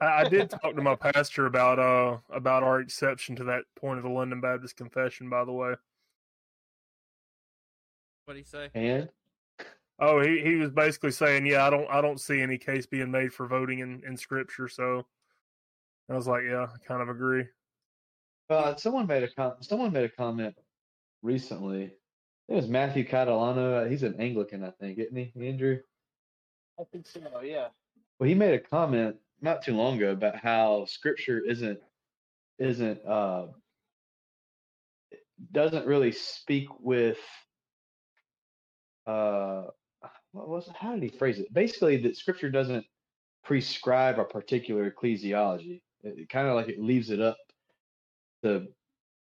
[0.00, 3.98] I, I did talk to my pastor about uh about our exception to that point
[3.98, 5.28] of the London Baptist Confession.
[5.30, 5.74] By the way,
[8.24, 8.68] What do you say?
[8.74, 9.08] And
[10.00, 13.10] oh, he, he was basically saying, yeah, I don't I don't see any case being
[13.10, 14.68] made for voting in in Scripture.
[14.68, 15.06] So
[16.10, 17.44] I was like, yeah, I kind of agree.
[18.50, 20.54] uh, someone made a com- someone made a comment
[21.22, 21.92] recently.
[22.48, 23.90] It was Matthew Catalano.
[23.90, 25.78] He's an Anglican, I think, isn't he, Andrew?
[26.78, 27.20] I think so.
[27.42, 27.68] Yeah.
[28.20, 31.80] Well, he made a comment not too long ago about how Scripture isn't
[32.58, 33.48] isn't uh
[35.52, 37.18] doesn't really speak with
[39.06, 39.66] uh
[40.32, 41.52] what was how did he phrase it?
[41.52, 42.86] Basically, that Scripture doesn't
[43.44, 45.82] prescribe a particular ecclesiology.
[46.02, 47.38] It, kind of like it leaves it up
[48.44, 48.68] to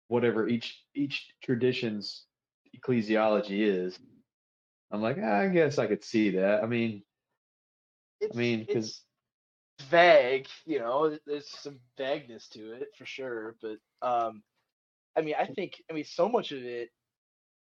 [0.07, 2.27] whatever each each tradition's
[2.75, 3.99] ecclesiology is.
[4.91, 6.63] I'm like, "Ah, I guess I could see that.
[6.63, 7.03] I mean,
[8.21, 9.06] It's, mean, 'cause- it's
[9.83, 10.47] vague.
[10.65, 13.55] You know, there's some vagueness to it for sure.
[13.61, 14.43] But um,
[15.17, 16.89] I mean, I think I mean so much of it.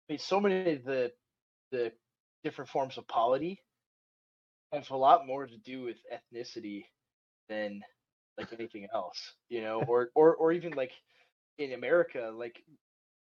[0.09, 1.11] I mean, so many of the
[1.71, 1.91] the
[2.43, 3.61] different forms of polity
[4.71, 6.85] have a lot more to do with ethnicity
[7.49, 7.81] than
[8.37, 9.33] like anything else.
[9.49, 10.91] You know, or or or even like
[11.57, 12.63] in America, like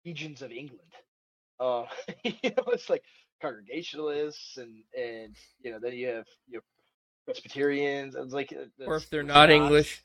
[0.05, 0.93] regions of England.
[1.61, 1.85] Uh,
[2.25, 3.03] you know, it's like
[3.43, 6.63] Congregationalists and and you know then you have you know
[7.33, 10.05] Presbyterians it's like uh, Or if they're there's not English,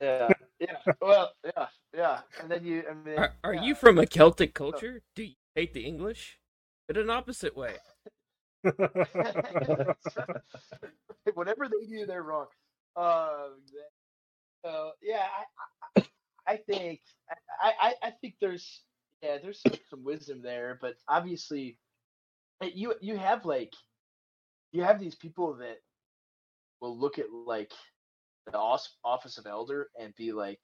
[0.00, 0.28] Yeah,
[0.60, 0.78] yeah.
[1.00, 2.20] Well, yeah, yeah.
[2.40, 3.62] And then you, I mean, are, are yeah.
[3.62, 5.02] you from a Celtic culture?
[5.14, 6.38] Do you hate the English?
[6.88, 7.76] In an opposite way.
[11.34, 12.46] whatever they do, they're wrong.
[12.96, 13.56] Um,
[14.64, 15.26] so yeah,
[15.96, 16.06] I, I,
[16.54, 17.00] I think,
[17.62, 18.82] I, I, I think there's,
[19.22, 21.78] yeah, there's some, some wisdom there, but obviously,
[22.62, 23.72] uh, you, you have like,
[24.72, 25.78] you have these people that
[26.80, 27.72] will look at like
[28.50, 28.58] the
[29.04, 30.60] office of elder and be like,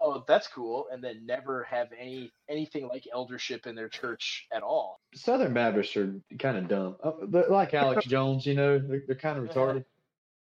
[0.00, 4.62] oh, that's cool, and then never have any anything like eldership in their church at
[4.62, 5.00] all.
[5.14, 8.46] Southern Baptists are kind of dumb, uh, they're like Alex Jones.
[8.46, 9.84] You know, they're, they're kind of retarded.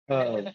[0.09, 0.51] Uh,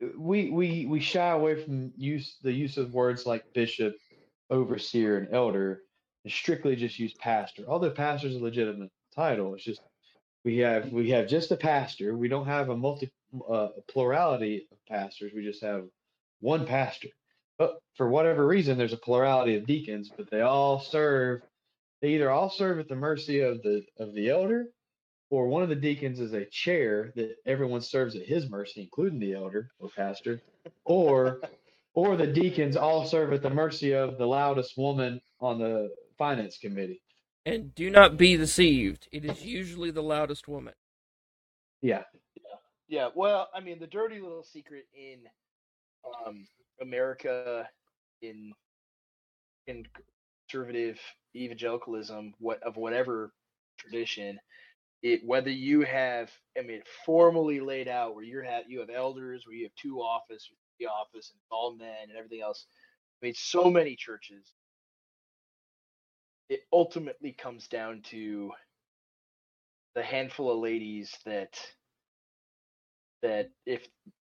[0.16, 3.94] we we we shy away from use the use of words like bishop,
[4.50, 5.82] overseer, and elder,
[6.24, 7.64] and strictly just use pastor.
[7.68, 9.80] Although pastor is a legitimate title, it's just
[10.44, 12.16] we have we have just a pastor.
[12.16, 13.10] We don't have a multi
[13.48, 15.32] uh, plurality of pastors.
[15.34, 15.84] We just have
[16.40, 17.08] one pastor.
[17.58, 21.42] But for whatever reason, there's a plurality of deacons, but they all serve.
[22.00, 24.66] They either all serve at the mercy of the of the elder,
[25.30, 29.18] or one of the deacons is a chair that everyone serves at his mercy, including
[29.18, 30.40] the elder or pastor,
[30.84, 31.40] or
[31.94, 36.58] or the deacons all serve at the mercy of the loudest woman on the finance
[36.58, 37.02] committee.
[37.48, 39.08] And do not be deceived.
[39.10, 40.74] It is usually the loudest woman.
[41.80, 42.02] Yeah,
[42.88, 45.20] Yeah, well, I mean, the dirty little secret in
[46.26, 46.46] um,
[46.82, 47.66] America,
[48.20, 48.52] in
[49.66, 49.86] in
[50.50, 50.98] conservative
[51.34, 53.32] evangelicalism, what of whatever
[53.78, 54.38] tradition,
[55.02, 59.44] it whether you have, I mean, formally laid out where you have you have elders,
[59.46, 60.50] where you have two office,
[60.80, 62.66] the office, and all men and everything else.
[63.22, 64.52] I mean, so many churches.
[66.48, 68.52] It ultimately comes down to
[69.94, 71.58] the handful of ladies that
[73.22, 73.86] that if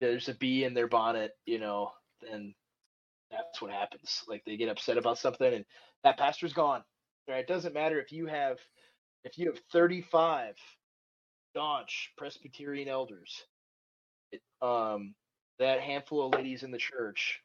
[0.01, 1.91] there's a bee in their bonnet, you know,
[2.21, 2.53] then
[3.31, 4.23] that's what happens.
[4.27, 5.65] Like they get upset about something and
[6.03, 6.83] that pastor's gone.
[7.27, 7.39] Right?
[7.39, 8.57] It doesn't matter if you have
[9.23, 10.55] if you have 35
[11.51, 13.43] staunch Presbyterian elders,
[14.31, 15.13] it, um,
[15.59, 17.41] that handful of ladies in the church,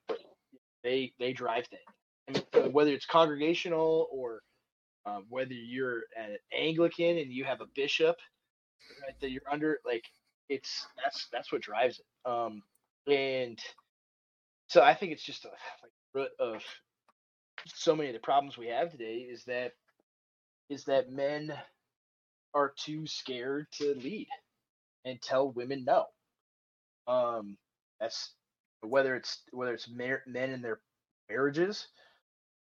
[0.82, 2.42] they they drive things.
[2.54, 4.40] I mean, whether it's congregational or
[5.06, 8.16] um, whether you're an Anglican and you have a bishop
[9.02, 10.04] right, that you're under, like
[10.48, 12.30] it's that's that's what drives it.
[12.30, 12.62] Um,
[13.06, 13.58] and
[14.68, 16.62] so I think it's just a like root of
[17.66, 19.72] so many of the problems we have today is that
[20.68, 21.52] is that men
[22.54, 24.28] are too scared to lead
[25.04, 26.06] and tell women no.
[27.06, 27.56] Um,
[28.00, 28.34] that's
[28.82, 30.20] whether it's whether it's men
[30.50, 30.80] in their
[31.30, 31.88] marriages,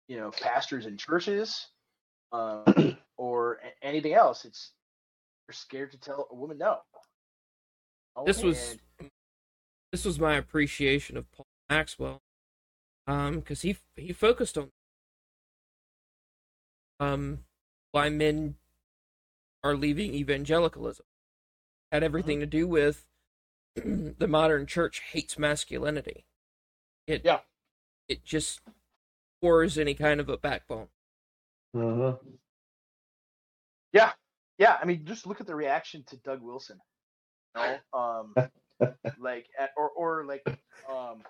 [0.07, 1.67] you know, pastors in churches,
[2.33, 4.43] um, or anything else.
[4.45, 4.71] It's
[5.47, 6.79] you're scared to tell a woman no.
[8.15, 9.09] Oh, This was and-
[9.91, 12.21] this was my appreciation of Paul Maxwell,
[13.07, 14.71] um, because he he focused on
[16.99, 17.39] um
[17.91, 18.55] why men
[19.63, 21.05] are leaving evangelicalism.
[21.91, 23.05] Had everything to do with
[23.75, 26.25] the modern church hates masculinity.
[27.07, 27.41] It Yeah.
[28.07, 28.61] it just
[29.41, 30.87] pours any kind of a backbone.
[31.75, 32.15] Uh-huh.
[33.93, 34.11] Yeah,
[34.57, 34.77] yeah.
[34.81, 36.79] I mean, just look at the reaction to Doug Wilson.
[37.55, 37.61] You
[37.93, 38.35] know, um,
[39.19, 40.41] like at, or or like
[40.89, 41.21] um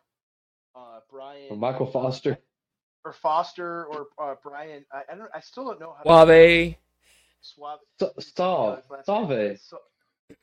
[0.76, 2.38] uh Brian Or Michael Foster.
[3.06, 4.86] or Foster or uh, Brian.
[4.94, 5.30] I, I don't.
[5.34, 6.04] I still don't know how.
[6.04, 6.76] to Suave.
[7.42, 7.80] Suave.
[8.00, 8.78] Sa- is Sav.
[8.78, 9.28] his last name.
[9.28, 9.60] Save.
[9.60, 9.78] Sa-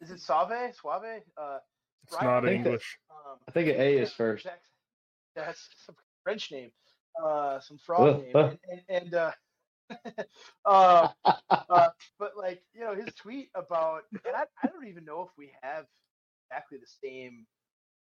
[0.02, 0.75] Is it Save?
[0.75, 1.23] Suave?
[1.37, 1.58] Uh,
[2.05, 2.99] It's Brian- not I think that- English.
[3.11, 4.47] um, I think an A is first.
[5.35, 6.70] That's some French name.
[7.23, 8.37] Uh, some fraud name.
[8.37, 9.14] And, and, and
[10.64, 11.34] uh, uh,
[11.70, 11.88] uh,
[12.19, 15.52] but like you know his tweet about, and I, I don't even know if we
[15.62, 15.87] have
[16.50, 17.46] exactly the same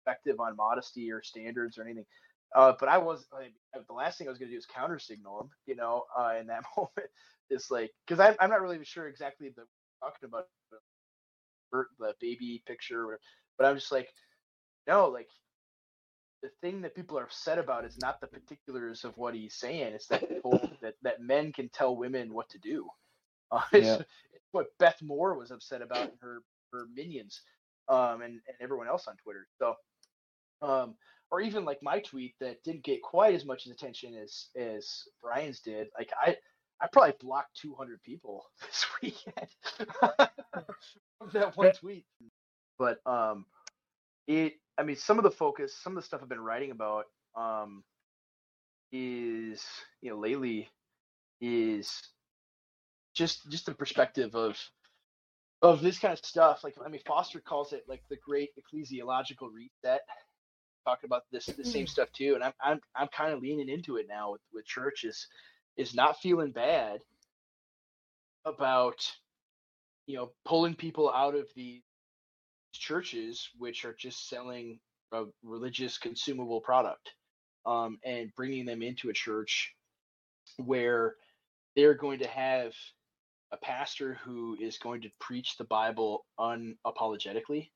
[0.05, 2.05] perspective on modesty or standards or anything.
[2.55, 3.53] Uh, but I was like,
[3.87, 6.35] the last thing I was going to do is counter signal him, you know, uh,
[6.39, 7.11] in that moment.
[7.49, 9.63] It's like because I'm I'm not really sure exactly the
[10.01, 10.47] talking about
[11.71, 13.19] the, the baby picture,
[13.57, 14.09] but I'm just like,
[14.87, 15.27] no, like
[16.43, 19.93] the thing that people are upset about is not the particulars of what he's saying.
[19.93, 22.87] It's that told that that men can tell women what to do.
[23.51, 24.01] Uh, it's, Yeah.
[24.33, 26.41] it's what Beth Moore was upset about in her
[26.73, 27.41] her minions,
[27.89, 29.47] um, and and everyone else on Twitter.
[29.59, 29.75] So,
[30.61, 30.95] um,
[31.31, 35.61] or even like my tweet that didn't get quite as much attention as as Brian's
[35.61, 35.89] did.
[35.97, 36.37] Like I.
[36.81, 39.49] I probably blocked 200 people this weekend
[41.19, 42.05] from that one tweet.
[42.79, 43.45] But um,
[44.27, 47.05] it i mean some of the focus some of the stuff i've been writing about
[47.35, 47.83] um
[48.91, 49.63] is
[50.01, 50.69] you know lately
[51.41, 52.01] is
[53.13, 54.57] just just the perspective of
[55.63, 56.63] of this kind of stuff.
[56.63, 60.01] Like i mean foster calls it like the great ecclesiological reset
[60.85, 63.97] talking about this the same stuff too and i'm i'm, I'm kind of leaning into
[63.97, 65.27] it now with, with churches
[65.75, 67.01] is not feeling bad
[68.45, 69.05] about
[70.05, 71.81] you know pulling people out of the
[72.77, 74.79] churches which are just selling
[75.13, 77.13] a religious consumable product
[77.65, 79.73] um, and bringing them into a church
[80.57, 81.15] where
[81.75, 82.73] they're going to have
[83.51, 87.69] a pastor who is going to preach the bible unapologetically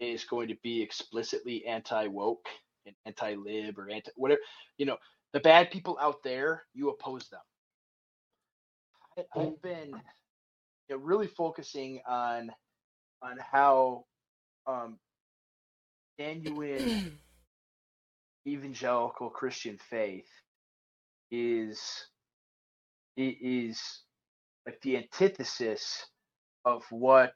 [0.00, 2.48] is going to be explicitly anti-woke
[2.86, 4.40] and anti-lib or anti whatever
[4.78, 4.96] you know
[5.32, 7.40] the bad people out there you oppose them.
[9.18, 9.90] I, i've been
[10.88, 12.50] you know, really focusing on
[13.22, 14.04] on how
[14.66, 14.98] um,
[16.18, 16.98] genuine
[18.48, 20.28] evangelical Christian faith
[21.30, 21.80] is
[23.18, 24.02] i- is
[24.66, 26.06] like the antithesis
[26.64, 27.34] of what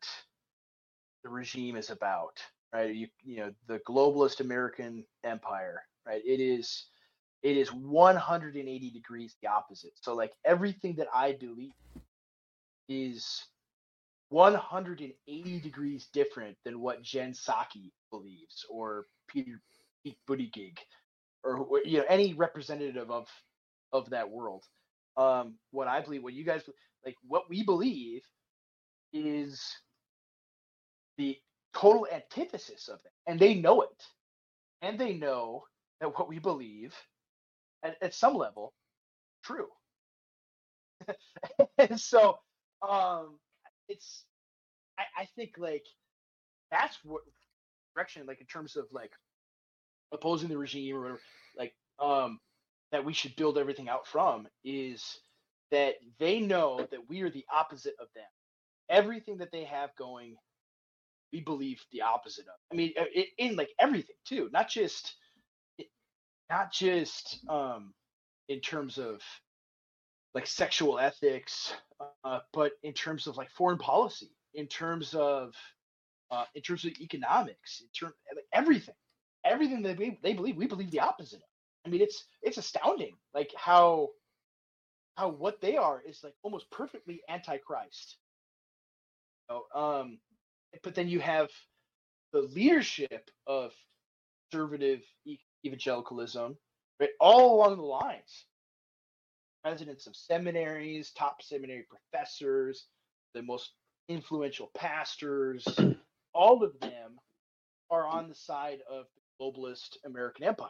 [1.24, 2.38] the regime is about,
[2.74, 2.94] right?
[2.94, 6.22] You you know the globalist American empire, right?
[6.26, 6.86] It is
[7.42, 9.92] it is 180 degrees the opposite.
[10.02, 11.72] So like everything that I believe
[12.88, 13.46] is
[14.30, 19.60] 180 degrees different than what Jen Psaki believes or Peter
[20.04, 20.78] Pete Buttigieg
[21.44, 23.28] or wh- you know any representative of
[23.92, 24.64] of that world.
[25.16, 26.62] Um, what I believe, what you guys
[27.04, 28.22] like, what we believe
[29.12, 29.62] is
[31.18, 31.36] the
[31.74, 34.04] total antithesis of it, and they know it,
[34.82, 35.64] and they know
[36.00, 36.94] that what we believe,
[37.84, 38.74] at, at some level,
[39.44, 39.68] true.
[41.78, 42.38] and so,
[42.88, 43.38] um,
[43.88, 44.24] it's
[44.98, 45.86] I, I think like
[46.70, 47.22] that's what
[47.96, 49.12] direction like in terms of like
[50.12, 51.20] opposing the regime or whatever
[51.58, 52.40] like um
[52.92, 55.20] that we should build everything out from is
[55.72, 58.24] that they know that we are the opposite of them.
[58.90, 60.36] Everything that they have going
[61.32, 62.54] we believe the opposite of.
[62.72, 65.14] I mean uh, i- in like everything too not just
[66.50, 67.94] not just um
[68.48, 69.22] in terms of
[70.36, 71.72] like sexual ethics
[72.24, 75.54] uh, but in terms of like foreign policy in terms of
[76.30, 78.94] uh, in terms of economics in terms like everything
[79.46, 81.48] everything that we, they believe we believe the opposite of.
[81.86, 84.10] I mean it's it's astounding like how
[85.16, 88.18] how what they are is like almost perfectly antichrist.
[89.48, 90.18] You know, um
[90.82, 91.48] but then you have
[92.34, 93.72] the leadership of
[94.50, 95.00] conservative
[95.64, 96.58] evangelicalism
[97.00, 98.44] right all along the lines
[99.66, 102.86] presidents of seminaries top seminary professors
[103.34, 103.72] the most
[104.08, 105.64] influential pastors
[106.34, 107.18] all of them
[107.90, 110.68] are on the side of the globalist american empire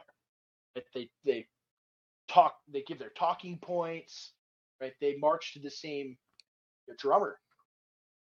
[0.77, 0.85] right?
[0.95, 1.47] they they
[2.29, 4.33] talk they give their talking points
[4.81, 4.93] right?
[5.01, 6.17] They march to the same
[6.99, 7.39] drummer.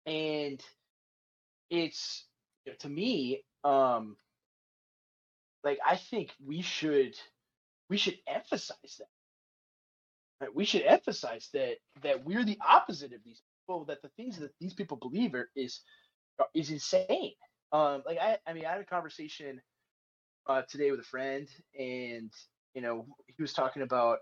[0.05, 0.61] And
[1.69, 2.25] it's
[2.65, 4.17] you know, to me um
[5.63, 7.15] like i think we should
[7.89, 9.07] we should emphasize that
[10.41, 10.53] right?
[10.55, 14.51] we should emphasize that that we're the opposite of these people that the things that
[14.59, 15.81] these people believe are, is
[16.53, 17.31] is insane
[17.71, 19.61] um like i i mean i had a conversation
[20.47, 21.47] uh today with a friend
[21.79, 22.31] and
[22.73, 24.19] you know he was talking about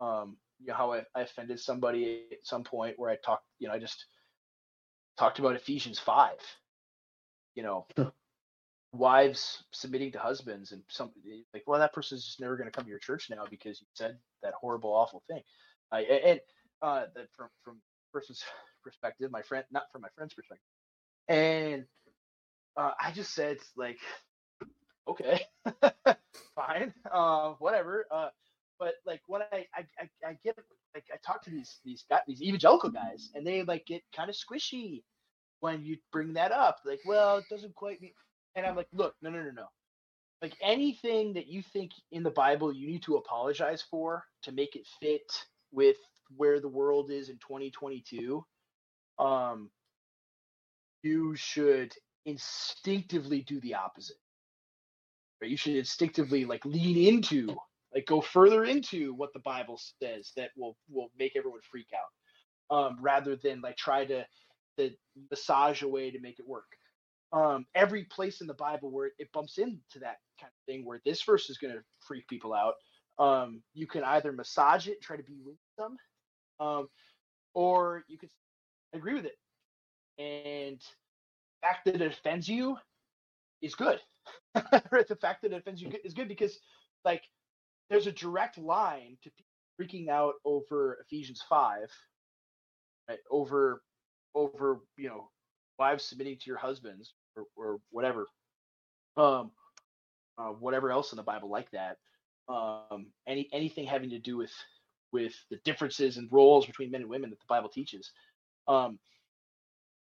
[0.00, 3.68] um you know how I, I offended somebody at some point where i talked you
[3.68, 4.06] know i just
[5.18, 6.32] talked about ephesians 5
[7.54, 7.86] you know
[8.92, 11.12] wives submitting to husbands and some
[11.54, 13.86] like well that person's just never going to come to your church now because you
[13.94, 15.42] said that horrible awful thing.
[15.92, 16.40] Uh, and
[16.82, 17.78] uh that from from
[18.12, 18.44] person's
[18.84, 20.64] perspective my friend not from my friend's perspective.
[21.28, 21.84] And
[22.76, 23.98] uh, i just said like
[25.08, 25.40] okay
[26.56, 28.28] fine uh whatever uh
[28.78, 30.56] but like when I, I i i get
[30.94, 34.30] like i talk to these these guys these evangelical guys and they like get kind
[34.30, 35.02] of squishy
[35.60, 38.12] when you bring that up like well it doesn't quite mean
[38.54, 39.66] and I'm like, look, no, no, no, no.
[40.40, 44.74] Like anything that you think in the Bible you need to apologize for to make
[44.74, 45.30] it fit
[45.70, 45.96] with
[46.36, 48.44] where the world is in 2022,
[49.18, 49.70] um,
[51.02, 51.94] you should
[52.26, 54.16] instinctively do the opposite.
[55.40, 55.50] Right?
[55.50, 57.56] You should instinctively like lean into,
[57.94, 62.76] like go further into what the Bible says that will will make everyone freak out,
[62.76, 64.24] um, rather than like try to
[64.78, 64.90] to
[65.30, 66.64] massage a way to make it work
[67.32, 71.00] um, every place in the Bible where it, bumps into that kind of thing, where
[71.04, 72.74] this verse is going to freak people out,
[73.18, 75.96] um, you can either massage it, try to be with them,
[76.60, 76.88] um,
[77.54, 78.30] or you could
[78.94, 79.36] agree with it.
[80.18, 82.76] And the fact that it offends you
[83.62, 83.98] is good.
[84.54, 86.58] the fact that it offends you is good because,
[87.04, 87.22] like,
[87.88, 89.30] there's a direct line to
[89.80, 91.88] freaking out over Ephesians five,
[93.08, 93.18] right?
[93.30, 93.82] Over,
[94.34, 95.30] over you know,
[95.78, 98.26] wives submitting to your husbands or, or whatever,
[99.16, 99.50] um,
[100.38, 101.98] uh, whatever else in the Bible like that.
[102.48, 104.52] Um, any anything having to do with
[105.12, 108.10] with the differences and roles between men and women that the Bible teaches.
[108.68, 108.98] Um,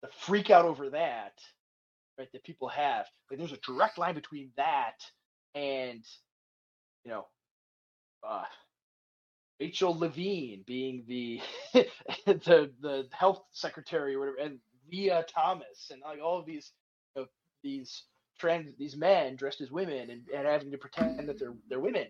[0.03, 1.33] the freak out over that,
[2.19, 2.29] right?
[2.33, 5.01] That people have like there's a direct line between that
[5.55, 6.05] and
[7.05, 7.27] you know
[8.27, 8.45] uh,
[9.61, 11.41] Rachel Levine being the
[12.27, 14.59] the the health secretary or whatever, and
[14.91, 16.73] Lia Thomas, and like all of these
[17.63, 18.05] these
[18.39, 22.07] trans these men dressed as women and, and having to pretend that they're they're women.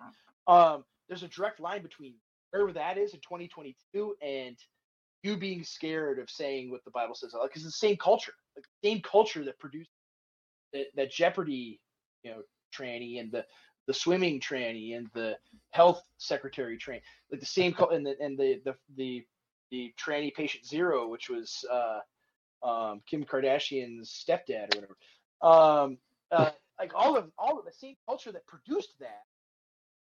[0.46, 2.14] Um, there's a direct line between
[2.50, 4.56] wherever that is in 2022 and
[5.22, 8.64] you being scared of saying what the Bible says, because it's the same culture, like
[8.64, 9.90] the same culture that produced
[10.72, 11.80] that, that Jeopardy,
[12.22, 12.42] you know,
[12.76, 13.44] tranny and the
[13.86, 15.34] the swimming tranny and the
[15.70, 17.00] health secretary train,
[17.32, 19.24] like the same and the and the the the
[19.70, 24.96] the tranny patient zero, which was uh, um, Kim Kardashian's stepdad or whatever
[25.42, 25.98] um,
[26.30, 29.22] uh, like all of all of the same culture that produced that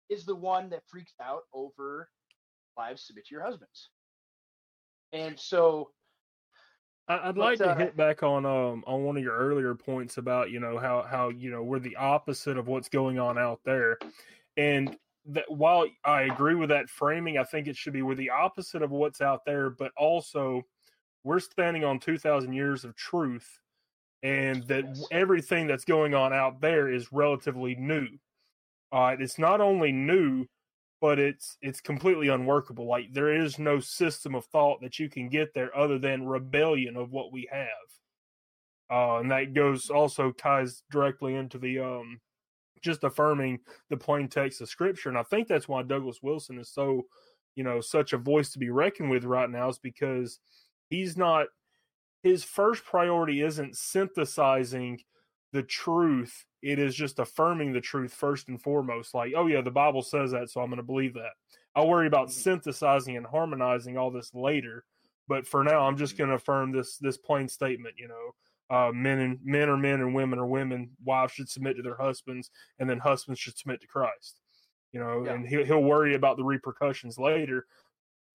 [0.10, 2.10] is the one that freaks out over
[2.78, 3.90] wives submit to your husbands.
[5.14, 5.90] And so
[7.08, 10.18] I'd like but, uh, to hit back on um on one of your earlier points
[10.18, 13.60] about you know how how you know we're the opposite of what's going on out
[13.64, 13.98] there,
[14.58, 18.32] and that while I agree with that framing, I think it should be we're the
[18.32, 20.64] opposite of what's out there, but also
[21.24, 23.60] we're standing on two thousand years of truth
[24.24, 28.08] and that everything that's going on out there is relatively new.
[28.92, 30.46] Uh, it's not only new,
[31.02, 32.88] but it's it's completely unworkable.
[32.88, 36.96] Like there is no system of thought that you can get there other than rebellion
[36.96, 37.68] of what we have.
[38.90, 42.20] Uh, and that goes also ties directly into the um,
[42.82, 45.10] just affirming the plain text of scripture.
[45.10, 47.04] And I think that's why Douglas Wilson is so,
[47.56, 50.40] you know, such a voice to be reckoned with right now is because
[50.90, 51.48] he's not
[52.26, 55.00] his first priority isn't synthesizing
[55.54, 59.70] the truth it is just affirming the truth first and foremost like oh yeah the
[59.70, 61.34] bible says that so i'm going to believe that
[61.76, 62.42] i'll worry about mm-hmm.
[62.42, 64.84] synthesizing and harmonizing all this later
[65.28, 66.24] but for now i'm just mm-hmm.
[66.24, 68.32] going to affirm this this plain statement you know
[68.72, 71.98] uh, men and men are men and women are women wives should submit to their
[71.98, 74.42] husbands and then husbands should submit to christ
[74.92, 75.34] you know yeah.
[75.34, 77.68] and he'll, he'll worry about the repercussions later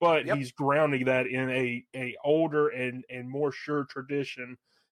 [0.01, 0.39] but yep.
[0.39, 4.57] he's grounding that in a, a older and, and more sure tradition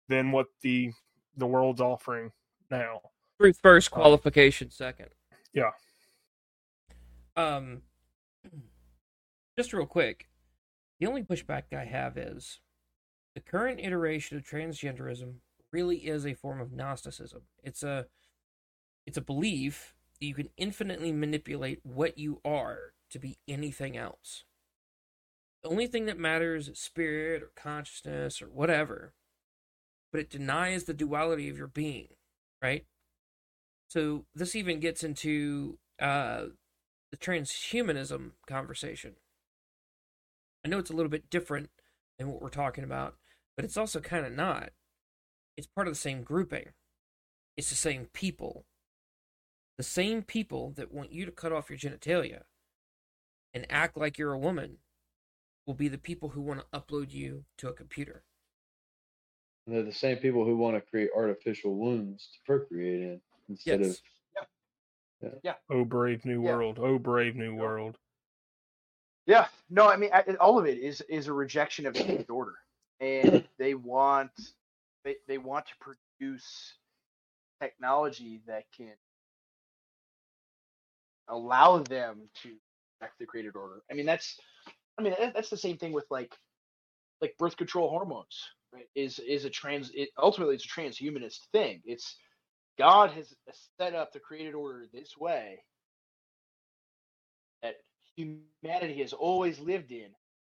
[0.08, 0.92] than what the
[1.36, 2.30] the world's offering
[2.70, 3.00] now.
[3.40, 5.08] Truth first, uh, qualification second.
[5.52, 5.70] Yeah.
[7.36, 7.82] Um,
[9.58, 10.28] just real quick,
[11.00, 12.60] the only pushback I have is
[13.34, 15.36] the current iteration of transgenderism
[15.72, 17.42] really is a form of Gnosticism.
[17.62, 18.06] It's a
[19.06, 24.44] it's a belief that you can infinitely manipulate what you are to be anything else.
[25.62, 29.14] The only thing that matters is spirit or consciousness or whatever.
[30.10, 32.08] But it denies the duality of your being,
[32.60, 32.84] right?
[33.88, 36.46] So this even gets into uh,
[37.10, 39.12] the transhumanism conversation.
[40.64, 41.70] I know it's a little bit different
[42.18, 43.16] than what we're talking about,
[43.56, 44.70] but it's also kind of not.
[45.56, 46.70] It's part of the same grouping.
[47.56, 48.64] It's the same people.
[49.76, 52.42] The same people that want you to cut off your genitalia
[53.54, 54.78] and act like you're a woman
[55.66, 58.24] will be the people who want to upload you to a computer.
[59.66, 63.80] And they're the same people who want to create artificial wombs to procreate in instead
[63.80, 63.82] Yes.
[63.82, 63.96] of
[65.70, 66.52] Oh brave new Yeah.
[66.52, 66.78] world.
[66.80, 67.98] Oh brave new world.
[69.26, 72.54] Yeah, no, I mean, I, all of it is is a rejection of the order,
[73.00, 74.32] and they want
[75.04, 76.74] they they want to produce
[77.60, 78.94] technology that can
[81.28, 82.48] allow them to
[83.00, 83.82] reject the created order.
[83.90, 84.38] I mean, that's
[84.98, 86.34] I mean that's the same thing with like
[87.20, 88.40] like birth control hormones,
[88.72, 88.88] right?
[88.94, 91.82] Is is a trans it ultimately it's a transhumanist thing.
[91.84, 92.16] It's
[92.78, 93.34] God has
[93.78, 95.62] set up the created order this way
[97.62, 97.76] that
[98.16, 100.08] humanity has always lived in,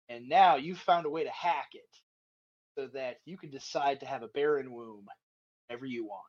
[0.10, 1.90] and now you've found a way to hack it
[2.78, 5.06] so that you can decide to have a barren womb
[5.68, 6.24] whenever you want.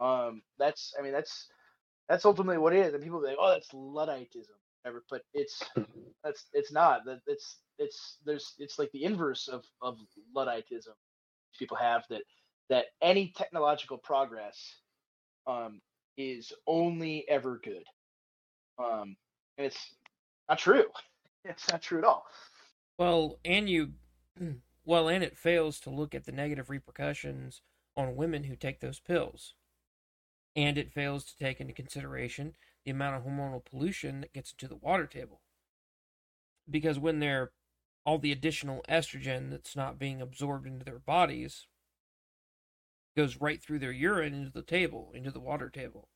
[0.00, 1.48] Um, that's I mean that's
[2.08, 5.04] that's ultimately what it is, and people be like, oh, that's ludditism, whatever.
[5.10, 5.62] But it's
[6.24, 7.04] that's it's not.
[7.04, 9.98] That it's it's there's it's like the inverse of of
[10.34, 10.94] ludditism.
[11.58, 12.22] People have that
[12.68, 14.56] that any technological progress
[15.46, 15.80] um,
[16.16, 17.84] is only ever good.
[18.78, 19.16] Um,
[19.58, 19.94] and it's
[20.48, 20.84] not true.
[21.42, 22.26] It's not true at all.
[22.98, 23.92] Well, and you,
[24.84, 27.62] well, and it fails to look at the negative repercussions
[27.96, 29.54] on women who take those pills.
[30.54, 32.52] And it fails to take into consideration
[32.84, 35.40] the amount of hormonal pollution that gets into the water table.
[36.68, 37.52] Because when they're
[38.06, 41.66] all the additional estrogen that's not being absorbed into their bodies
[43.16, 46.08] goes right through their urine into the table, into the water table.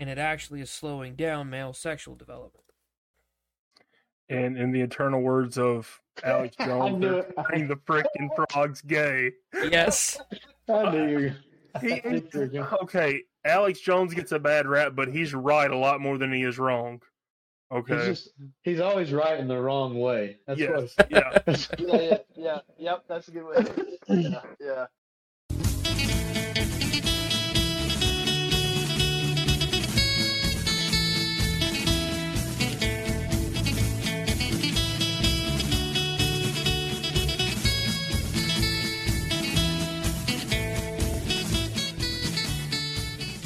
[0.00, 2.64] And it actually is slowing down male sexual development.
[4.28, 7.34] And in the eternal words of Alex I Jones, they're it.
[7.50, 9.32] turning the frickin' frogs gay.
[9.52, 10.18] Yes.
[10.68, 11.34] I knew you.
[11.80, 15.70] He, I think you're gonna- okay, Alex Jones gets a bad rap, but he's right
[15.70, 17.00] a lot more than he is wrong.
[17.70, 18.06] He's Okay.
[18.06, 18.28] just
[18.62, 20.38] he's always right in the wrong way.
[20.46, 20.94] That's yes.
[20.96, 21.10] what.
[21.10, 21.38] Yeah.
[21.46, 23.04] Yeah, yeah, yeah, yep.
[23.08, 23.66] That's a good way.
[24.08, 24.86] Yeah, yeah.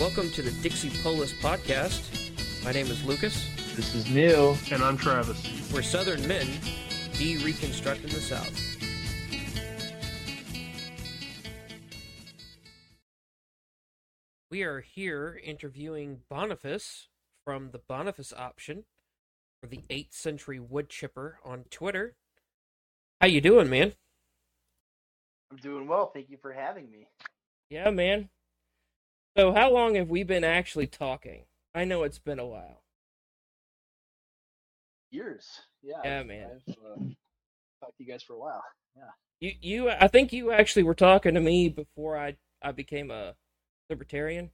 [0.08, 2.64] Welcome to the Dixie Polis podcast.
[2.64, 3.46] My name is Lucas.
[3.76, 4.56] This is Neil.
[4.72, 5.70] And I'm Travis.
[5.70, 6.46] We're Southern men
[7.12, 8.50] de-reconstructing the South.
[14.50, 17.08] We are here interviewing Boniface
[17.44, 18.84] from the Boniface option
[19.60, 22.16] for the 8th century wood chipper on Twitter.
[23.20, 23.92] How you doing, man?
[25.50, 26.10] I'm doing well.
[26.14, 27.08] Thank you for having me.
[27.68, 28.30] Yeah, man.
[29.38, 31.44] So how long have we been actually talking?
[31.72, 32.82] I know it's been a while.
[35.12, 35.60] Years.
[35.80, 35.94] Yeah.
[36.02, 36.60] Yeah, I've- man.
[36.68, 36.96] I've uh,
[37.80, 38.64] talked to you guys for a while.
[38.96, 39.02] Yeah.
[39.38, 43.36] You you I think you actually were talking to me before I I became a
[43.88, 44.50] libertarian.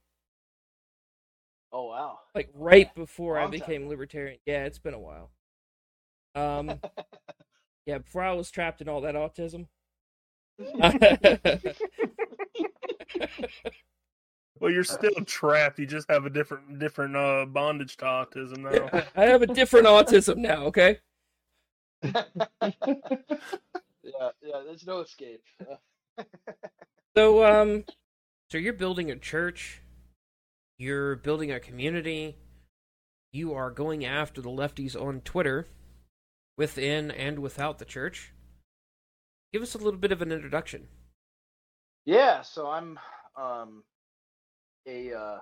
[1.73, 2.19] Oh wow.
[2.35, 3.59] Like right before I Long time.
[3.59, 4.37] became libertarian.
[4.45, 5.31] Yeah, it's been a while.
[6.35, 6.79] Um
[7.87, 9.65] yeah, before I was trapped in all that autism.
[14.59, 15.79] Well, you're still trapped.
[15.79, 19.03] You just have a different different uh, bondage to autism now.
[19.15, 20.99] I have a different autism now, okay?
[22.03, 22.21] yeah,
[24.41, 24.61] yeah.
[24.65, 25.43] There's no escape.
[25.59, 25.75] Uh,
[27.17, 27.85] So um
[28.51, 29.81] so you're building a church,
[30.77, 32.35] you're building a community,
[33.31, 35.67] you are going after the lefties on Twitter
[36.57, 38.33] within and without the church.
[39.53, 40.89] Give us a little bit of an introduction.
[42.05, 42.99] Yeah, so I'm
[43.37, 43.83] um
[44.87, 45.37] a uh,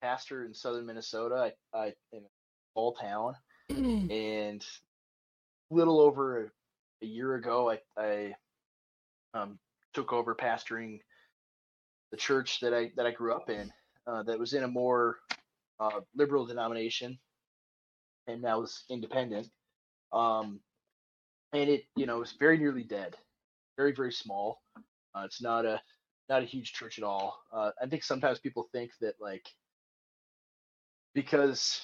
[0.00, 1.52] pastor in southern Minnesota.
[1.74, 2.28] I, I in a
[2.72, 3.34] small town,
[3.68, 4.64] and
[5.70, 6.52] a little over
[7.02, 8.34] a, year ago, I I
[9.34, 9.58] um
[9.94, 11.00] took over pastoring
[12.10, 13.72] the church that I that I grew up in.
[14.06, 15.18] Uh, that was in a more
[15.78, 17.18] uh, liberal denomination,
[18.26, 19.48] and now is independent.
[20.12, 20.60] Um,
[21.52, 23.16] and it you know was very nearly dead,
[23.76, 24.60] very very small.
[25.14, 25.80] Uh, it's not a
[26.28, 27.38] not a huge church at all.
[27.52, 29.46] Uh, I think sometimes people think that like
[31.14, 31.80] because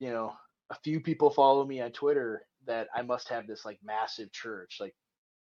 [0.00, 0.32] you know
[0.70, 4.78] a few people follow me on Twitter that I must have this like massive church,
[4.80, 4.94] like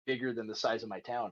[0.05, 1.31] bigger than the size of my town.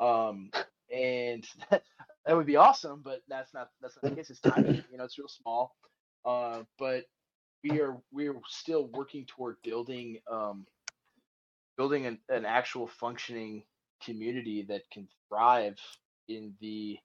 [0.00, 0.50] Um,
[0.94, 4.30] and that would be awesome, but that's not that's not the case.
[4.30, 5.74] It's tiny, you know, it's real small.
[6.24, 7.04] Uh, but
[7.64, 10.66] we are we're still working toward building um,
[11.76, 13.62] building an, an actual functioning
[14.02, 15.78] community that can thrive
[16.28, 16.98] in the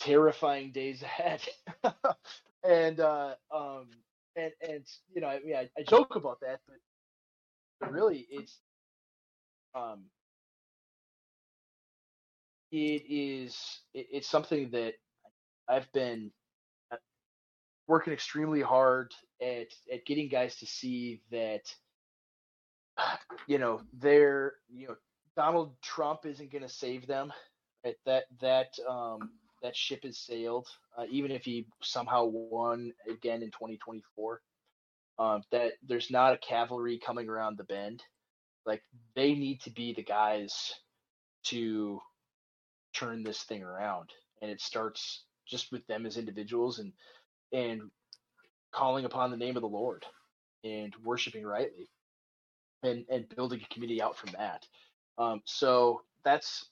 [0.00, 1.42] terrifying days ahead.
[2.64, 3.88] and uh, um,
[4.36, 6.76] and and you know, I mean, I, joke about that, but,
[7.80, 8.58] but really, it's
[9.74, 10.04] um,
[12.72, 14.94] it is it, it's something that
[15.68, 16.30] I've been
[16.92, 16.96] uh,
[17.86, 21.74] working extremely hard at at getting guys to see that
[23.46, 24.96] you know they're you know
[25.36, 27.32] Donald Trump isn't going to save them.
[27.84, 27.96] Right?
[28.04, 29.30] That that um,
[29.62, 30.68] that ship has sailed.
[30.96, 34.40] Uh, even if he somehow won again in 2024,
[35.18, 38.02] um, that there's not a cavalry coming around the bend.
[38.64, 38.82] Like
[39.14, 40.74] they need to be the guys
[41.44, 42.00] to
[42.92, 44.10] turn this thing around,
[44.42, 46.92] and it starts just with them as individuals and
[47.52, 47.82] and
[48.72, 50.04] calling upon the name of the Lord
[50.64, 51.88] and worshiping rightly
[52.82, 54.66] and and building a community out from that.
[55.18, 56.66] Um, so that's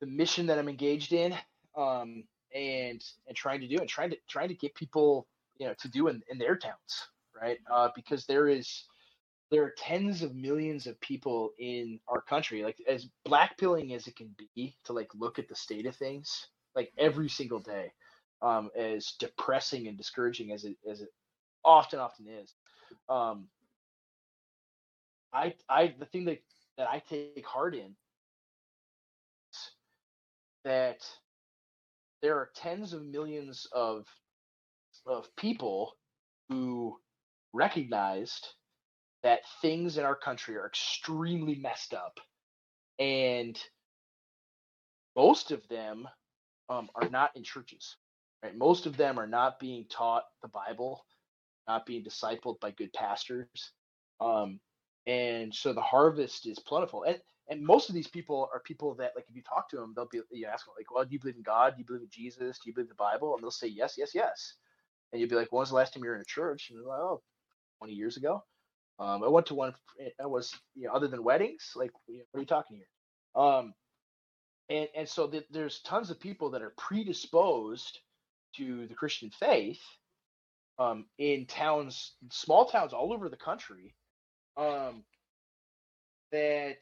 [0.00, 1.34] the mission that I'm engaged in,
[1.76, 5.26] um, and and trying to do and trying to trying to get people
[5.58, 7.08] you know to do in, in their towns,
[7.40, 7.58] right?
[7.72, 8.84] Uh, because there is
[9.50, 14.16] there are tens of millions of people in our country, like as blackpilling as it
[14.16, 17.92] can be to like look at the state of things, like every single day,
[18.42, 21.10] um, as depressing and discouraging as it as it
[21.64, 22.52] often often is.
[23.08, 23.46] Um,
[25.32, 26.42] I I the thing that
[26.78, 27.94] that I take heart in
[30.64, 30.98] that
[32.22, 34.06] there are tens of millions of
[35.06, 35.96] of people
[36.48, 36.96] who
[37.52, 38.48] recognized
[39.22, 42.18] that things in our country are extremely messed up.
[42.98, 43.58] And
[45.16, 46.08] most of them
[46.68, 47.96] um, are not in churches
[48.42, 48.56] right?
[48.56, 51.04] Most of them are not being taught the bible
[51.68, 53.48] not being discipled by good pastors.
[54.20, 54.60] Um,
[55.06, 57.04] and so the harvest is plentiful.
[57.04, 59.92] And and most of these people are people that like if you talk to them
[59.96, 61.74] they'll be you ask them like well do you believe in god?
[61.74, 62.58] Do you believe in jesus?
[62.58, 63.34] Do you believe the bible?
[63.34, 64.54] And they'll say yes yes yes.
[65.12, 66.70] And you'll be like when was the last time you were in a church?
[66.70, 67.22] And they're like oh
[67.78, 68.44] 20 years ago.
[68.98, 69.74] Um, i went to one
[70.22, 73.42] i was you know other than weddings like what are you talking here?
[73.42, 73.74] Um,
[74.70, 78.00] and and so th- there's tons of people that are predisposed
[78.56, 79.80] to the christian faith
[80.78, 83.94] um, in towns small towns all over the country
[84.56, 85.04] um,
[86.32, 86.78] that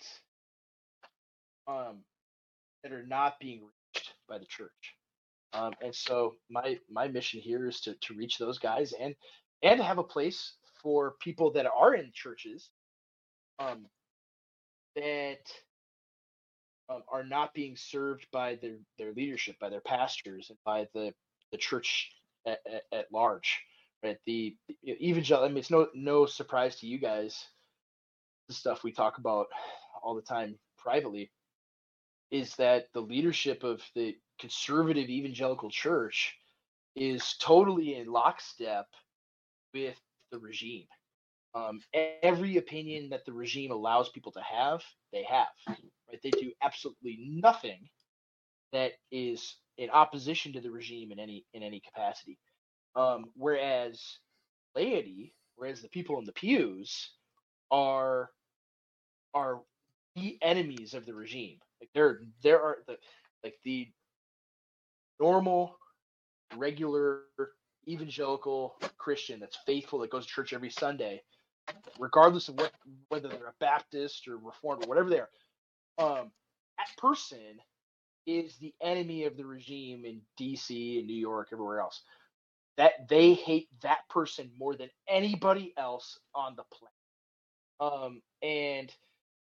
[1.68, 1.98] um,
[2.82, 4.96] that are not being reached by the church.
[5.52, 9.14] Um, and so my my mission here is to to reach those guys and
[9.62, 12.70] and have a place for people that are in churches
[13.58, 13.86] um,
[14.96, 15.52] that
[16.88, 21.12] um, are not being served by their their leadership, by their pastors, and by the
[21.52, 22.10] the church
[22.46, 23.60] at, at, at large.
[24.04, 25.44] Right, the, the evangel.
[25.44, 27.46] I mean, it's no no surprise to you guys
[28.48, 29.46] the stuff we talk about
[30.02, 31.30] all the time privately
[32.32, 36.34] is that the leadership of the conservative evangelical church
[36.96, 38.86] is totally in lockstep
[39.74, 40.00] with
[40.32, 40.86] the regime.
[41.54, 41.80] Um,
[42.22, 45.48] every opinion that the regime allows people to have, they have.
[45.68, 46.20] Right?
[46.22, 47.88] They do absolutely nothing
[48.72, 52.38] that is in opposition to the regime in any in any capacity.
[52.96, 54.18] Um, whereas
[54.74, 57.10] laity, whereas the people in the pews
[57.70, 58.30] are
[59.34, 59.60] are
[60.16, 61.58] the enemies of the regime.
[61.82, 62.96] Like there there are the
[63.42, 63.88] like the
[65.18, 65.76] normal,
[66.56, 67.22] regular
[67.88, 71.22] evangelical Christian that's faithful that goes to church every Sunday,
[71.98, 72.72] regardless of what
[73.08, 75.30] whether they're a Baptist or Reformed or whatever they are.
[75.98, 76.30] Um,
[76.78, 77.58] that person
[78.26, 82.02] is the enemy of the regime in DC and New York, everywhere else.
[82.76, 86.92] That they hate that person more than anybody else on the planet.
[87.80, 88.94] Um, and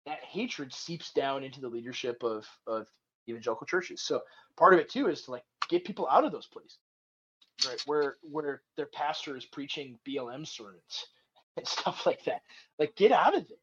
[0.05, 2.87] that hatred seeps down into the leadership of of
[3.29, 4.01] evangelical churches.
[4.01, 4.21] So
[4.57, 6.79] part of it too is to like get people out of those places,
[7.67, 7.81] right?
[7.85, 11.05] Where where their pastor is preaching BLM sermons
[11.57, 12.41] and stuff like that.
[12.79, 13.57] Like get out of there.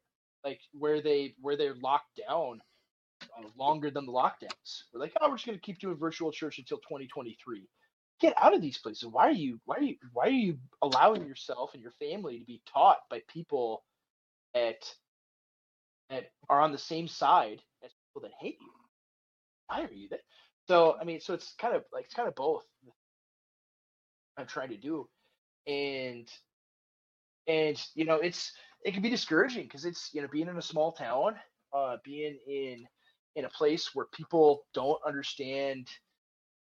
[0.45, 2.61] Like where they where they're locked down
[3.23, 4.83] uh, longer than the lockdowns.
[4.93, 7.69] We're like, oh, we're just gonna keep doing virtual church until 2023.
[8.21, 9.09] Get out of these places.
[9.11, 12.45] Why are you why are you why are you allowing yourself and your family to
[12.45, 13.83] be taught by people
[14.55, 14.93] at
[16.11, 18.71] that are on the same side as people that hate you.
[19.67, 20.21] Why are you there?
[20.67, 22.65] So I mean, so it's kind of like it's kind of both.
[24.37, 25.09] I'm trying to do,
[25.67, 26.31] and
[27.47, 28.53] and you know, it's
[28.85, 31.35] it can be discouraging because it's you know being in a small town,
[31.73, 32.87] uh, being in
[33.37, 35.89] in a place where people don't understand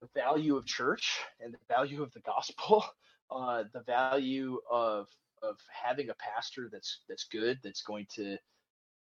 [0.02, 2.86] the value of church and the value of the gospel,
[3.32, 5.08] uh, the value of
[5.42, 8.38] of having a pastor that's that's good, that's going to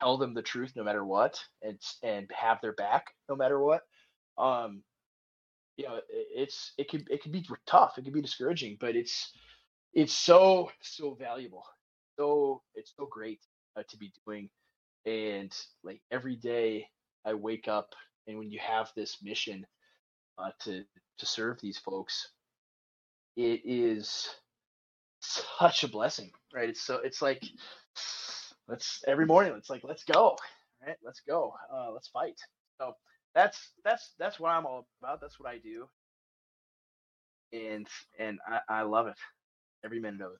[0.02, 3.82] tell them the truth no matter what and and have their back no matter what
[4.38, 4.82] um
[5.76, 9.32] you know it's it can it can be tough it can be discouraging but it's
[9.94, 11.64] it's so so valuable
[12.18, 13.40] so it's so great
[13.78, 14.50] uh, to be doing
[15.06, 16.86] and like every day
[17.26, 17.94] i wake up
[18.26, 19.66] and when you have this mission
[20.38, 20.84] uh, to
[21.18, 22.30] to serve these folks,
[23.36, 24.28] it is
[25.20, 26.70] such a blessing, right?
[26.70, 27.42] It's so it's like
[28.72, 29.52] let's every morning.
[29.56, 30.36] It's like let's go,
[30.84, 30.96] right?
[31.04, 31.52] Let's go.
[31.72, 32.40] Uh, let's fight.
[32.80, 32.94] So
[33.34, 35.20] that's that's that's what I'm all about.
[35.20, 35.86] That's what I do,
[37.52, 37.86] and
[38.18, 39.18] and I, I love it
[39.84, 40.38] every minute of it.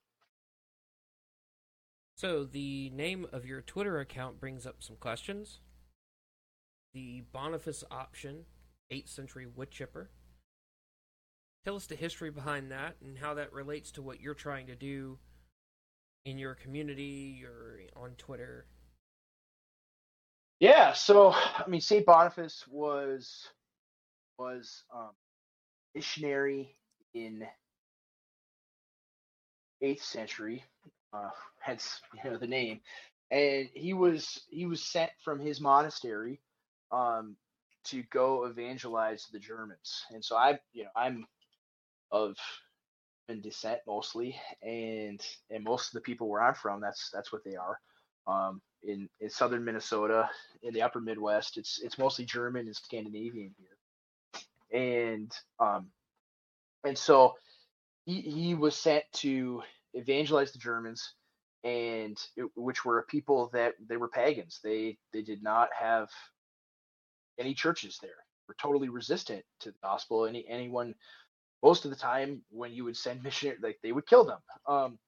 [2.17, 5.61] So the name of your Twitter account brings up some questions.
[6.95, 8.45] The Boniface option,
[8.91, 10.11] 8th century wood chipper.
[11.65, 14.75] Tell us the history behind that and how that relates to what you're trying to
[14.75, 15.19] do
[16.25, 18.67] in your community or on Twitter.
[20.61, 23.49] Yeah, so I mean, Saint Boniface was
[24.39, 25.11] was um,
[25.95, 26.77] missionary
[27.15, 27.45] in
[29.81, 30.65] eighth century,
[31.13, 31.31] uh,
[31.61, 32.81] hence you know the name,
[33.31, 36.41] and he was he was sent from his monastery
[36.93, 37.37] um,
[37.85, 41.27] to go evangelize the Germans, and so I you know I'm
[42.13, 42.37] of
[43.29, 47.45] in descent mostly, and and most of the people where I'm from, that's that's what
[47.45, 47.79] they are.
[48.27, 50.29] Um, in in southern Minnesota,
[50.63, 53.55] in the upper Midwest, it's it's mostly German and Scandinavian
[54.73, 55.89] here, and um,
[56.85, 57.35] and so
[58.07, 59.63] he he was sent to
[59.95, 61.15] evangelize the Germans,
[61.65, 64.61] and it, which were a people that they were pagans.
[64.63, 66.09] They they did not have
[67.39, 68.11] any churches there.
[68.49, 70.27] Were totally resistant to the gospel.
[70.27, 70.95] Any anyone
[71.63, 74.41] most of the time when you would send missionary like they would kill them.
[74.67, 74.99] Um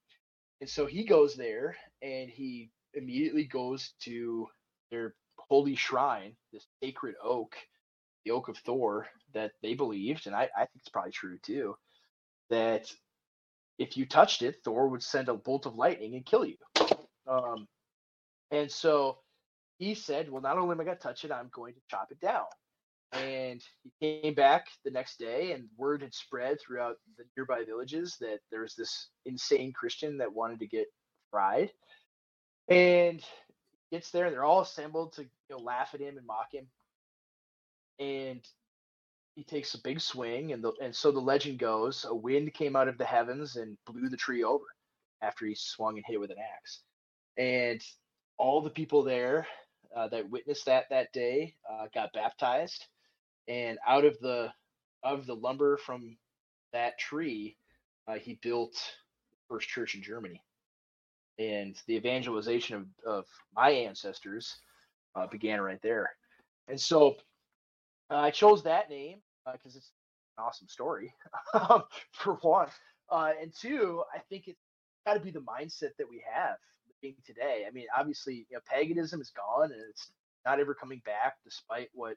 [0.60, 4.48] and so he goes there and he immediately goes to
[4.90, 7.54] their holy shrine this sacred oak
[8.24, 11.76] the oak of thor that they believed and i, I think it's probably true too
[12.50, 12.90] that
[13.78, 16.56] if you touched it thor would send a bolt of lightning and kill you.
[17.26, 17.66] Um
[18.50, 19.18] and so
[19.78, 22.08] he said well not only am i going to touch it i'm going to chop
[22.10, 22.44] it down
[23.12, 28.16] and he came back the next day and word had spread throughout the nearby villages
[28.20, 30.86] that there was this insane christian that wanted to get
[31.30, 31.70] fried.
[32.68, 33.22] And
[33.92, 36.66] gets there and they're all assembled to you know, laugh at him and mock him.
[38.00, 38.40] And
[39.36, 42.76] he takes a big swing and the, and so the legend goes a wind came
[42.76, 44.64] out of the heavens and blew the tree over
[45.22, 46.80] after he swung and hit with an axe.
[47.36, 47.80] And
[48.38, 49.46] all the people there
[49.96, 52.86] uh, that witnessed that that day uh, got baptized
[53.48, 54.52] and out of the
[55.02, 56.16] of the lumber from
[56.72, 57.56] that tree,
[58.08, 60.42] uh, he built the first church in Germany.
[61.38, 64.56] And the evangelization of, of my ancestors
[65.14, 66.10] uh, began right there.
[66.68, 67.16] And so
[68.10, 69.18] uh, I chose that name
[69.52, 69.92] because uh, it's
[70.38, 71.12] an awesome story,
[72.12, 72.68] for one.
[73.10, 74.60] Uh, and two, I think it's
[75.06, 76.56] got to be the mindset that we have
[77.02, 77.64] living today.
[77.68, 80.10] I mean, obviously, you know, paganism is gone and it's
[80.46, 82.16] not ever coming back, despite what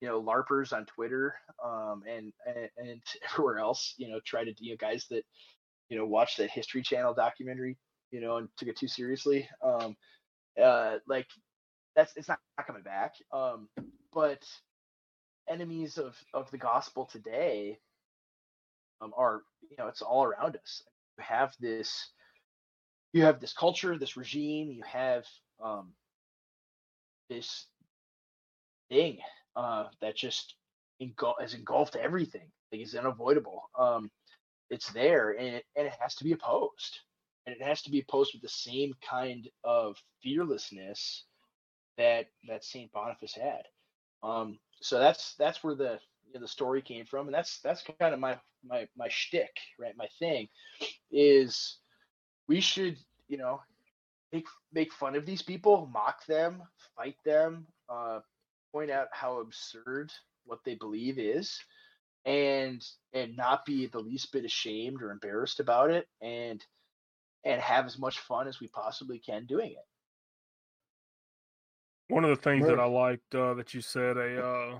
[0.00, 1.34] you know larpers on twitter
[1.64, 5.22] um, and, and, and everywhere else you know try to you know guys that
[5.88, 7.76] you know watch the history channel documentary
[8.10, 9.96] you know and took it too seriously um
[10.62, 11.26] uh like
[11.96, 13.68] that's it's not, not coming back um
[14.12, 14.42] but
[15.48, 17.78] enemies of of the gospel today
[19.00, 20.82] um are you know it's all around us.
[21.18, 22.10] You have this
[23.12, 25.24] you have this culture this regime you have
[25.62, 25.92] um
[27.28, 27.66] this
[28.90, 29.18] thing
[29.56, 30.54] uh, that just
[31.02, 32.50] engul- has engulfed everything.
[32.72, 33.62] Like it's unavoidable.
[33.78, 34.10] Um,
[34.70, 37.00] it's there, and it, and it has to be opposed,
[37.46, 41.24] and it has to be opposed with the same kind of fearlessness
[41.98, 43.62] that that Saint Boniface had.
[44.22, 47.82] Um, so that's that's where the you know, the story came from, and that's that's
[47.98, 49.96] kind of my my my shtick, right?
[49.96, 50.48] My thing
[51.10, 51.78] is
[52.48, 52.96] we should
[53.28, 53.60] you know
[54.32, 56.62] make make fun of these people, mock them,
[56.96, 58.20] fight them, uh,
[58.72, 60.12] point out how absurd
[60.44, 61.58] what they believe is
[62.26, 66.64] and and not be the least bit ashamed or embarrassed about it and
[67.44, 69.86] and have as much fun as we possibly can doing it.
[72.08, 74.78] One of the things that i liked uh, that you said a uh,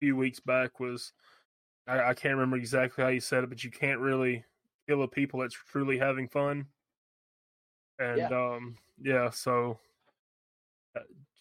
[0.00, 1.12] few weeks back was
[1.86, 4.44] I, I can't remember exactly how you said it but you can't really
[4.88, 6.66] kill a people that's truly having fun.
[7.98, 8.28] And yeah.
[8.28, 9.78] um yeah so
[10.96, 11.00] uh,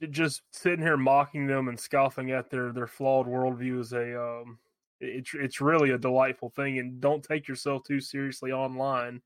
[0.10, 4.60] just sitting here mocking them and scoffing at their their flawed worldview is a um,
[5.00, 6.80] it's it's really a delightful thing.
[6.80, 9.22] And don't take yourself too seriously online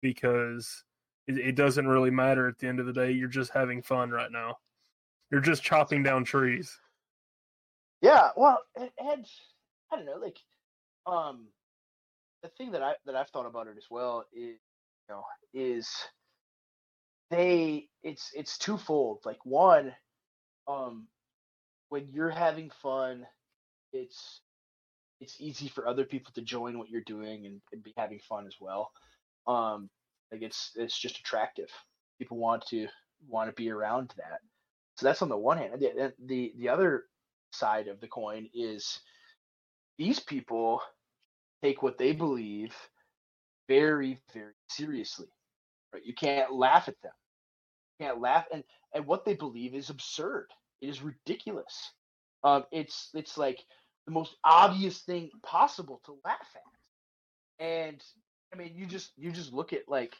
[0.00, 0.84] because
[1.26, 3.10] it, it doesn't really matter at the end of the day.
[3.10, 4.56] You're just having fun right now.
[5.30, 6.78] You're just chopping down trees.
[8.02, 9.26] Yeah, well, and
[9.90, 10.38] I don't know, like,
[11.06, 11.46] um,
[12.42, 14.58] the thing that I that I've thought about it as well is,
[15.08, 15.88] you know, is
[17.30, 19.20] they it's it's twofold.
[19.24, 19.94] Like one,
[20.68, 21.06] um,
[21.88, 23.26] when you're having fun,
[23.92, 24.40] it's
[25.20, 28.46] it's easy for other people to join what you're doing and, and be having fun
[28.46, 28.90] as well.
[29.46, 29.88] Um,
[30.32, 31.70] like it's it's just attractive.
[32.18, 32.88] People want to
[33.28, 34.40] want to be around that.
[34.96, 35.80] So that's on the one hand.
[35.80, 37.04] The the, the other
[37.52, 39.00] side of the coin is
[39.98, 40.80] these people
[41.62, 42.74] take what they believe
[43.68, 45.28] very very seriously.
[45.92, 46.04] Right?
[46.04, 47.12] You can't laugh at them.
[48.00, 50.46] Can't laugh and and what they believe is absurd.
[50.80, 51.92] It is ridiculous.
[52.42, 53.60] Um, it's it's like
[54.06, 57.64] the most obvious thing possible to laugh at.
[57.64, 58.02] And
[58.52, 60.14] I mean, you just you just look at like,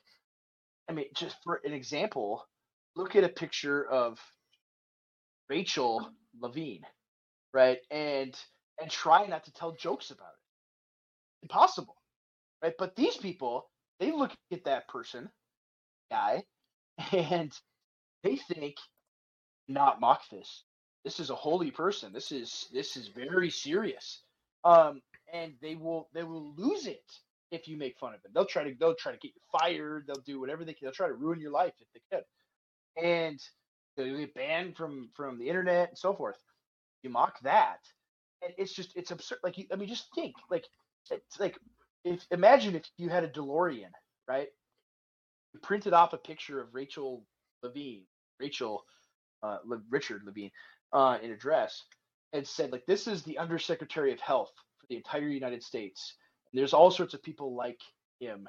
[0.89, 2.47] I mean, just for an example,
[2.97, 4.19] look at a picture of
[5.49, 6.09] Rachel
[6.41, 6.85] Levine,
[7.53, 7.79] right?
[7.91, 8.37] And
[8.81, 11.45] and try not to tell jokes about it.
[11.45, 11.97] Impossible,
[12.63, 12.75] right?
[12.79, 13.69] But these people,
[14.01, 15.29] they look at that person,
[16.11, 16.45] guy,
[17.13, 17.53] and
[18.23, 18.77] they think,
[19.69, 20.65] not mock this.
[21.05, 22.13] This is a holy person.
[22.13, 24.23] This is this is very serious.
[24.65, 27.05] Um, and they will they will lose it
[27.51, 28.33] if you make fun of them.
[28.35, 30.07] They'll try to they'll try to get you fired.
[30.07, 30.87] They'll do whatever they can.
[30.87, 32.25] They'll try to ruin your life if they could.
[33.05, 33.41] And
[33.97, 36.39] they'll get banned from from the internet and so forth.
[37.03, 37.81] You mock that,
[38.43, 39.39] and it's just it's absurd.
[39.45, 40.67] Like you, I mean, just think like
[41.11, 41.59] it's like
[42.05, 43.91] if imagine if you had a DeLorean,
[44.29, 44.49] right?
[45.63, 47.25] Printed off a picture of Rachel
[47.63, 48.03] Levine,
[48.41, 48.85] Rachel
[49.43, 50.51] uh, Le- Richard Levine,
[50.93, 51.85] uh, in a dress,
[52.33, 56.17] and said like this is the Undersecretary of Health for the entire United States.
[56.53, 57.81] And there's all sorts of people like
[58.21, 58.47] him,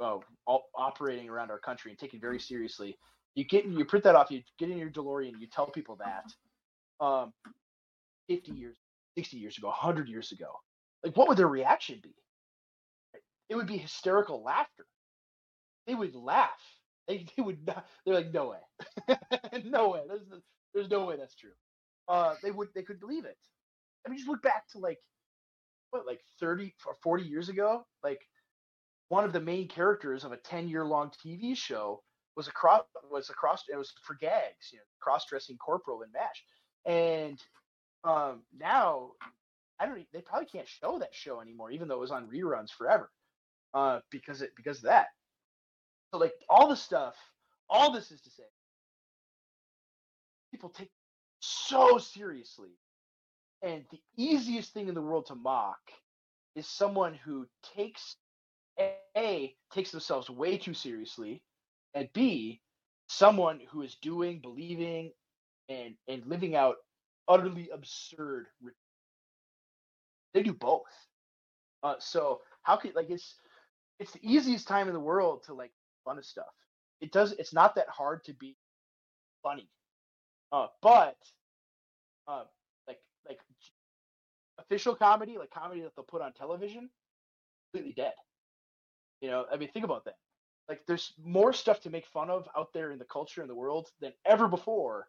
[0.00, 2.96] uh, all, operating around our country and taken very seriously.
[3.34, 6.24] You get you print that off, you get in your DeLorean, you tell people that.
[7.04, 7.32] Um,
[8.28, 8.76] 50 years,
[9.16, 10.48] 60 years ago, 100 years ago,
[11.04, 12.14] like what would their reaction be?
[13.48, 14.86] It would be hysterical laughter.
[15.88, 16.62] They would laugh.
[17.08, 17.86] They, they would not.
[18.06, 19.16] They're like, no way,
[19.66, 20.02] no way.
[20.08, 20.22] There's
[20.74, 21.52] there's no way that's true.
[22.08, 23.38] Uh, they would they could believe it.
[24.06, 25.00] I mean, just look back to like
[25.90, 27.86] what like 30 or 40 years ago.
[28.04, 28.20] Like
[29.08, 32.02] one of the main characters of a 10 year long TV show
[32.36, 36.02] was a cross was a cross it was for gags, you know, cross dressing corporal
[36.02, 36.44] in Mash,
[36.86, 37.40] and
[38.04, 39.12] um, now
[39.80, 40.06] I don't.
[40.12, 43.10] They probably can't show that show anymore, even though it was on reruns forever,
[43.74, 45.08] uh, because it because of that.
[46.12, 47.14] So like all the stuff,
[47.68, 48.44] all this is to say,
[50.50, 50.90] people take
[51.40, 52.70] so seriously,
[53.62, 55.78] and the easiest thing in the world to mock
[56.56, 58.16] is someone who takes
[58.80, 61.42] a takes themselves way too seriously,
[61.94, 62.60] and b
[63.08, 65.12] someone who is doing, believing,
[65.68, 66.76] and and living out
[67.28, 68.46] utterly absurd.
[70.34, 70.82] They do both.
[71.82, 73.36] Uh, so how could like it's
[74.00, 75.72] it's the easiest time in the world to like
[76.08, 76.46] fun of stuff.
[77.00, 77.32] It does.
[77.32, 78.56] It's not that hard to be
[79.42, 79.68] funny.
[80.50, 81.16] Uh, but
[82.26, 82.44] uh,
[82.86, 83.38] like like
[84.58, 86.88] official comedy, like comedy that they'll put on television,
[87.70, 88.14] completely dead.
[89.20, 90.16] You know, I mean, think about that.
[90.68, 93.54] Like, there's more stuff to make fun of out there in the culture in the
[93.54, 95.08] world than ever before,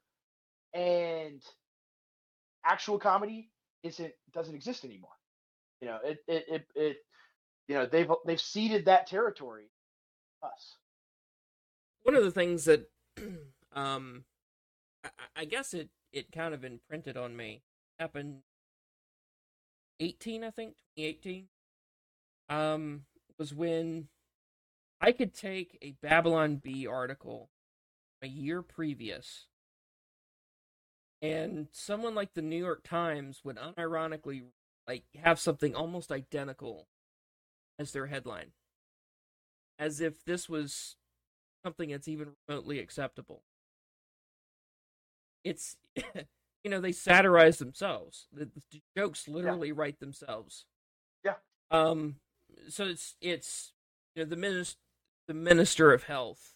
[0.73, 1.41] and
[2.65, 3.49] actual comedy
[3.83, 5.11] isn't doesn't exist anymore.
[5.81, 6.97] You know, it it it, it
[7.67, 9.69] you know they've they've ceded that territory
[10.43, 10.75] us.
[12.09, 12.89] One of the things that
[13.71, 14.23] um
[15.03, 15.09] I,
[15.41, 17.61] I guess it it kind of imprinted on me
[17.99, 18.39] happened
[19.99, 21.49] 18 I think 2018
[22.49, 23.01] um
[23.37, 24.07] was when
[24.99, 27.51] I could take a Babylon Bee article
[28.23, 29.45] a year previous.
[31.21, 34.45] And someone like the New York Times would unironically
[34.87, 36.87] like have something almost identical
[37.77, 38.53] as their headline.
[39.77, 40.95] As if this was
[41.63, 43.43] something that's even remotely acceptable
[45.43, 45.75] it's
[46.63, 49.73] you know they satirize themselves the, the jokes literally yeah.
[49.75, 50.65] write themselves
[51.23, 51.35] yeah
[51.71, 52.15] um
[52.67, 53.73] so it's it's
[54.15, 54.79] you know the minister
[55.27, 56.53] the minister of health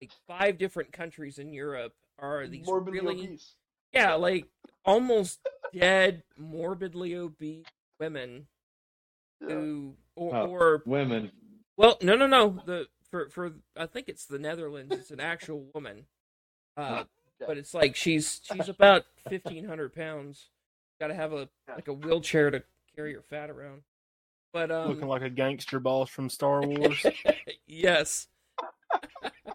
[0.00, 3.54] like five different countries in europe are these Morbidly really obese.
[3.92, 4.46] yeah, like
[4.84, 5.40] almost
[5.72, 7.64] dead, morbidly obese
[7.98, 8.46] women
[9.40, 9.54] Yeah.
[9.54, 10.46] who, or, Oh.
[10.48, 11.32] or Women.
[11.78, 12.62] well, no, no, no.
[12.66, 14.94] The for for I think it's the Netherlands.
[14.94, 16.06] It's an actual woman,
[16.76, 17.04] uh,
[17.40, 17.46] Yeah.
[17.46, 20.48] but it's like she's she's about fifteen hundred pounds.
[21.00, 21.74] Got to have a Yeah.
[21.76, 22.62] like a wheelchair to
[22.94, 23.82] carry her fat around.
[24.52, 27.04] But um, Looking like a gangster boss from Star Wars.
[27.66, 28.26] yes,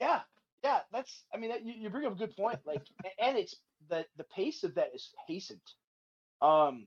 [0.00, 0.20] Yeah,
[0.62, 1.24] yeah, that's.
[1.32, 2.58] I mean, that, you, you bring up a good point.
[2.66, 2.82] Like,
[3.20, 3.56] and it's
[3.88, 5.60] the the pace of that is hastened.
[6.42, 6.86] Um,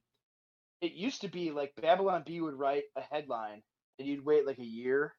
[0.82, 3.64] it used to be like Babylon Bee would write a headline,
[4.00, 5.14] and you'd wait like a year,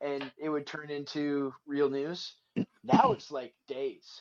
[0.00, 2.34] and it would turn into real news.
[2.82, 4.20] Now it's like days.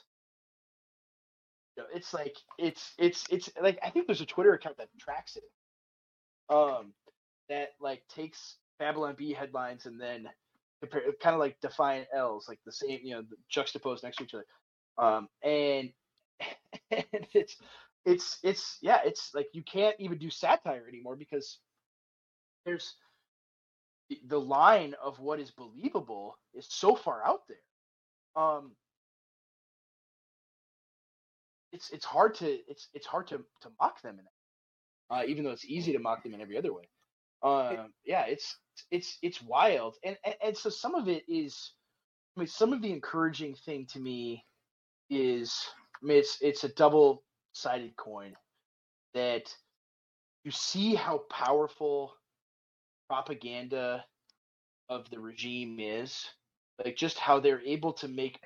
[1.94, 5.44] it's like it's it's it's like I think there's a Twitter account that tracks it.
[6.54, 6.94] Um,
[7.50, 10.30] that like takes Babylon Bee headlines and then
[10.92, 14.46] kind of like Defiant L's, like the same, you know, juxtaposed next to each other.
[14.98, 15.92] Um, and
[16.92, 17.58] and it's
[18.06, 21.60] it's it's yeah, it's like you can't even do satire anymore because
[22.66, 22.96] there's
[24.28, 27.58] the line of what is believable is so far out there.
[28.44, 28.72] Um,
[31.72, 35.44] it's it's hard to it's it's hard to to mock them in that, uh, even
[35.44, 36.90] though it's easy to mock them in every other way.
[37.44, 38.58] Um, yeah, it's
[38.92, 41.74] it's it's wild, and, and and so some of it is,
[42.38, 44.46] I mean, some of the encouraging thing to me
[45.10, 45.54] is,
[46.02, 47.24] I mean, it's it's a double
[47.54, 48.36] sided coin
[49.14, 49.54] that
[50.44, 52.14] you see how powerful
[53.10, 54.06] propaganda
[54.90, 56.26] of the regime is,
[56.84, 58.40] like just how they're able to make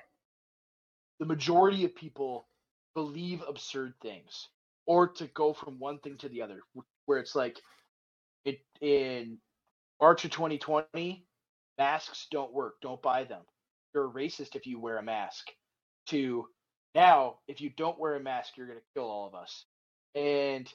[1.18, 2.46] the majority of people
[2.94, 4.48] believe absurd things
[4.86, 6.60] or to go from one thing to the other
[7.06, 7.60] where it's like
[8.44, 9.38] it in
[10.00, 11.26] March of 2020
[11.78, 13.42] masks don't work don't buy them.
[13.94, 15.48] You're a racist if you wear a mask
[16.08, 16.46] to
[16.94, 19.64] now if you don't wear a mask you're going to kill all of us.
[20.14, 20.72] And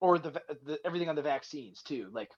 [0.00, 0.30] or the,
[0.64, 2.30] the everything on the vaccines too like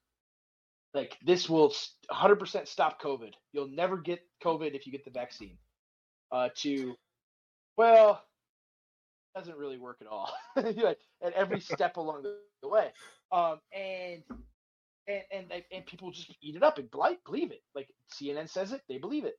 [0.94, 1.72] like this will
[2.10, 3.32] 100% stop covid.
[3.52, 5.58] You'll never get covid if you get the vaccine.
[6.30, 6.94] Uh to
[7.76, 8.22] well
[9.34, 10.30] doesn't really work at all.
[10.56, 12.24] At every step along
[12.62, 12.88] the way.
[13.30, 14.22] Um and
[15.08, 17.62] and and and people just eat it up and believe it.
[17.74, 19.36] Like cnn says it they believe it.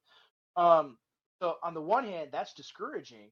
[0.55, 0.97] Um
[1.41, 3.29] so on the one hand that's discouraging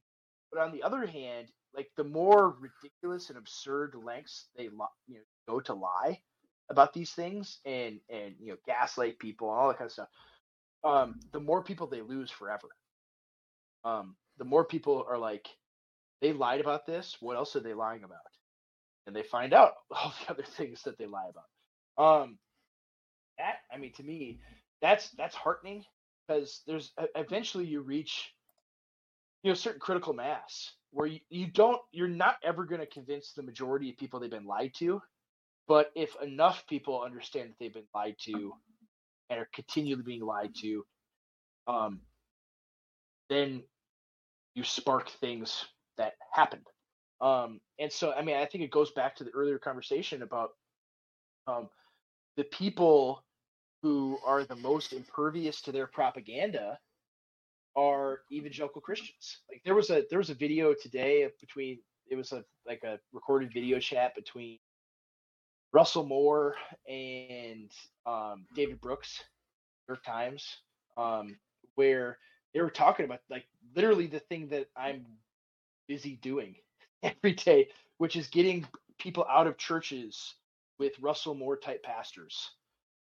[0.52, 4.70] but on the other hand like the more ridiculous and absurd lengths they you
[5.08, 6.20] know go to lie
[6.70, 10.08] about these things and and you know gaslight people and all that kind of stuff
[10.84, 12.68] um the more people they lose forever
[13.84, 15.48] um the more people are like
[16.22, 17.18] they lied about this.
[17.20, 18.18] What else are they lying about?
[19.06, 22.22] And they find out all the other things that they lie about.
[22.22, 22.38] Um,
[23.38, 24.40] that I mean, to me,
[24.82, 25.84] that's that's heartening
[26.26, 28.32] because there's eventually you reach,
[29.42, 33.32] you know, certain critical mass where you, you don't you're not ever going to convince
[33.32, 35.02] the majority of people they've been lied to,
[35.68, 38.52] but if enough people understand that they've been lied to
[39.30, 40.84] and are continually being lied to,
[41.66, 42.00] um,
[43.28, 43.62] then
[44.54, 45.64] you spark things
[45.96, 46.66] that happened.
[47.20, 50.50] Um, and so, I mean, I think it goes back to the earlier conversation about
[51.46, 51.68] um,
[52.36, 53.24] the people
[53.82, 56.78] who are the most impervious to their propaganda
[57.76, 59.38] are evangelical Christians.
[59.50, 61.78] Like there was a there was a video today between
[62.10, 64.58] it was a like a recorded video chat between
[65.72, 66.56] Russell Moore
[66.88, 67.70] and
[68.06, 69.22] um, David Brooks,
[69.88, 70.46] New York Times,
[70.96, 71.36] um,
[71.76, 72.18] where
[72.54, 75.06] they were talking about like literally the thing that I'm
[75.88, 76.56] busy doing
[77.02, 77.68] every day,
[77.98, 78.66] which is getting
[78.98, 80.34] people out of churches
[80.78, 82.50] with Russell Moore type pastors.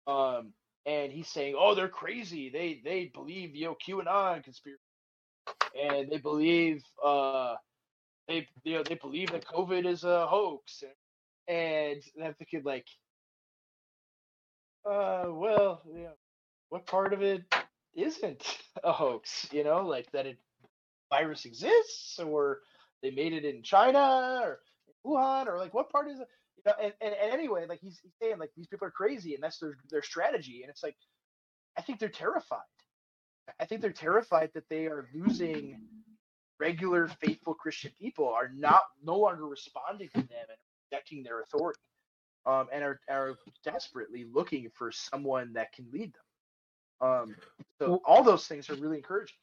[0.06, 0.52] Um,
[0.86, 2.50] and he's saying, "Oh, they're crazy.
[2.50, 4.82] They they believe you know QAnon conspiracy,
[5.80, 7.56] and they believe uh
[8.28, 10.92] they you know they believe that COVID is a hoax." And,
[11.48, 12.86] and I'm thinking like,
[14.84, 16.12] uh, well, know,
[16.68, 17.42] what part of it
[17.94, 19.48] isn't a hoax?
[19.52, 20.38] You know, like that it
[21.10, 22.60] virus exists or
[23.02, 24.60] they made it in China or
[25.06, 26.28] Wuhan or like what part is it?
[26.56, 29.34] You know, and, and, and anyway, like he's, he's saying like these people are crazy
[29.34, 30.62] and that's their their strategy.
[30.62, 30.96] And it's like
[31.78, 32.60] I think they're terrified.
[33.60, 35.80] I think they're terrified that they are losing
[36.60, 40.58] regular faithful Christian people are not no longer responding to them and
[40.90, 41.80] rejecting their authority.
[42.46, 47.08] Um, and are, are desperately looking for someone that can lead them.
[47.10, 47.36] Um,
[47.78, 49.36] so all those things are really encouraging.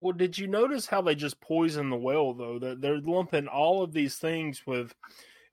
[0.00, 2.58] Well, did you notice how they just poison the well though?
[2.58, 4.94] That they're lumping all of these things with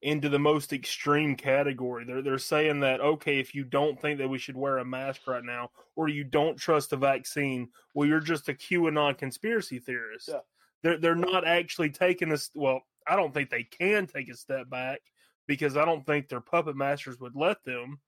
[0.01, 2.05] into the most extreme category.
[2.05, 5.27] They're they're saying that okay, if you don't think that we should wear a mask
[5.27, 10.29] right now, or you don't trust the vaccine, well, you're just a QAnon conspiracy theorist.
[10.29, 10.39] Yeah.
[10.81, 12.49] They're they're not actually taking this.
[12.55, 14.99] Well, I don't think they can take a step back
[15.47, 17.99] because I don't think their puppet masters would let them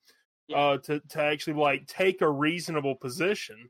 [0.48, 0.58] yeah.
[0.58, 3.70] uh, to to actually like take a reasonable position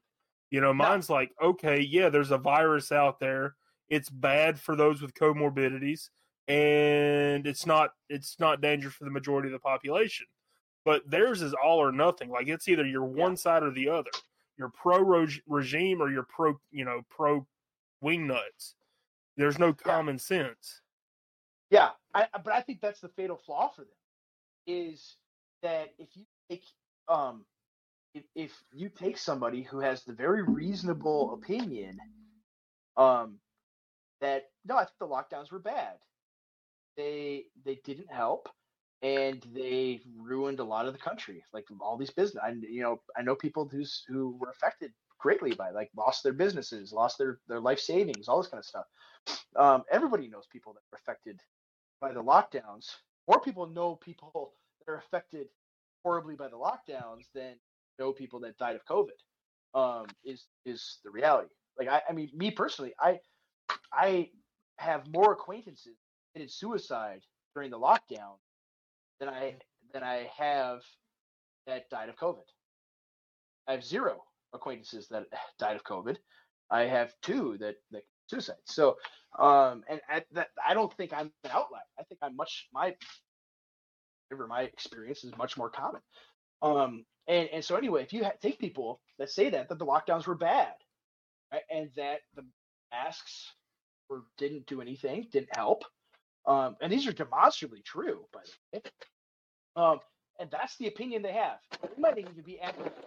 [0.51, 1.15] you know, mine's no.
[1.15, 3.55] like, okay, yeah, there's a virus out there.
[3.89, 6.09] It's bad for those with comorbidities,
[6.47, 10.27] and it's not it's not dangerous for the majority of the population.
[10.83, 12.29] But theirs is all or nothing.
[12.29, 13.37] Like it's either you're one yeah.
[13.37, 14.11] side or the other.
[14.57, 17.47] You're pro regime or you're pro, you know, pro
[18.01, 18.75] wing nuts.
[19.37, 20.19] There's no common yeah.
[20.19, 20.81] sense.
[21.71, 23.89] Yeah, I, but I think that's the fatal flaw for them
[24.67, 25.17] is
[25.63, 26.63] that if you take
[27.09, 27.45] um
[28.15, 31.99] if, if you take somebody who has the very reasonable opinion
[32.97, 33.39] um,
[34.21, 35.95] that no, I think the lockdowns were bad.
[36.97, 38.49] They they didn't help,
[39.03, 41.43] and they ruined a lot of the country.
[41.53, 45.53] Like all these business, I you know I know people who's who were affected greatly
[45.53, 48.65] by it, like lost their businesses, lost their their life savings, all this kind of
[48.65, 48.85] stuff.
[49.55, 51.41] Um, everybody knows people that were affected
[52.01, 52.87] by the lockdowns.
[53.27, 55.47] More people know people that are affected
[56.03, 57.53] horribly by the lockdowns than
[57.99, 59.09] know people that died of COVID.
[59.73, 61.53] Um, is is the reality?
[61.79, 63.19] Like I, I mean, me personally, I
[63.93, 64.29] I
[64.77, 65.95] have more acquaintances
[66.35, 67.21] in suicide
[67.53, 68.35] during the lockdown
[69.19, 69.55] than I
[69.93, 70.81] than I have
[71.67, 72.43] that died of COVID.
[73.67, 74.23] I have zero
[74.53, 75.25] acquaintances that
[75.59, 76.17] died of COVID.
[76.69, 78.55] I have two that that suicide.
[78.65, 78.97] So,
[79.37, 81.81] um, and at that, I don't think I'm an outlier.
[81.99, 82.95] I think I'm much my,
[84.47, 86.01] my experience is much more common.
[86.61, 89.85] Um, and and so anyway, if you ha- take people that say that that the
[89.85, 90.73] lockdowns were bad,
[91.51, 92.45] right, and that the
[92.91, 93.53] masks
[94.09, 95.83] were didn't do anything, didn't help,
[96.45, 98.83] um, and these are demonstrably true, by the way.
[99.75, 99.99] Um,
[100.39, 101.59] and that's the opinion they have.
[101.81, 102.97] They might even be accurate.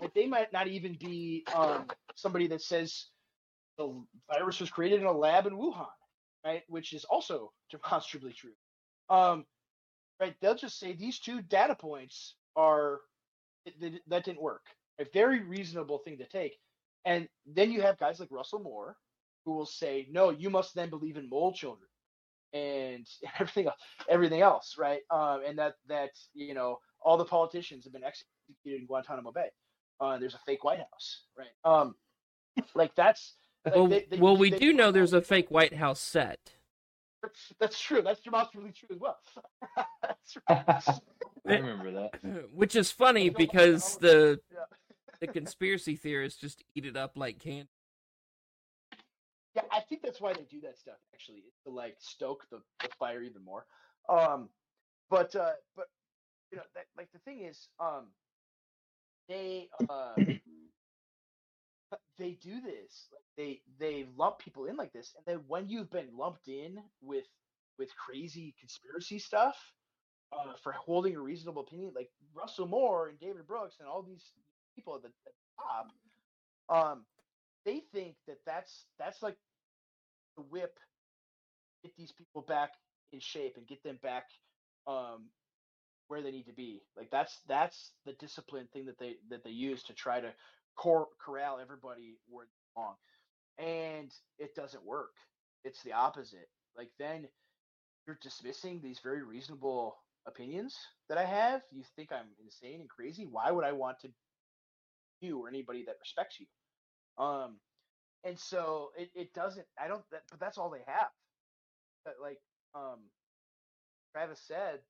[0.00, 3.06] Like they might not even be um, somebody that says
[3.78, 5.86] the virus was created in a lab in Wuhan,
[6.44, 6.62] right?
[6.68, 8.54] Which is also demonstrably true.
[9.10, 9.44] Um,
[10.20, 10.34] right?
[10.40, 13.00] They'll just say these two data points are
[14.08, 14.62] that didn't work.
[15.00, 16.56] A very reasonable thing to take.
[17.04, 18.96] And then you have guys like Russell Moore
[19.44, 21.88] who will say, no, you must then believe in mole children
[22.52, 23.06] and
[23.40, 23.76] everything else,
[24.08, 25.02] everything else, right?
[25.10, 29.48] Um, and that that you know all the politicians have been executed in Guantanamo Bay.
[30.00, 31.48] Uh, there's a fake White House, right?
[31.64, 31.94] Um,
[32.74, 36.00] like that's like well, they, they, well, we do know there's a fake White House
[36.00, 36.52] set.
[37.22, 38.02] That's, that's true.
[38.02, 39.18] That's demonstrably true as well.
[40.02, 41.00] that's right.
[41.46, 42.50] I remember that.
[42.52, 44.40] Which is funny because the
[45.20, 47.68] the conspiracy theorists just eat it up like candy.
[49.54, 50.96] Yeah, I think that's why they do that stuff.
[51.14, 53.64] Actually, to like stoke the, the fire even more.
[54.08, 54.48] Um,
[55.08, 55.86] but uh, but
[56.50, 58.06] you know, that, like the thing is, um,
[59.28, 60.14] they uh,
[62.18, 63.08] they do this.
[63.36, 67.26] They they lump people in like this, and then when you've been lumped in with
[67.78, 69.56] with crazy conspiracy stuff
[70.32, 74.32] uh, for holding a reasonable opinion, like Russell Moore and David Brooks and all these
[74.74, 75.62] people at the, at the
[76.70, 77.06] top, um,
[77.64, 79.36] they think that that's that's like
[80.36, 80.78] the whip
[81.82, 82.70] get these people back
[83.12, 84.24] in shape and get them back
[84.86, 85.26] um,
[86.08, 86.82] where they need to be.
[86.96, 90.32] Like that's that's the discipline thing that they that they use to try to
[90.76, 92.96] cor- corral everybody where they belong,
[93.58, 95.12] and it doesn't work.
[95.64, 96.48] It's the opposite.
[96.76, 97.28] Like then
[98.06, 99.96] you're dismissing these very reasonable
[100.26, 100.76] opinions
[101.08, 101.62] that I have.
[101.72, 103.26] You think I'm insane and crazy.
[103.26, 104.10] Why would I want to
[105.20, 106.46] you or anybody that respects you?
[107.24, 107.56] Um,
[108.24, 109.66] and so it, it doesn't.
[109.80, 110.02] I don't.
[110.12, 111.08] That, but that's all they have.
[112.04, 112.38] But like
[112.74, 113.00] um,
[114.12, 114.80] Travis said,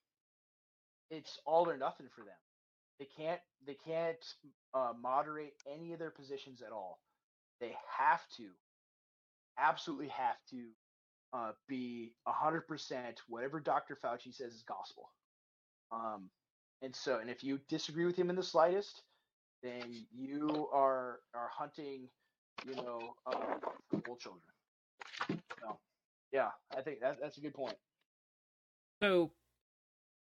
[1.11, 2.35] it's all or nothing for them.
[2.99, 4.24] They can't they can't
[4.74, 7.01] uh, moderate any of their positions at all.
[7.61, 8.45] They have to,
[9.59, 10.66] absolutely have to,
[11.32, 13.99] uh, be hundred percent whatever Dr.
[14.03, 15.11] Fauci says is gospel.
[15.90, 16.30] Um,
[16.82, 19.03] and so, and if you disagree with him in the slightest,
[19.62, 22.09] then you are are hunting,
[22.66, 23.57] you know, uh,
[24.18, 24.42] children.
[25.28, 25.78] So,
[26.32, 27.76] yeah, I think that that's a good point.
[29.03, 29.30] So,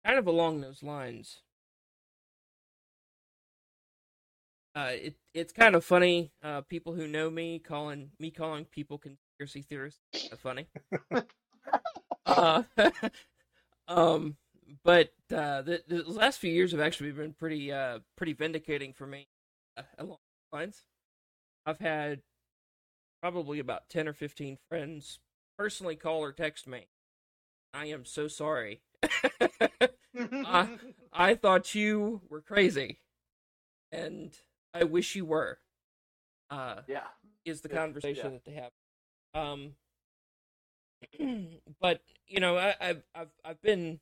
[0.04, 1.38] kind of along those lines,
[4.74, 6.32] uh, it it's kind of funny.
[6.42, 10.00] Uh, people who know me calling me calling people conspiracy theorists
[10.38, 10.66] funny.
[12.26, 12.62] uh,
[13.88, 14.36] um,
[14.84, 19.06] but uh, the, the last few years have actually been pretty uh pretty vindicating for
[19.06, 19.28] me
[19.76, 20.18] uh, along
[20.52, 20.84] lines.
[21.66, 22.22] I've had
[23.20, 25.18] probably about ten or fifteen friends
[25.58, 26.86] personally call or text me.
[27.74, 28.82] I am so sorry.
[30.16, 30.78] I,
[31.12, 32.98] I thought you were crazy,
[33.92, 34.36] and
[34.74, 35.58] I wish you were.
[36.50, 37.04] Uh, yeah,
[37.44, 37.76] is the yeah.
[37.76, 38.30] conversation yeah.
[38.30, 38.72] that they have.
[39.34, 39.72] Um,
[41.80, 44.00] but you know, I, I've I've I've been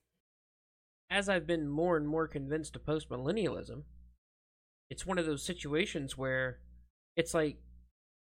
[1.11, 3.83] as I've been more and more convinced of postmillennialism.
[4.91, 6.59] It's one of those situations where
[7.17, 7.59] it's like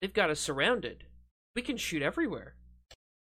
[0.00, 1.04] they've got us surrounded.
[1.54, 2.54] We can shoot everywhere.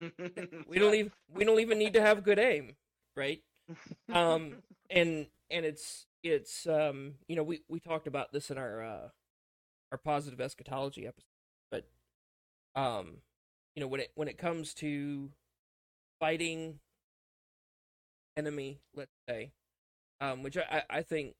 [0.00, 2.76] we don't even we don't even need to have good aim,
[3.16, 3.42] right?
[4.12, 4.56] Um,
[4.90, 9.08] and and it's it's um you know we we talked about this in our uh
[9.92, 11.24] our positive eschatology episode
[11.70, 11.88] but
[12.80, 13.18] um
[13.74, 15.30] you know when it when it comes to
[16.18, 16.78] fighting
[18.36, 19.52] enemy let's say
[20.20, 21.34] um which i i think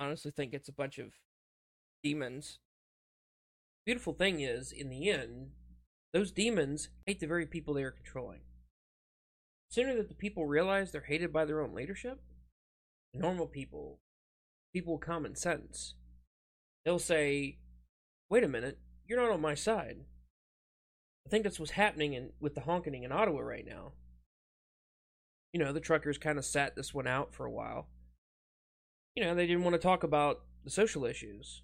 [0.00, 1.12] honestly think it's a bunch of
[2.02, 2.58] demons
[3.86, 5.50] beautiful thing is in the end
[6.14, 8.42] those demons hate the very people they are controlling.
[9.68, 12.20] Sooner that the people realize they're hated by their own leadership,
[13.14, 14.00] normal people,
[14.72, 15.94] people with common sense,
[16.84, 17.58] they'll say,
[18.30, 19.98] wait a minute, you're not on my side.
[21.26, 23.92] I think that's what's happening in, with the honking in Ottawa right now.
[25.52, 27.88] You know, the truckers kind of sat this one out for a while.
[29.14, 31.62] You know, they didn't want to talk about the social issues.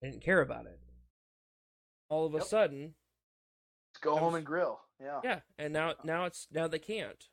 [0.00, 0.80] They didn't care about it.
[2.08, 2.46] All of a Yep.
[2.46, 2.94] sudden,
[3.94, 4.80] Let's go That home and grill.
[5.00, 5.20] Yeah.
[5.22, 7.28] yeah, and now now it's now they can't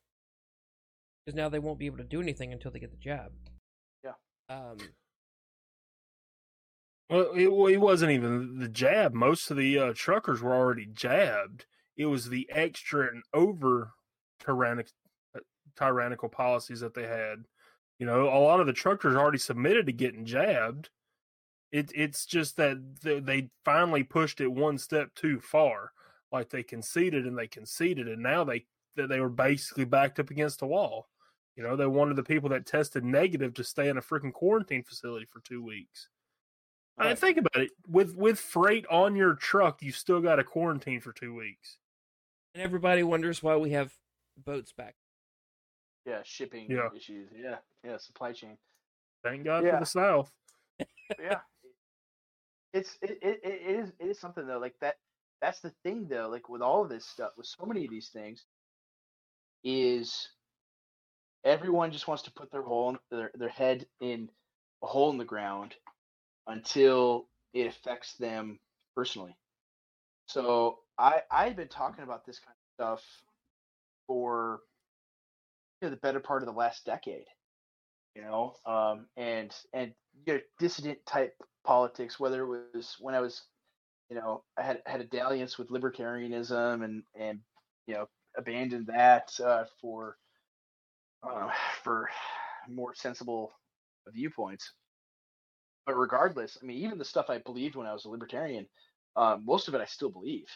[1.26, 3.32] because now they won't be able to do anything until they get the jab.
[4.53, 4.77] Um.
[7.09, 9.13] Well, it, well, it wasn't even the jab.
[9.13, 11.65] Most of the uh, truckers were already jabbed.
[11.95, 13.91] It was the extra and over
[14.39, 14.87] tyrannic,
[15.35, 15.41] uh,
[15.77, 17.43] tyrannical policies that they had.
[17.99, 20.89] You know, a lot of the truckers already submitted to getting jabbed.
[21.71, 25.91] It, it's just that th- they finally pushed it one step too far.
[26.31, 30.31] Like they conceded and they conceded, and now they that they were basically backed up
[30.31, 31.09] against the wall.
[31.55, 34.83] You know, they wanted the people that tested negative to stay in a freaking quarantine
[34.83, 36.09] facility for two weeks.
[36.97, 37.71] I mean, think about it.
[37.87, 41.77] With with freight on your truck, you still got to quarantine for two weeks.
[42.53, 43.93] And everybody wonders why we have
[44.45, 44.95] boats back.
[46.05, 46.89] Yeah, shipping Yeah.
[46.95, 47.29] issues.
[47.35, 48.57] Yeah, yeah, supply chain.
[49.23, 49.75] Thank God Yeah.
[49.75, 50.31] for the South.
[51.19, 51.41] yeah
[52.73, 54.95] it's it, it, it is it is something though like that
[55.41, 58.09] that's the thing though like with all of this stuff with so many of these
[58.09, 58.45] things
[59.63, 60.29] is
[61.43, 64.29] everyone just wants to put their hole in, their, their head in
[64.83, 65.75] a hole in the ground
[66.47, 68.59] until it affects them
[68.95, 69.35] personally.
[70.27, 73.03] So i i've been talking about this kind of stuff
[74.07, 74.61] for
[75.81, 77.25] you know, the better part of the last decade
[78.15, 79.93] you know um and and
[80.25, 81.35] you know dissident type
[81.65, 83.43] politics whether it was when i was
[84.09, 87.39] you know i had had a dalliance with libertarianism and and
[87.87, 90.17] you know abandoned that uh, for
[91.24, 91.49] uh,
[91.84, 92.09] for
[92.69, 93.51] more sensible
[94.13, 94.74] viewpoints.
[95.86, 98.67] But regardless i mean even the stuff i believed when i was a libertarian
[99.17, 100.47] um, most of it i still believe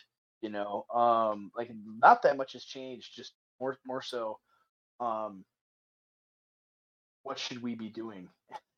[0.41, 0.85] you know?
[0.93, 4.39] Um like not that much has changed just more more so
[4.99, 5.43] um
[7.23, 8.29] what should we be doing?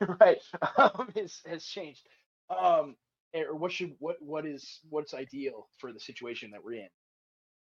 [0.19, 0.39] Right?
[0.77, 2.07] Um, has, has changed.
[2.49, 2.95] Um
[3.35, 6.89] or what should what what is what's ideal for the situation that we're in?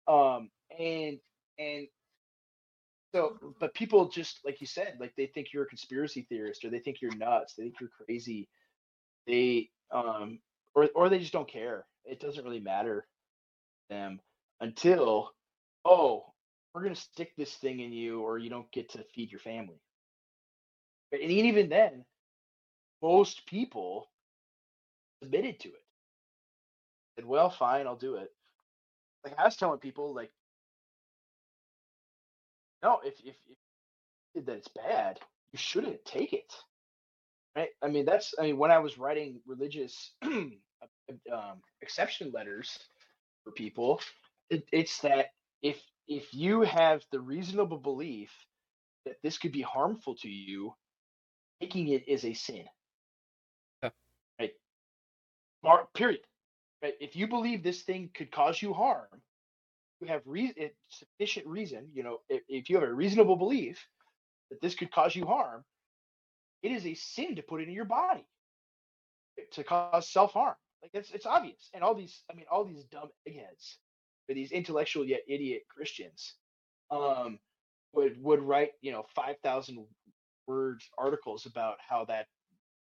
[0.08, 1.18] Um and
[1.58, 1.86] and
[3.14, 6.70] so but people just like you said like they think you're a conspiracy theorist or
[6.70, 8.48] they think you're nuts they think you're crazy
[9.26, 10.38] they um
[10.74, 13.06] or or they just don't care it doesn't really matter
[13.90, 14.20] them
[14.60, 15.30] until
[15.84, 16.24] oh
[16.74, 19.40] we're going to stick this thing in you or you don't get to feed your
[19.40, 19.80] family
[21.22, 22.04] and even then,
[23.02, 24.10] most people
[25.22, 25.84] submitted to it.
[27.16, 28.30] Said, well, fine, I'll do it.
[29.24, 30.32] Like I was telling people, like,
[32.84, 33.36] no, if if,
[34.34, 35.18] if that it's bad,
[35.52, 36.52] you shouldn't take it.
[37.56, 37.70] Right?
[37.82, 40.52] I mean, that's I mean, when I was writing religious um,
[41.80, 42.78] exception letters
[43.44, 44.00] for people,
[44.50, 45.28] it, it's that
[45.62, 48.30] if if you have the reasonable belief
[49.06, 50.74] that this could be harmful to you,
[51.60, 52.64] taking it is a sin.
[53.82, 53.90] Yeah.
[54.38, 54.52] Right.
[55.62, 56.20] Mar- period.
[56.82, 56.94] Right.
[57.00, 59.08] If you believe this thing could cause you harm,
[60.04, 61.88] you have re- sufficient reason.
[61.92, 63.84] You know, if, if you have a reasonable belief
[64.50, 65.64] that this could cause you harm,
[66.62, 68.26] it is a sin to put it in your body
[69.52, 70.54] to cause self harm.
[70.82, 71.70] Like it's it's obvious.
[71.74, 73.78] And all these, I mean, all these dumb eggheads,
[74.28, 76.34] or these intellectual yet idiot Christians,
[76.90, 77.38] um,
[77.92, 79.84] would would write you know five thousand
[80.46, 82.26] word articles about how that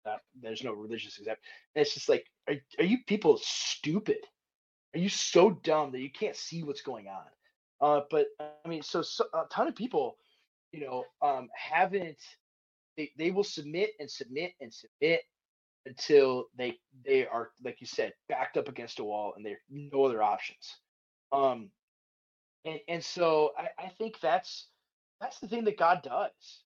[0.04, 1.42] that there's no religious exempt.
[1.74, 4.18] And it's just like, are, are you people stupid?
[4.94, 7.26] Are you so dumb that you can't see what's going on?
[7.80, 10.16] Uh, but I mean, so, so a ton of people,
[10.72, 12.18] you know, um, haven't.
[12.96, 15.22] They they will submit and submit and submit
[15.86, 16.76] until they
[17.06, 20.78] they are like you said backed up against a wall and there's no other options.
[21.30, 21.70] Um,
[22.64, 24.66] and and so I, I think that's
[25.20, 26.64] that's the thing that God does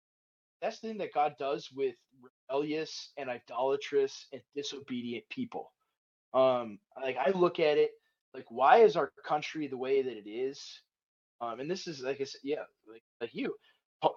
[0.61, 1.95] that's the thing that God does with
[2.49, 5.71] rebellious and idolatrous and disobedient people.
[6.33, 7.91] Um, like I look at it,
[8.35, 10.81] like why is our country the way that it is?
[11.41, 13.55] Um, and this is like I said, yeah, like like you,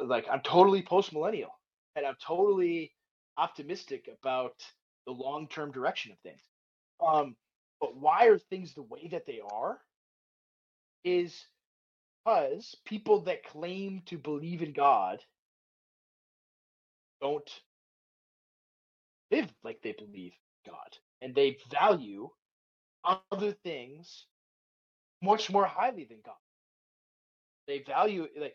[0.00, 1.52] like I'm totally post millennial,
[1.96, 2.92] and I'm totally
[3.38, 4.54] optimistic about
[5.06, 6.42] the long term direction of things.
[7.06, 7.36] Um,
[7.80, 9.78] but why are things the way that they are?
[11.04, 11.46] Is
[12.24, 15.20] because people that claim to believe in God
[17.20, 17.50] don't
[19.30, 20.32] live like they believe
[20.66, 22.28] God and they value
[23.04, 24.26] other things
[25.22, 26.34] much more highly than God.
[27.66, 28.54] They value like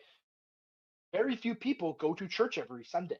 [1.12, 3.18] very few people go to church every Sunday.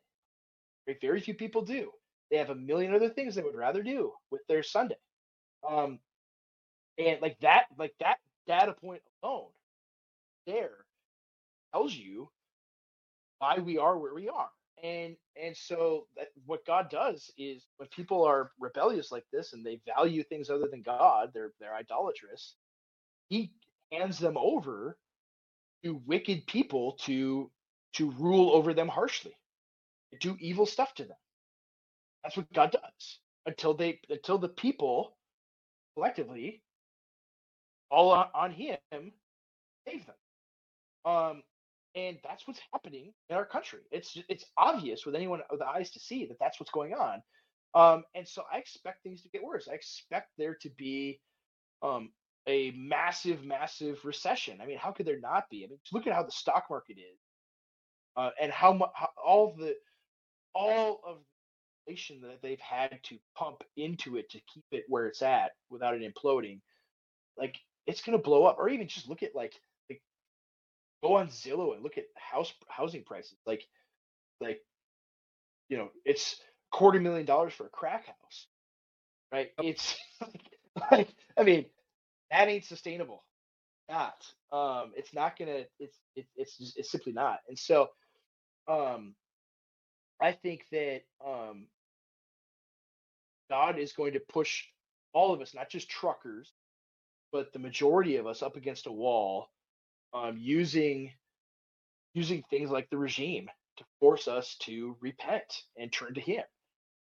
[1.00, 1.90] Very, few people do.
[2.30, 4.96] They have a million other things they would rather do with their Sunday.
[5.68, 5.98] Um,
[6.98, 9.48] and like that, like that data point alone,
[10.46, 10.84] there
[11.72, 12.28] tells you
[13.38, 14.50] why we are where we are.
[14.84, 19.66] And and so that, what God does is when people are rebellious like this and
[19.66, 22.56] they value things other than God, they're they're idolatrous.
[23.30, 23.52] He
[23.92, 24.98] hands them over
[25.84, 27.50] to wicked people to
[27.94, 29.36] to rule over them harshly,
[30.20, 31.16] do evil stuff to them.
[32.24, 35.16] That's what God does until they until the people
[35.96, 36.62] collectively
[37.90, 38.78] all on, on him
[39.88, 40.16] save them.
[41.04, 41.42] Um,
[41.94, 43.80] and that's what's happening in our country.
[43.90, 47.22] It's it's obvious with anyone with eyes to see that that's what's going on.
[47.74, 49.68] Um, and so I expect things to get worse.
[49.70, 51.20] I expect there to be
[51.82, 52.10] um,
[52.46, 54.60] a massive, massive recession.
[54.62, 55.64] I mean, how could there not be?
[55.64, 57.18] I mean, look at how the stock market is,
[58.16, 58.90] uh, and how much
[59.24, 59.74] all the
[60.54, 65.06] all of the inflation that they've had to pump into it to keep it where
[65.06, 66.60] it's at without it imploding.
[67.36, 68.56] Like it's going to blow up.
[68.58, 69.54] Or even just look at like
[71.04, 73.36] go on Zillow and look at house housing prices.
[73.46, 73.64] Like
[74.40, 74.60] like
[75.68, 76.40] you know, it's
[76.72, 78.46] quarter million dollars for a crack house,
[79.32, 79.50] right?
[79.58, 79.96] It's
[80.90, 81.66] like, I mean,
[82.30, 83.24] that ain't sustainable.
[83.88, 84.24] Not.
[84.52, 85.64] Um, it's not gonna.
[85.78, 87.40] It's it, it's just, it's simply not.
[87.48, 87.88] And so,
[88.68, 89.14] um,
[90.20, 91.66] I think that um,
[93.50, 94.64] God is going to push
[95.12, 96.52] all of us, not just truckers,
[97.32, 99.48] but the majority of us up against a wall,
[100.14, 101.10] um, using
[102.14, 106.44] using things like the regime to force us to repent and turn to Him,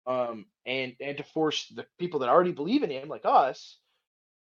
[0.07, 3.77] um, and and to force the people that already believe in Him, like us,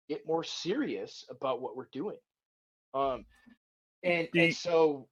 [0.09, 2.19] get more serious about what we're doing.
[2.93, 3.25] Um,
[4.03, 5.09] and and so,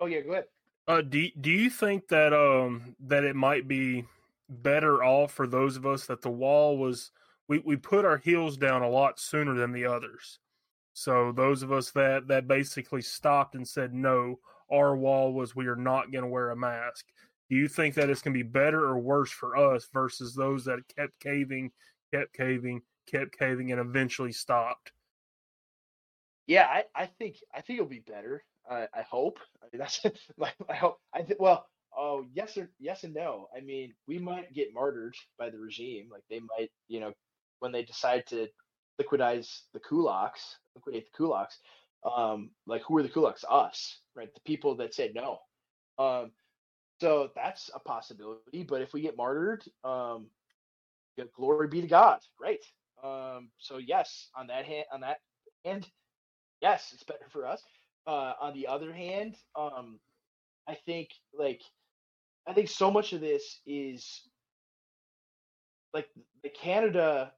[0.00, 0.44] oh yeah, go ahead.
[0.86, 4.04] Uh, do do you think that um that it might be
[4.48, 7.12] better off for those of us that the wall was
[7.48, 10.40] we we put our heels down a lot sooner than the others.
[10.92, 14.38] So those of us that that basically stopped and said no,
[14.70, 17.06] our wall was we are not going to wear a mask.
[17.48, 20.64] Do you think that it's going to be better or worse for us versus those
[20.66, 21.72] that kept caving,
[22.12, 24.92] kept caving, kept caving, and eventually stopped?
[26.46, 28.44] Yeah, I, I think I think it'll be better.
[28.68, 29.38] I, I hope.
[29.62, 30.00] I mean, that's
[30.36, 30.98] my, I hope.
[31.12, 31.66] I th- well,
[31.96, 33.48] oh yes or yes and no.
[33.56, 36.08] I mean, we might get martyred by the regime.
[36.10, 37.12] Like they might, you know,
[37.60, 38.48] when they decide to
[39.00, 41.56] liquidize the kulaks, liquidate the kulaks.
[42.04, 43.44] Um, like who are the kulaks?
[43.48, 44.32] Us, right?
[44.34, 45.38] The people that said no.
[45.98, 46.32] Um,
[47.00, 48.62] so that's a possibility.
[48.62, 50.28] But if we get martyred, um,
[51.36, 52.20] glory be to God.
[52.38, 52.64] Great.
[53.02, 55.18] Um, so yes, on that hand, on that
[55.64, 55.86] hand,
[56.60, 57.62] yes, it's better for us.
[58.06, 59.98] Uh, on the other hand, um,
[60.68, 61.62] I think like
[62.46, 64.22] I think so much of this is
[65.92, 66.08] like
[66.42, 67.32] the Canada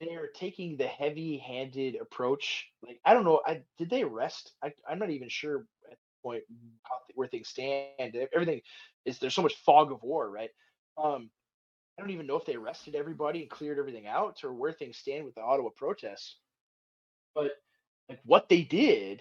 [0.00, 2.66] they're taking the heavy-handed approach.
[2.82, 4.52] Like I don't know, I did they arrest?
[4.62, 6.42] I, I'm not even sure at the point
[6.84, 8.16] how, where things stand.
[8.34, 8.62] Everything
[9.04, 10.50] is there's so much fog of war, right?
[11.02, 11.30] Um,
[11.98, 14.96] I don't even know if they arrested everybody and cleared everything out or where things
[14.96, 16.36] stand with the Ottawa protests.
[17.34, 17.52] But
[18.08, 19.20] like what they did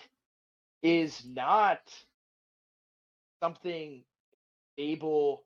[0.82, 1.80] is not
[3.44, 4.04] something
[4.78, 5.44] able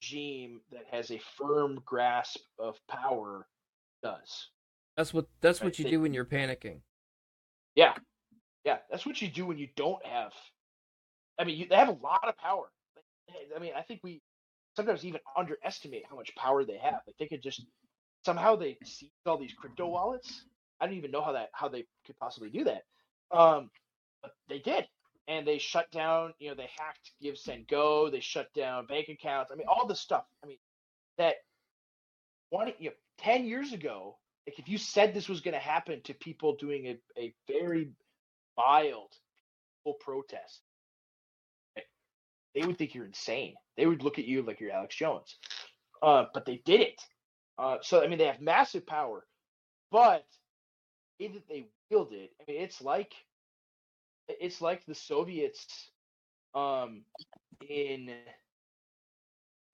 [0.00, 3.46] regime that has a firm grasp of power
[4.02, 4.48] does.
[4.96, 6.80] That's what that's what you do when you're panicking.
[7.74, 7.94] Yeah,
[8.64, 10.32] yeah, that's what you do when you don't have.
[11.38, 12.70] I mean, you, they have a lot of power.
[13.54, 14.20] I mean, I think we
[14.76, 17.00] sometimes even underestimate how much power they have.
[17.06, 17.64] Like they could just
[18.24, 20.44] somehow they seize all these crypto wallets.
[20.80, 22.82] I don't even know how that how they could possibly do that.
[23.30, 23.70] Um,
[24.22, 24.86] but they did,
[25.28, 26.34] and they shut down.
[26.38, 28.10] You know, they hacked GiveSendGo.
[28.10, 29.50] They shut down bank accounts.
[29.52, 30.24] I mean, all the stuff.
[30.44, 30.58] I mean,
[31.18, 31.36] that
[32.50, 36.00] one you know, ten years ago, like if you said this was going to happen
[36.04, 37.90] to people doing a, a very
[38.56, 39.12] mild
[40.00, 40.60] protest,
[42.54, 43.54] they would think you're insane.
[43.76, 45.36] They would look at you like you're Alex Jones.
[46.02, 47.00] Uh, but they did it.
[47.58, 49.26] Uh, so I mean, they have massive power,
[49.90, 50.24] but
[51.18, 53.12] that they wield it, I mean, it's like
[54.28, 55.90] it's like the Soviets
[56.54, 57.02] um,
[57.68, 58.10] in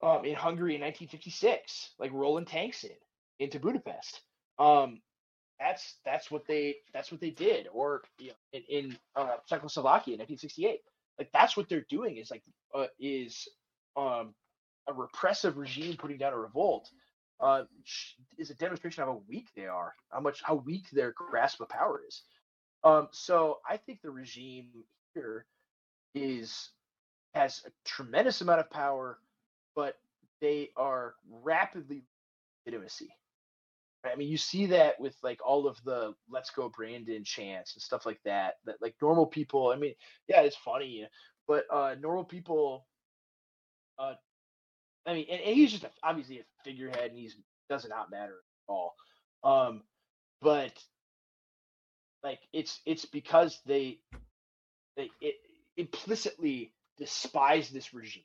[0.02, 2.90] um, in Hungary in 1956, like rolling tanks in
[3.38, 4.20] into Budapest.
[4.58, 5.00] Um,
[5.58, 10.14] that's that's what they that's what they did, or you know, in, in uh, Czechoslovakia
[10.14, 10.80] in 1968.
[11.18, 12.42] Like that's what they're doing is like
[12.74, 13.48] uh, is
[13.96, 14.34] um,
[14.86, 16.90] a repressive regime putting down a revolt
[17.40, 17.62] uh,
[18.38, 21.68] is a demonstration of how weak they are, how much how weak their grasp of
[21.68, 22.22] power is.
[22.84, 24.68] Um, so I think the regime
[25.14, 25.46] here
[26.14, 26.70] is
[27.34, 29.18] has a tremendous amount of power,
[29.74, 29.96] but
[30.40, 32.04] they are rapidly
[32.64, 33.10] legitimacy.
[34.12, 37.82] I mean, you see that with like all of the "Let's Go Brandon" chants and
[37.82, 38.54] stuff like that.
[38.64, 39.70] That like normal people.
[39.70, 39.94] I mean,
[40.28, 41.06] yeah, it's funny,
[41.48, 42.86] but uh normal people.
[43.98, 44.14] Uh,
[45.06, 47.36] I mean, and, and he's just a, obviously a figurehead, and he's
[47.68, 48.34] does not matter
[48.68, 48.94] at all.
[49.42, 49.82] Um,
[50.42, 50.72] but
[52.22, 53.98] like it's it's because they
[54.96, 55.36] they it
[55.76, 58.24] implicitly despise this regime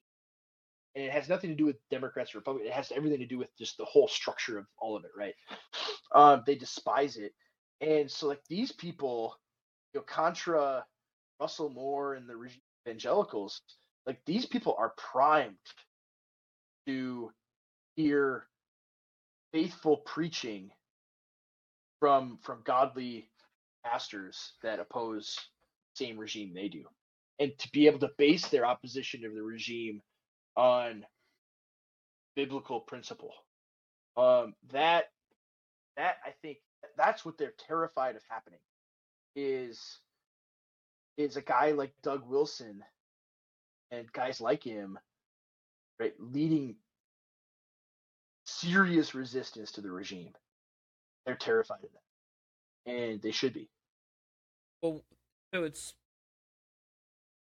[0.95, 2.69] and it has nothing to do with Democrats or Republicans.
[2.69, 5.35] It has everything to do with just the whole structure of all of it, right?
[6.13, 7.33] Um, they despise it,
[7.79, 9.35] and so like these people,
[9.93, 10.85] you know, contra
[11.39, 12.35] Russell Moore and the
[12.85, 13.61] evangelicals,
[14.05, 15.55] like these people are primed
[16.87, 17.31] to
[17.95, 18.47] hear
[19.53, 20.69] faithful preaching
[21.99, 23.29] from from godly
[23.85, 25.35] pastors that oppose
[25.95, 26.83] the same regime they do
[27.39, 30.01] and to be able to base their opposition of the regime
[30.55, 31.05] on
[32.35, 33.33] biblical principle.
[34.17, 35.05] Um that
[35.97, 36.57] that i think
[36.97, 38.59] that's what they're terrified of happening
[39.35, 39.99] is
[41.17, 42.83] is a guy like doug wilson
[43.91, 44.97] and guys like him
[45.99, 46.75] right leading
[48.45, 50.33] serious resistance to the regime.
[51.25, 52.91] They're terrified of that.
[52.91, 53.69] And they should be.
[54.81, 55.03] Well
[55.53, 55.93] so it's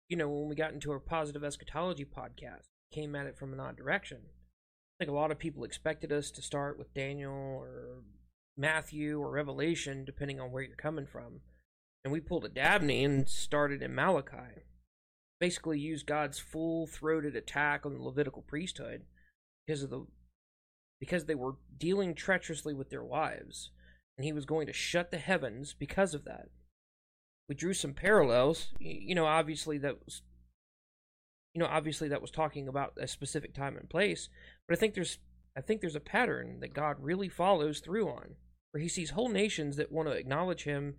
[0.07, 3.59] you know when we got into our positive eschatology podcast came at it from an
[3.59, 4.19] odd direction.
[4.25, 8.03] I think a lot of people expected us to start with daniel or
[8.57, 11.41] matthew or revelation depending on where you're coming from.
[12.03, 14.63] And we pulled a dabney and started in malachi.
[15.39, 19.03] Basically used god's full-throated attack on the levitical priesthood
[19.65, 20.05] because of the
[20.99, 23.69] because they were dealing treacherously with their wives.
[24.17, 26.49] And he was going to shut the heavens because of that.
[27.47, 28.69] We drew some parallels.
[28.79, 30.23] You know, obviously that was,
[31.57, 34.29] you know, obviously that was talking about a specific time and place.
[34.67, 35.17] But I think there's,
[35.57, 38.35] I think there's a pattern that God really follows through on,
[38.69, 40.97] where He sees whole nations that want to acknowledge Him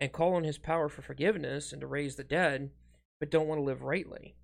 [0.00, 2.70] and call on His power for forgiveness and to raise the dead,
[3.20, 4.34] but don't want to live rightly.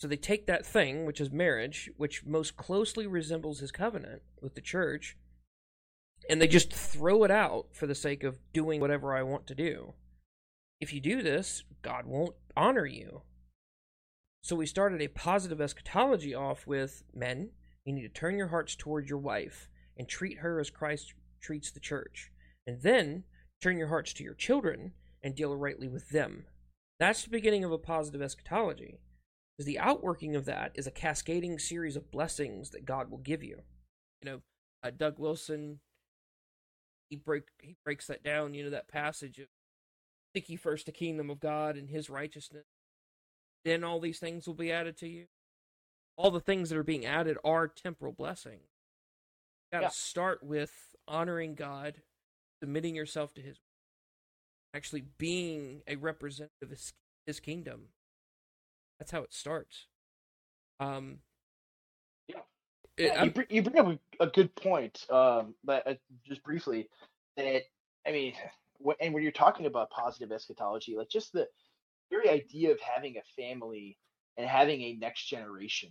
[0.00, 4.56] So they take that thing, which is marriage, which most closely resembles His covenant with
[4.56, 5.16] the church,
[6.28, 9.54] and they just throw it out for the sake of doing whatever I want to
[9.54, 9.94] do.
[10.80, 13.22] If you do this, God won't honor you.
[14.46, 17.50] So we started a positive eschatology off with men,
[17.84, 21.72] you need to turn your hearts toward your wife and treat her as Christ treats
[21.72, 22.30] the church.
[22.64, 23.24] And then
[23.60, 26.44] turn your hearts to your children and deal rightly with them.
[27.00, 29.00] That's the beginning of a positive eschatology.
[29.58, 33.42] Because the outworking of that is a cascading series of blessings that God will give
[33.42, 33.62] you.
[34.22, 34.40] You know,
[34.84, 35.80] uh, Doug Wilson,
[37.10, 38.54] he break he breaks that down.
[38.54, 39.48] You know that passage of
[40.36, 42.66] Seek ye first the kingdom of God and his righteousness.
[43.66, 45.26] Then all these things will be added to you.
[46.16, 48.62] All the things that are being added are temporal blessings.
[48.62, 49.90] You gotta yeah.
[49.90, 50.72] start with
[51.08, 51.94] honoring God,
[52.62, 53.56] submitting yourself to his
[54.72, 56.92] actually being a representative of his,
[57.26, 57.88] his kingdom.
[59.00, 59.88] That's how it starts.
[60.78, 61.18] Um
[62.28, 62.36] yeah.
[62.96, 65.94] It, yeah you, bring, you bring up a, a good point, um, but uh,
[66.24, 66.88] just briefly,
[67.36, 67.62] that
[68.06, 68.34] I mean,
[69.00, 71.48] and when you're talking about positive eschatology, like just the
[72.10, 73.98] very idea of having a family
[74.36, 75.90] and having a next generation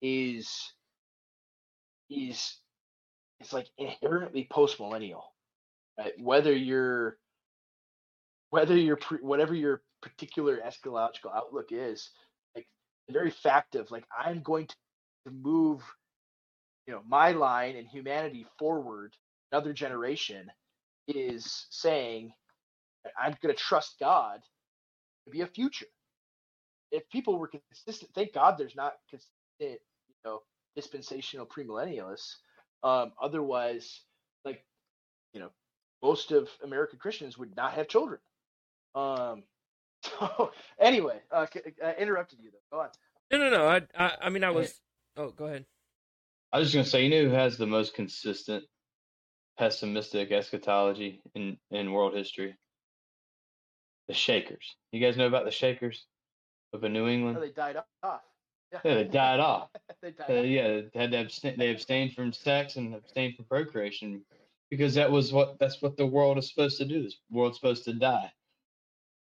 [0.00, 0.72] is
[2.10, 2.56] is
[3.40, 5.24] it's like inherently post millennial,
[5.98, 6.12] right?
[6.18, 7.18] Whether you're
[8.50, 12.10] whether you're pre, whatever your particular eschatological outlook is,
[12.54, 12.66] like
[13.08, 14.74] the very fact of like I'm going to
[15.30, 15.82] move,
[16.86, 19.14] you know, my line and humanity forward
[19.52, 20.50] another generation
[21.08, 22.32] is saying,
[23.20, 24.40] I'm going to trust God
[25.30, 25.86] be a future.
[26.90, 30.40] If people were consistent, thank God there's not consistent, you know,
[30.76, 32.36] dispensational premillennialists.
[32.82, 34.00] Um, otherwise,
[34.44, 34.64] like,
[35.32, 35.50] you know,
[36.02, 38.18] most of American Christians would not have children.
[38.94, 39.44] Um,
[40.02, 41.46] so anyway, uh,
[41.84, 42.76] I interrupted you though.
[42.76, 42.88] Go on.
[43.30, 43.66] No, no, no.
[43.66, 44.74] I, I, I mean, I was.
[45.16, 45.64] Oh, go ahead.
[46.52, 48.64] I was just gonna say, you know, who has the most consistent
[49.58, 52.56] pessimistic eschatology in, in world history.
[54.12, 54.76] The Shakers.
[54.90, 56.04] You guys know about the Shakers
[56.74, 57.38] of New England?
[57.38, 58.20] Oh, they died off.
[58.70, 59.70] Yeah, yeah they died off.
[60.02, 60.44] they died uh, off.
[60.44, 64.20] Yeah, had to abstain, they abstained from sex and abstained from procreation
[64.68, 67.02] because that was what that's what the world is supposed to do.
[67.02, 68.30] This world's supposed to die,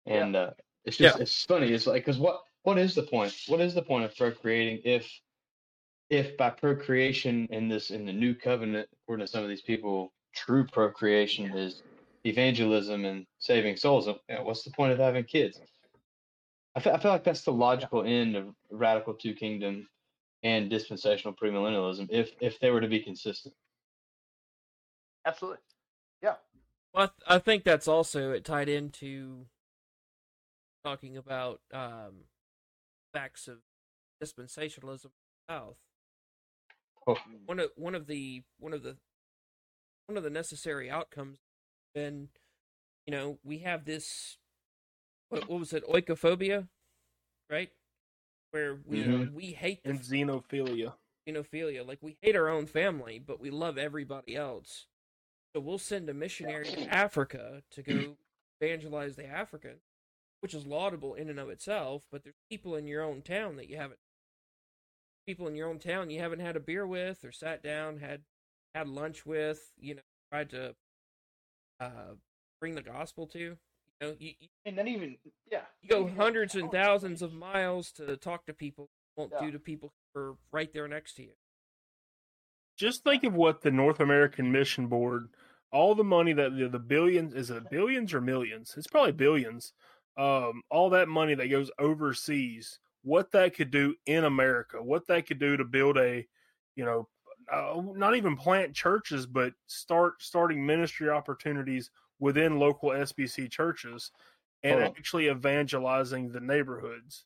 [0.06, 0.40] and yeah.
[0.40, 0.50] uh,
[0.84, 1.22] it's just yeah.
[1.22, 1.68] it's funny.
[1.68, 3.32] It's like because what what is the point?
[3.46, 5.08] What is the point of procreating if
[6.10, 10.12] if by procreation in this in the new covenant, according to some of these people,
[10.34, 11.84] true procreation is
[12.24, 14.06] evangelism and saving souls.
[14.06, 15.60] You know, what's the point of having kids?
[16.76, 19.86] I feel, I feel like that's the logical end of radical two kingdom
[20.42, 23.54] and dispensational premillennialism if if they were to be consistent.
[25.26, 25.60] Absolutely.
[26.22, 26.34] Yeah.
[26.92, 29.46] Well, I, th- I think that's also it tied into
[30.84, 32.26] talking about um,
[33.14, 33.58] facts of
[34.22, 35.10] dispensationalism
[35.48, 35.76] South.
[37.06, 37.16] Oh.
[37.46, 38.96] One of one of the one of the
[40.06, 41.38] one of the necessary outcomes
[41.94, 42.28] been,
[43.06, 44.38] you know, we have this
[45.30, 46.68] what, what was it, oikophobia,
[47.50, 47.70] right?
[48.52, 49.32] Where we Mhm.
[49.32, 50.94] we hate the and xenophilia.
[51.26, 51.86] xenophilia.
[51.86, 54.86] Like we hate our own family, but we love everybody else.
[55.54, 58.18] So we'll send a missionary to Africa to go
[58.60, 59.80] evangelize the African,
[60.40, 62.06] which is laudable in and of itself.
[62.10, 64.00] But there's people in your own town that you haven't,
[65.26, 68.24] people in your own town you haven't had a beer with or sat down had
[68.74, 69.72] had lunch with.
[69.78, 70.76] You know, tried to
[71.80, 72.14] uh,
[72.60, 73.38] bring the gospel to.
[73.38, 73.56] You
[74.00, 75.16] know, you, you And then even
[75.50, 75.62] yeah.
[75.82, 78.90] you go hundreds and thousands of miles to talk to people.
[79.16, 79.46] you Won't Yeah.
[79.46, 81.32] do to people who are right there next to you.
[82.76, 85.28] Just think of what the North American Mission Board,
[85.70, 88.74] all the money that the, the billions is it billions or millions?
[88.76, 89.72] It's probably billions.
[90.16, 95.26] Um, all that money that goes overseas, what that could do in America, what that
[95.26, 96.26] could do to build a,
[96.76, 97.08] you know,
[97.52, 104.10] uh, not even plant churches, but start starting ministry opportunities within local SBC churches,
[104.62, 104.86] and on.
[104.86, 107.24] actually evangelizing the neighborhoods.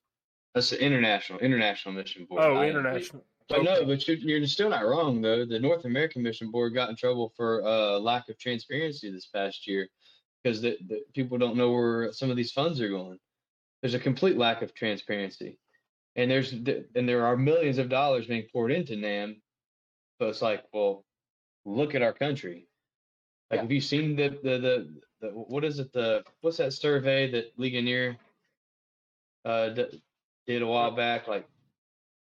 [0.54, 2.42] That's the international international mission board.
[2.42, 3.24] Oh, I- international.
[3.48, 5.46] But no, but you're, you're still not wrong though.
[5.46, 9.66] The North American Mission Board got in trouble for uh, lack of transparency this past
[9.66, 9.88] year
[10.42, 13.18] because the, the people don't know where some of these funds are going.
[13.80, 15.58] There's a complete lack of transparency,
[16.14, 19.40] and there's and there are millions of dollars being poured into NAMB.
[20.20, 21.04] So it's like, well,
[21.64, 22.68] look at our country.
[23.50, 23.62] Like, Yeah.
[23.62, 27.58] have you seen the, the the the what is it the what's that survey that
[27.58, 28.18] Ligonier
[29.44, 30.02] uh d-
[30.46, 31.28] did a while back?
[31.28, 31.48] Like,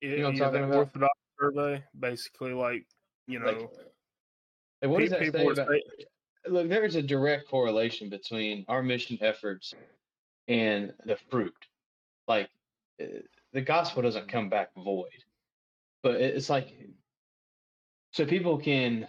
[0.01, 0.77] You know yeah, talking about?
[0.77, 2.87] Orthodox survey, basically, like
[3.27, 3.71] you know,
[4.83, 5.69] like, what does that say about?
[5.69, 5.83] say-
[6.47, 9.75] look, there is a direct correlation between our mission efforts
[10.47, 11.55] and the fruit.
[12.29, 12.51] Like,
[13.01, 13.07] uh,
[13.53, 15.25] the gospel doesn't come back void,
[16.03, 16.77] but it's like,
[18.15, 19.09] so people can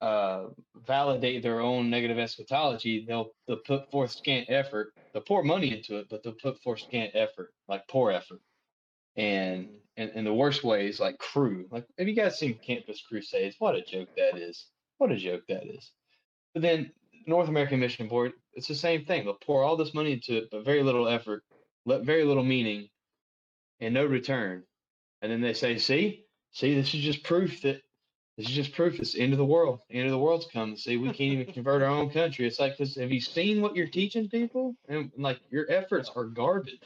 [0.00, 0.46] uh,
[0.84, 3.04] validate their own negative eschatology.
[3.06, 4.92] They'll they'll put forth scant effort.
[5.12, 8.40] They'll pour money into it, but they'll put forth scant effort, like poor effort.
[9.16, 11.66] And and in the worst ways, like Cru.
[11.70, 13.54] Like, have you guys seen Campus Crusades?
[13.60, 14.66] What a joke that is!
[14.98, 15.92] What a joke that is.
[16.54, 16.90] But then
[17.28, 19.24] North American Mission Board, it's the same thing.
[19.24, 21.44] They'll pour all this money into it, but very little effort,
[21.86, 22.88] very little meaning,
[23.78, 24.64] and no return.
[25.20, 27.80] And then they say, "See, see, this is just proof that
[28.36, 29.80] this is just proof it's the end of the world.
[29.88, 30.76] The end of the world's coming.
[30.76, 32.46] See, we can't even convert our own country.
[32.46, 34.74] It's like, 'cause have you seen what you're teaching people?
[34.88, 36.80] And like, your efforts are garbage.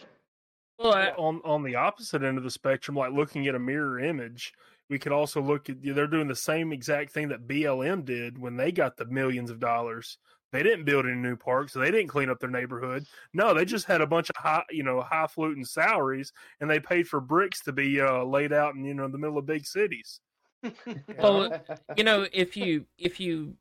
[0.79, 3.99] Well, I, on on the opposite end of the spectrum, like looking at a mirror
[3.99, 4.53] image,
[4.91, 8.57] we could also look at they're doing the same exact thing that BLM did when
[8.57, 10.19] they got the millions of dollars.
[10.53, 13.05] They didn't build any new parks, so they didn't clean up their neighborhood.
[13.33, 16.79] No, they just had a bunch of high, you know, high fluting salaries, and they
[16.81, 19.65] paid for bricks to be uh, laid out in you know the middle of big
[19.67, 20.21] cities.
[21.19, 21.51] Well,
[21.95, 23.57] you know, if you if you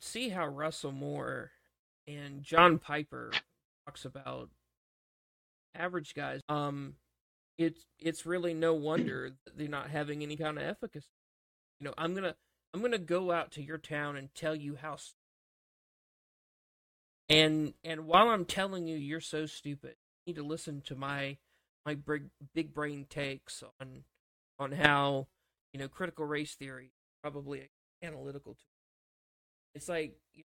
[0.00, 1.50] see how Russell Moore
[2.06, 3.42] and John Piper
[3.86, 4.50] talks about
[5.74, 6.94] average guys, um,
[7.58, 11.06] it's it's really no wonder that they're not having any kind of efficacy.
[11.80, 12.34] You know, I'm gonna
[12.74, 14.94] I'm gonna go out to your town and tell you how.
[14.94, 15.14] s-
[17.28, 19.96] And and while I'm telling you you're so stupid,
[20.26, 21.38] you need to listen to my
[21.86, 24.04] my big big brain takes on
[24.58, 25.28] on how
[25.72, 26.92] you know critical race theory
[27.22, 27.68] probably
[28.02, 28.64] analytical tool.
[29.74, 30.42] It's like you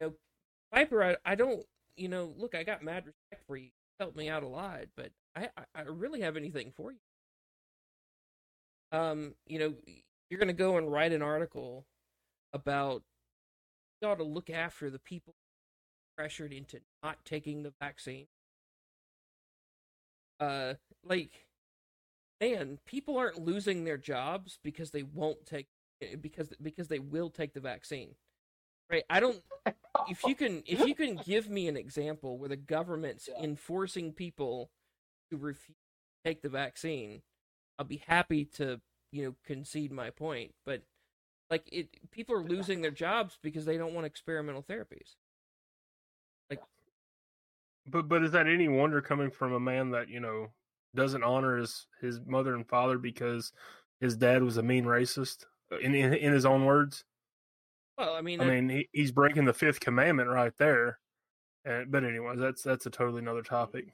[0.00, 0.12] know,
[0.72, 1.02] Piper.
[1.02, 1.64] I, I don't
[1.96, 2.54] you know look.
[2.54, 3.64] I got mad respect for you.
[3.66, 6.98] You helped me out a lot, but I I, I really have anything for you.
[8.90, 9.74] Um, you know,
[10.30, 11.84] you're gonna go and write an article
[12.52, 13.02] about
[14.00, 15.34] you ought to look after the people
[16.16, 18.26] pressured into not taking the vaccine.
[20.40, 21.47] Uh, like
[22.40, 25.68] man, people aren't losing their jobs because they won't take
[26.20, 28.14] because because they will take the vaccine.
[28.90, 29.04] Right?
[29.10, 29.42] I don't
[30.08, 33.42] if you can if you can give me an example where the government's Yeah.
[33.42, 34.70] enforcing people
[35.30, 35.76] to refuse
[36.24, 37.22] to take the vaccine,
[37.78, 38.80] I'll be happy to,
[39.12, 40.82] you know, concede my point, but
[41.50, 45.16] like it people are losing their jobs because they don't want experimental therapies.
[46.50, 46.62] Like
[47.86, 50.52] but but is that any wonder coming from a man that you know
[50.98, 53.52] doesn't honor his his mother and father because
[54.00, 57.04] his dad was a mean racist uh, in in, in his own words?
[57.96, 60.98] Well, I mean, I mean, he, he's breaking the fifth commandment right there.
[61.64, 63.86] And, but anyways, that's that's a totally another topic.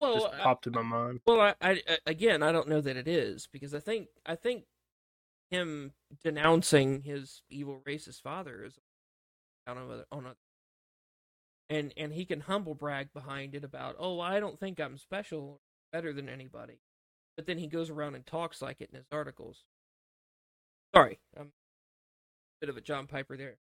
[0.00, 1.20] well, Just I- popped in my mind.
[1.26, 4.34] Well, I, I I- again, I don't know that it is because I think I
[4.36, 4.64] think
[5.50, 5.92] him
[6.22, 8.78] denouncing his evil racist father is
[9.66, 10.34] on a, on a
[11.68, 15.60] and and he can humble brag behind it about oh I don't think I'm special
[15.92, 16.80] better than anybody,
[17.36, 19.64] but then he goes around and talks like it in his articles.
[20.94, 21.50] Sorry, I'm a
[22.60, 23.56] bit of a John Piper there.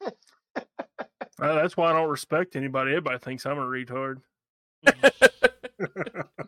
[1.38, 2.92] Uh, that's why I don't respect anybody.
[2.92, 4.22] Everybody thinks I'm a retard.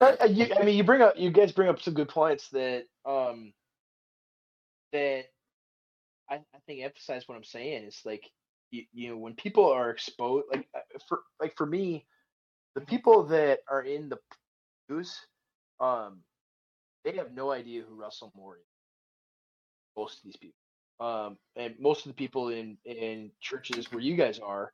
[0.00, 2.50] Uh, uh, you, I mean, you bring up, you guys bring up some good points
[2.50, 3.54] that, um,
[4.92, 5.24] that
[6.28, 8.30] I, I think emphasize what I'm saying is like,
[8.70, 12.04] you, you know, when people are exposed, like uh, for like for me,
[12.74, 14.18] the people that are in the
[14.88, 15.18] news,
[15.80, 16.20] um,
[17.04, 18.66] they have no idea who Russell Moore is.
[19.96, 20.58] Most of these people,
[21.00, 24.72] um, and most of the people in in churches where you guys are,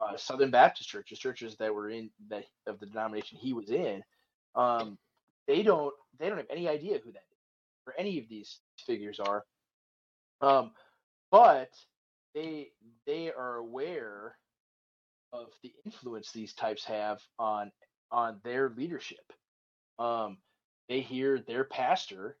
[0.00, 4.02] uh, Southern Baptist churches, churches that were in that of the denomination he was in,
[4.54, 4.98] um,
[5.46, 7.38] they don't they don't have any idea who that is
[7.86, 9.44] or any of these figures are.
[10.40, 10.70] Um,
[11.30, 11.70] but
[12.34, 12.68] they
[13.06, 14.36] they are aware
[15.32, 17.72] of the influence these types have on
[18.10, 19.32] on their leadership.
[19.98, 20.38] Um,
[20.88, 22.38] they hear their pastor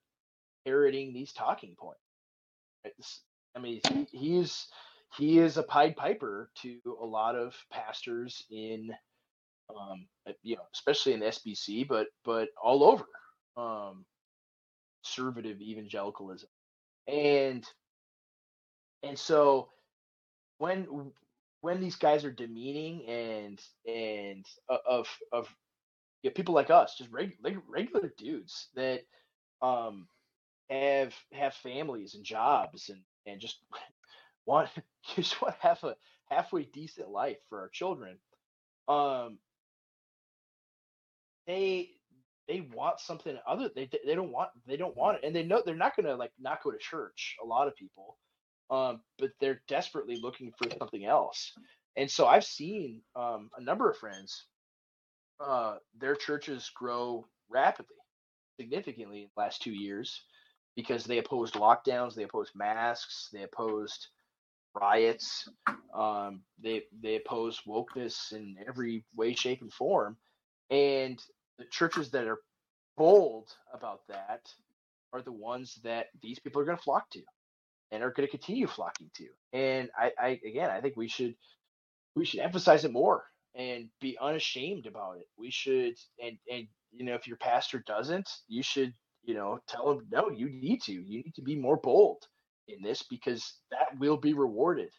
[0.66, 2.00] parroting these talking points.
[2.84, 3.22] This-
[3.56, 4.68] I mean, he, he's
[5.16, 8.90] he is a Pied Piper to a lot of pastors in
[9.70, 13.06] um, uh, you know, especially in SBC, but but all over
[13.56, 14.04] um,
[15.04, 16.48] conservative evangelicalism,
[17.08, 17.64] and
[19.02, 19.70] and so
[20.58, 20.86] when
[21.60, 25.48] when these guys are demeaning and and o- of of
[26.34, 29.02] people like us, just reg, reg- regular dudes that
[29.62, 30.08] um
[30.70, 33.60] have have families and jobs and and just
[34.46, 34.70] want
[35.16, 35.96] just want to have a
[36.30, 38.18] halfway decent life for our children.
[38.88, 39.38] Um,
[41.46, 41.90] they
[42.48, 45.62] they want something other they they don't want they don't want it and they know
[45.64, 48.16] they're not gonna like not go to church a lot of people
[48.70, 51.52] um but they're desperately looking for something else.
[51.96, 54.46] And so i've seen um a number of friends
[55.40, 57.96] uh their churches grow rapidly
[58.60, 60.22] significantly in the last two years
[60.76, 64.08] because they opposed lockdowns they opposed masks they opposed
[64.74, 65.48] riots
[65.94, 70.16] um they they opposed wokeness in every way shape and form.
[70.70, 71.20] And
[71.58, 72.40] the churches that are
[72.96, 74.48] bold about that
[75.12, 77.22] are the ones that these people are going to flock to
[77.90, 79.26] and are going to continue flocking to.
[79.52, 81.34] And I, I, again, I think we should,
[82.14, 83.24] we should emphasize it more
[83.54, 85.26] and be unashamed about it.
[85.38, 89.90] We should, and, and, you know, if your pastor doesn't, you should, you know, tell
[89.92, 92.22] him, no, you need to, you need to be more bold
[92.68, 94.90] in this because that will be rewarded.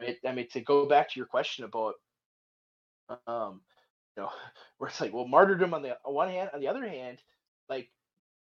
[0.00, 1.94] I mean, to go back to your question about,
[3.26, 3.60] um,
[4.16, 4.30] you know,
[4.78, 7.18] where it's like, well, martyrdom on the one hand, on the other hand,
[7.68, 7.90] like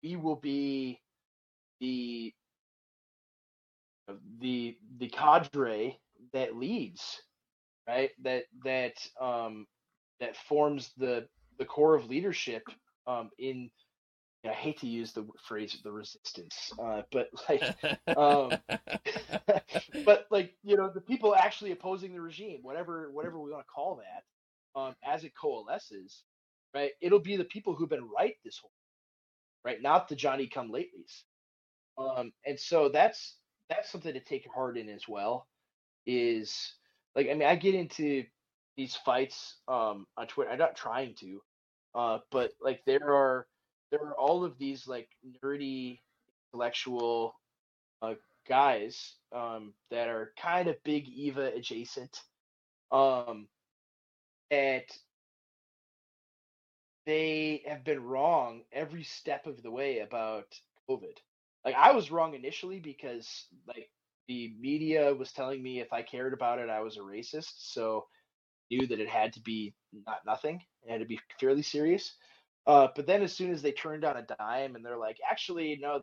[0.02, 1.00] we will be
[1.80, 2.32] the
[4.40, 5.98] the the cadre
[6.32, 7.22] that leads,
[7.88, 8.10] right?
[8.22, 9.66] That that um
[10.20, 12.64] that forms the the core of leadership
[13.06, 13.70] um in
[14.46, 17.74] I hate to use the phrase the resistance, uh, but like
[18.16, 18.60] um
[20.04, 23.72] but like you know the people actually opposing the regime whatever whatever we want to
[23.72, 26.24] call that um as it coalesces
[26.74, 26.92] right?
[27.02, 28.72] It'll be the people who've been right this whole
[29.64, 29.82] right?
[29.82, 31.24] Not the johnny come latelys.
[31.98, 33.36] Um and so that's
[33.76, 35.46] that's something to take heart in as well
[36.06, 36.74] is
[37.14, 38.24] like i mean i get into
[38.76, 41.40] these fights um on twitter i'm not trying to
[41.94, 43.46] uh but like there are
[43.90, 45.08] there are all of these like
[45.44, 45.98] nerdy
[46.52, 47.34] intellectual
[48.02, 48.14] uh,
[48.48, 52.20] guys um, that are kind of big Eva adjacent.
[52.90, 53.48] Um,
[54.50, 54.84] and
[57.06, 60.46] they have been wrong every step of the way about
[60.88, 61.16] COVID.
[61.64, 63.90] Like I was wrong initially because like
[64.28, 67.52] the media was telling me if I cared about it, I was a racist.
[67.58, 68.06] So
[68.70, 69.74] knew that it had to be
[70.06, 70.60] not nothing.
[70.84, 72.14] It had to be fairly serious.
[72.66, 75.78] Uh, but then as soon as they turned on a dime and they're like, actually,
[75.80, 76.02] no,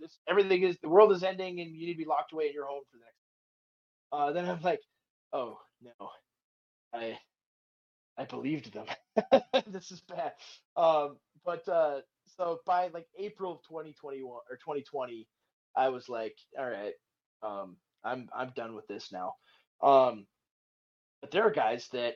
[0.00, 2.52] this everything is the world is ending and you need to be locked away in
[2.52, 3.16] your home for the next.
[4.12, 4.80] Uh, then I'm like,
[5.32, 6.10] oh no,
[6.94, 7.18] I
[8.18, 8.86] I believed them.
[9.66, 10.32] this is bad.
[10.76, 15.26] Um, but uh, so by like April of 2021 or 2020,
[15.76, 16.94] I was like, all right,
[17.42, 19.34] um, I'm I'm done with this now.
[19.82, 20.26] Um,
[21.20, 22.14] but there are guys that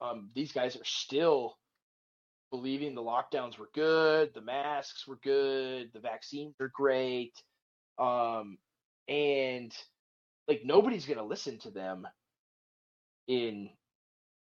[0.00, 1.56] um, these guys are still
[2.50, 7.32] believing the lockdowns were good, the masks were good, the vaccines are great.
[7.98, 8.58] Um,
[9.08, 9.72] and
[10.48, 12.06] like nobody's gonna listen to them
[13.28, 13.70] in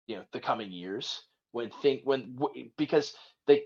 [0.06, 1.22] you know the coming years
[1.52, 2.38] when think when
[2.76, 3.14] because
[3.46, 3.64] they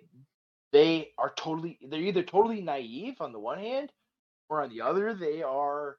[0.73, 3.93] they are totally they're either totally naive on the one hand
[4.49, 5.97] or on the other they are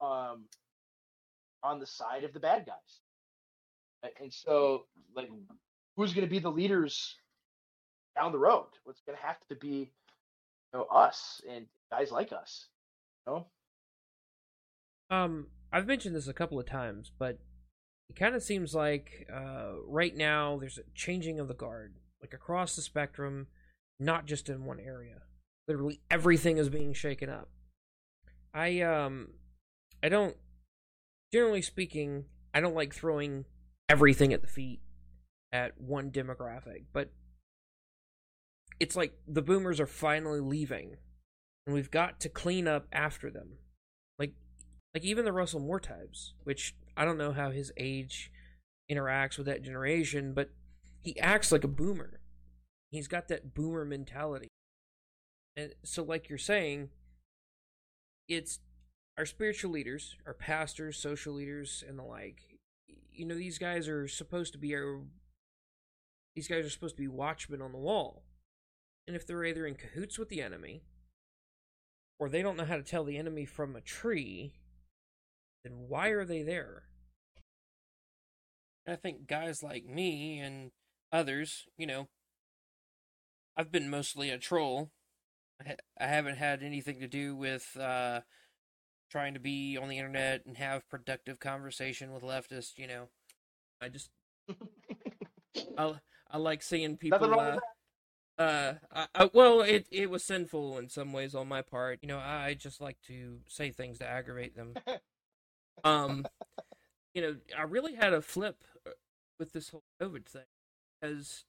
[0.00, 0.44] um
[1.62, 4.12] on the side of the bad guys.
[4.20, 5.30] And so like
[5.96, 7.16] who's going to be the leaders
[8.16, 8.66] down the road?
[8.84, 9.90] What's going to have to be
[10.72, 12.66] you know us and guys like us
[13.26, 13.46] you know?
[15.10, 17.38] Um i've mentioned this a couple of times but
[18.12, 22.34] it kind of seems like uh, right now there's a changing of the guard, like
[22.34, 23.46] across the spectrum,
[24.04, 25.22] not just in one area.
[25.68, 27.48] Literally everything is being shaken up.
[28.54, 29.28] I um,
[30.02, 30.36] I don't.
[31.32, 33.46] Generally speaking, I don't like throwing
[33.88, 34.80] everything at the feet
[35.52, 37.10] at one demographic, but
[38.80, 40.96] it's like the boomers are finally leaving,
[41.66, 43.58] and we've got to clean up after them.
[44.18, 44.32] Like,
[44.94, 48.30] like even the Russell Moore types, which I don't know how his age
[48.90, 50.50] interacts with that generation, but
[51.02, 52.20] he acts like a boomer.
[52.92, 54.48] He's got that boomer mentality.
[55.56, 56.90] And so, like you're saying,
[58.28, 58.60] it's
[59.18, 62.58] our spiritual leaders, our pastors, social leaders, and the like.
[63.10, 65.00] You know, these guys are supposed to be our.
[66.36, 68.24] These guys are supposed to be watchmen on the wall.
[69.06, 70.82] And if they're either in cahoots with the enemy,
[72.18, 74.52] or they don't know how to tell the enemy from a tree,
[75.64, 76.84] then why are they there?
[78.86, 80.70] I think guys like me and
[81.10, 82.08] others, you know,
[83.56, 84.90] I've been mostly a troll.
[86.00, 88.20] I haven't had anything to do with uh,
[89.10, 92.76] trying to be on the internet and have productive conversation with leftists.
[92.76, 93.08] You know,
[93.80, 94.10] I just
[95.78, 95.94] I
[96.30, 97.38] I like seeing people.
[97.38, 97.58] Uh,
[98.38, 102.00] uh, I, I, well, it it was sinful in some ways on my part.
[102.02, 104.74] You know, I just like to say things to aggravate them.
[105.84, 106.26] Um,
[107.14, 108.90] you know, I really had a flip uh,
[109.38, 110.44] with this whole COVID thing
[111.00, 111.44] because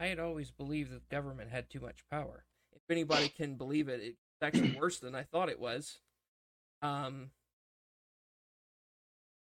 [0.00, 2.44] I had always believed that government had too much power.
[2.72, 5.98] If anybody can believe it, it's actually worse than I thought it was.
[6.80, 7.30] Um,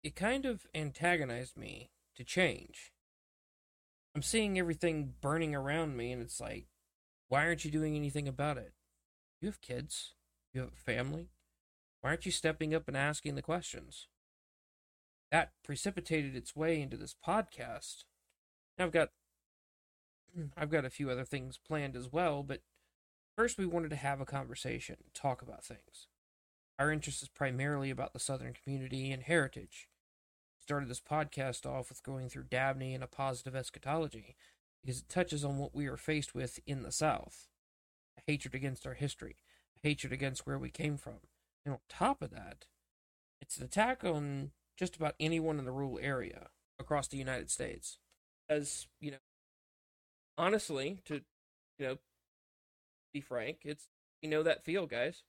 [0.03, 2.93] it kind of antagonized me to change.
[4.15, 6.67] I'm seeing everything burning around me, and it's like,
[7.29, 8.73] why aren't you doing anything about it?
[9.41, 10.15] You have kids,
[10.53, 11.29] you have a family.
[12.01, 14.09] Why aren't you stepping up and asking the questions?
[15.31, 18.05] That precipitated its way into this podcast.
[18.79, 19.11] I've got
[20.39, 20.51] Mm.
[20.57, 22.63] I've got a few other things planned as well, but
[23.37, 26.07] first we wanted to have a conversation, talk about things.
[26.79, 29.89] Our interest is primarily about the Southern community and heritage.
[30.57, 34.35] We started this podcast off with going through Dabney and a positive eschatology
[34.83, 37.49] because it touches on what we are faced with in the South
[38.17, 39.37] a hatred against our history,
[39.77, 41.21] a hatred against where we came from.
[41.65, 42.67] And on top of that,
[43.41, 46.49] it's an attack on just about anyone in the rural area
[46.79, 47.99] across the United States.
[48.49, 49.19] As, you know,
[50.39, 51.23] honestly, to,
[51.79, 51.99] you know,
[53.13, 53.89] be frank, it's,
[54.23, 55.23] you know, that feel, guys.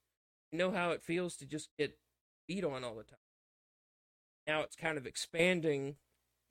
[0.51, 1.97] You know how it feels to just get
[2.47, 3.17] beat on all the time.
[4.47, 5.95] Now it's kind of expanding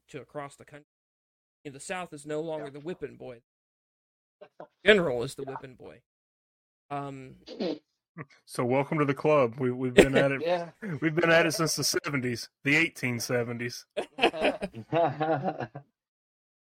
[0.09, 0.86] to across the country.
[1.64, 3.40] You know, the South is no longer the whipping boy.
[4.85, 6.01] General is the whipping boy.
[6.90, 7.36] Um,
[8.47, 9.56] so welcome to the club.
[9.59, 10.43] We we've been at it.
[10.44, 10.70] yeah.
[11.01, 13.85] We've been at it since the seventies, the eighteen seventies.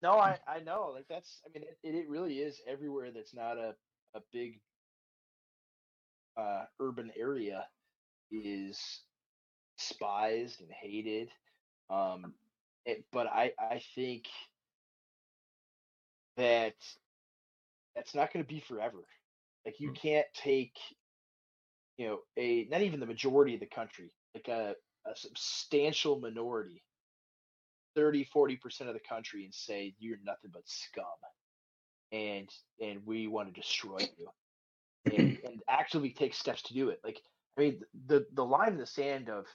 [0.03, 0.93] no, I I know.
[0.95, 1.41] Like that's.
[1.45, 3.11] I mean, it, it really is everywhere.
[3.11, 3.75] That's not a
[4.15, 4.61] a big
[6.37, 7.67] uh, urban area
[8.31, 8.79] is
[9.77, 11.29] despised and hated.
[11.91, 12.35] Um,
[12.85, 14.27] it, but I I think
[16.37, 16.75] that
[17.97, 19.05] that's not going to be forever.
[19.67, 19.95] Like you hmm.
[19.95, 20.77] can't take
[21.97, 24.75] you know a not even the majority of the country like a,
[25.07, 26.83] a substantial minority
[27.95, 31.05] 30 40% of the country and say you're nothing but scum
[32.13, 32.49] and
[32.81, 34.29] and we want to destroy you.
[35.07, 37.01] And, and actually take steps to do it.
[37.05, 37.21] Like
[37.57, 39.47] i mean the the line in the sand of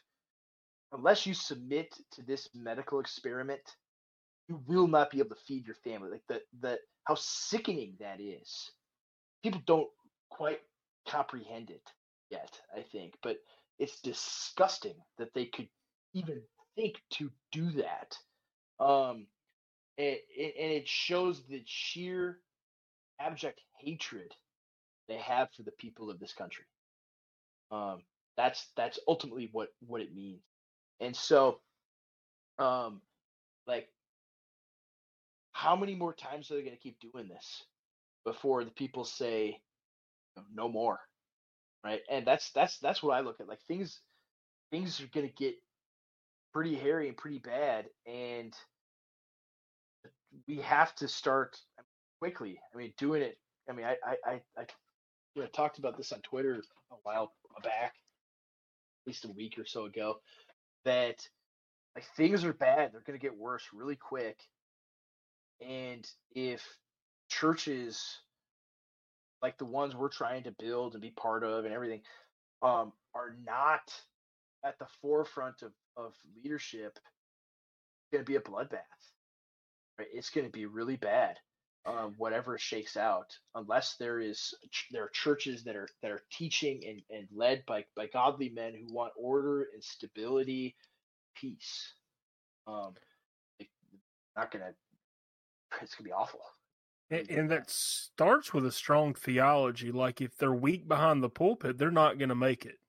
[0.91, 3.61] unless you submit to this medical experiment
[4.47, 6.09] you will not be able to feed your family.
[6.11, 8.71] Like the the how sickening that is.
[9.41, 9.89] People don't
[10.29, 10.61] quite
[11.07, 11.83] comprehend it
[12.29, 13.37] yet, I think, but
[13.79, 15.67] it's disgusting that they could
[16.13, 16.41] even
[16.75, 18.17] think to do that.
[18.83, 19.27] Um,
[19.97, 22.39] and, and it shows the sheer
[23.19, 24.33] abject hatred
[25.09, 26.65] they have for the people of this country.
[27.71, 28.03] Um,
[28.37, 30.41] that's that's ultimately what what it means.
[31.01, 31.59] And so,
[32.59, 33.01] um,
[33.67, 33.89] like,
[35.53, 37.63] how many more times are they going to keep doing this
[38.25, 39.61] before the people say
[40.53, 40.99] no more?
[41.85, 42.01] right?
[42.09, 43.47] And that's that's that's what I look at.
[43.47, 44.01] Like things
[44.71, 45.55] things are going to get
[46.53, 48.53] pretty hairy and pretty bad, and
[50.47, 51.57] we have to start
[52.19, 52.59] quickly.
[52.73, 53.37] I mean, doing it.
[53.69, 54.65] I mean, I I I,
[55.41, 56.61] I talked about this on Twitter
[56.91, 60.19] a while back, at least a week or so ago,
[60.85, 61.27] that
[61.95, 62.91] like things are bad.
[62.91, 64.37] They're going to get worse really quick,
[65.61, 66.63] and if
[67.29, 68.19] churches
[69.41, 72.01] like the ones we're trying to build and be part of and everything
[72.61, 73.81] um, are not
[74.63, 76.97] at the forefront of, of leadership,
[78.11, 78.77] going to be a bloodbath.
[79.99, 80.07] Right?
[80.13, 81.37] It's going to be really bad.
[81.85, 84.53] Um, whatever shakes out, unless there is
[84.91, 88.73] there are churches that are that are teaching and, and led by by godly men
[88.73, 90.77] who want order and stability,
[91.35, 91.91] peace.
[92.67, 92.93] Um,
[94.37, 94.71] not gonna.
[95.81, 96.39] It's gonna be awful.
[97.09, 99.91] And, and, that starts with a strong theology.
[99.91, 102.79] Like if they're weak behind the pulpit, they're not going to make it.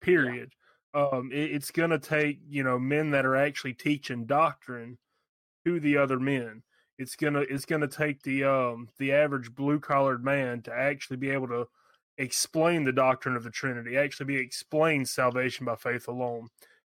[0.00, 0.52] Period.
[0.92, 4.98] Um, it, it's going to take you know men that are actually teaching doctrine
[5.64, 6.62] to the other men.
[6.98, 11.30] It's gonna it's gonna take the um the average blue collared man to actually be
[11.30, 11.66] able to
[12.18, 16.48] explain the doctrine of the Trinity, actually be explain salvation by faith alone,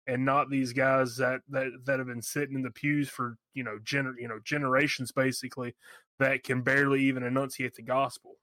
[0.07, 3.65] and not these guys that that that have been sitting in the pews for you
[3.65, 5.75] know gener you know generations basically
[6.19, 8.37] that can barely even enunciate the gospel.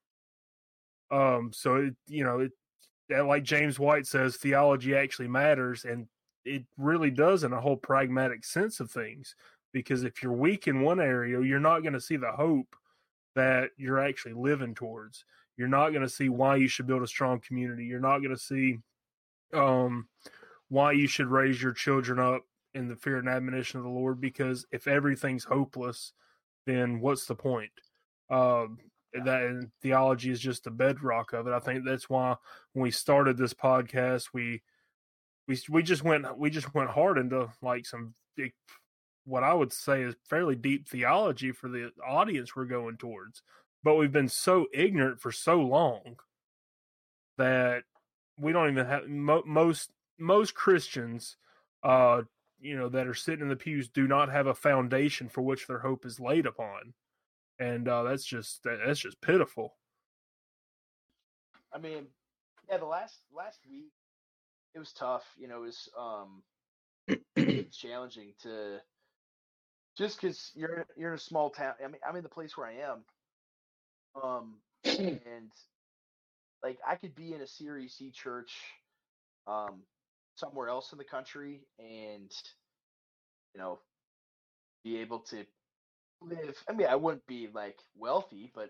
[1.11, 2.51] Um, so it, you know, it,
[3.09, 6.07] like James White says, theology actually matters, and
[6.45, 9.35] it really does in a whole pragmatic sense of things.
[9.71, 12.75] Because if you're weak in one area, you're not going to see the hope
[13.35, 15.25] that you're actually living towards.
[15.57, 17.85] You're not going to see why you should build a strong community.
[17.85, 18.77] You're not going to see
[19.53, 20.07] um,
[20.69, 22.43] why you should raise your children up
[22.73, 24.21] in the fear and admonition of the Lord.
[24.21, 26.13] Because if everything's hopeless,
[26.65, 27.71] then what's the point?
[28.30, 28.77] Um,
[29.14, 31.53] that theology is just the bedrock of it.
[31.53, 32.35] I think that's why
[32.73, 34.61] when we started this podcast, we
[35.48, 38.14] we we just went we just went hard into like some
[39.26, 43.41] what I would say is fairly deep theology for the audience we're going towards.
[43.84, 46.18] But we've been so ignorant for so long
[47.38, 47.84] that
[48.38, 51.38] we don't even have mo- most most Christians
[51.84, 52.22] uh
[52.60, 55.68] you know that are sitting in the pews do not have a foundation for which
[55.68, 56.94] their hope is laid upon
[57.59, 59.75] and uh that's just that's just pitiful.
[61.73, 62.07] I mean
[62.69, 63.91] yeah the last last week
[64.75, 66.43] it was tough you know it was um
[67.71, 68.80] challenging to
[69.97, 72.67] just because you're you're in a small town i mean i'm in the place where
[72.67, 73.03] i am
[74.23, 74.55] um
[74.85, 75.51] and
[76.63, 78.53] like i could be in a CREC church
[79.47, 79.81] um
[80.35, 82.31] somewhere else in the country and
[83.53, 83.80] you know
[84.84, 85.45] be able to
[86.27, 88.69] live i mean i wouldn't be like wealthy but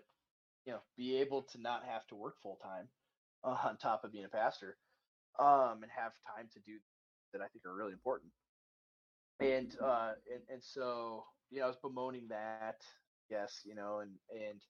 [0.66, 2.88] you know be able to not have to work full time
[3.44, 4.76] uh, on top of being a pastor
[5.38, 6.72] um and have time to do
[7.32, 8.30] that i think are really important
[9.40, 12.80] and uh and, and so you know i was bemoaning that
[13.30, 14.60] yes you know and and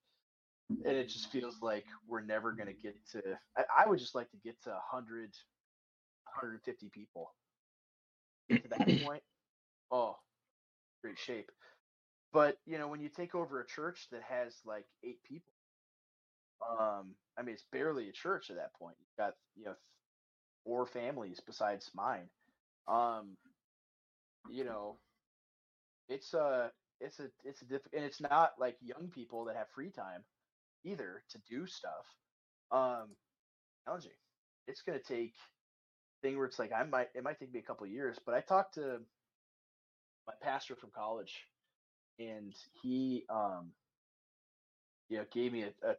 [0.86, 3.20] and it just feels like we're never going to get to
[3.56, 5.30] I, I, would just like to get to 100
[6.34, 7.32] 150 people.
[8.50, 9.22] to that point,
[9.90, 10.16] oh,
[11.02, 11.50] great shape.
[12.34, 15.52] But you know, when you take over a church that has like eight people,
[16.80, 18.96] um, I mean, it's barely a church at that point.
[19.00, 19.76] You've got you know
[20.64, 22.28] four families besides mine.
[22.88, 23.36] Um,
[24.50, 24.98] you know,
[26.08, 29.68] it's a it's a it's a diff- and it's not like young people that have
[29.74, 30.24] free time
[30.84, 32.06] either to do stuff.
[32.70, 33.16] Um.
[34.66, 35.34] It's going to take
[36.22, 38.40] thing where it's like I might it might take me a couple years, but I
[38.40, 39.00] talked to
[40.26, 41.48] my pastor from college,
[42.18, 43.70] and he um
[45.08, 45.94] you know gave me a, a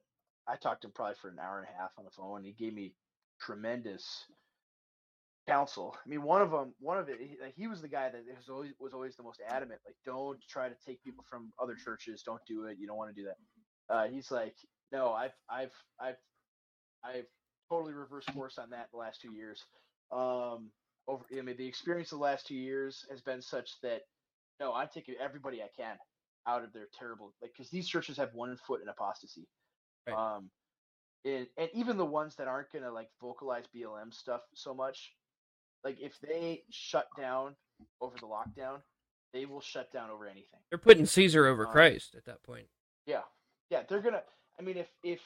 [0.47, 2.37] I talked to him probably for an hour and a half on the phone.
[2.37, 2.93] And he gave me
[3.41, 4.25] tremendous
[5.47, 5.95] counsel.
[6.05, 8.49] I mean, one of them, one of it, he, he, was the guy that was
[8.49, 9.79] always was always the most adamant.
[9.85, 12.23] Like, don't try to take people from other churches.
[12.23, 12.77] Don't do it.
[12.79, 13.93] You don't want to do that.
[13.93, 14.55] Uh, he's like,
[14.91, 16.17] no, I've I've I've
[17.03, 17.27] I've
[17.69, 19.63] totally reversed course on that the last two years.
[20.11, 20.69] Um,
[21.07, 24.01] over, I mean, the experience of the last two years has been such that
[24.59, 25.97] no, I'm taking everybody I can
[26.47, 29.47] out of their terrible like because these churches have one foot in apostasy.
[30.07, 30.15] Right.
[30.15, 30.49] Um,
[31.25, 35.13] and, and even the ones that aren't gonna like vocalize BLM stuff so much,
[35.83, 37.55] like if they shut down
[37.99, 38.81] over the lockdown,
[39.33, 40.59] they will shut down over anything.
[40.69, 42.67] They're putting Caesar over um, Christ at that point.
[43.05, 43.21] Yeah,
[43.69, 44.21] yeah, they're gonna.
[44.59, 45.19] I mean, if if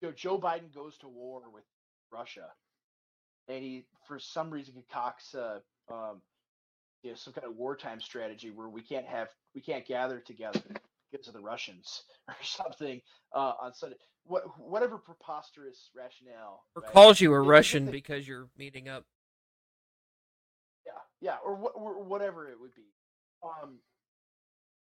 [0.00, 1.64] you know, Joe Biden goes to war with
[2.12, 2.48] Russia,
[3.48, 5.58] and he for some reason concocts uh,
[5.90, 6.20] um,
[7.02, 10.60] you know some kind of wartime strategy where we can't have we can't gather together
[11.10, 13.00] because of the Russians or something
[13.34, 13.96] uh, on Sunday.
[14.24, 16.64] What whatever preposterous rationale.
[16.76, 16.92] Or right?
[16.92, 19.04] calls you a Russian because you're meeting up.
[21.20, 22.86] yeah, or, wh- or whatever it would be.
[23.42, 23.78] Um,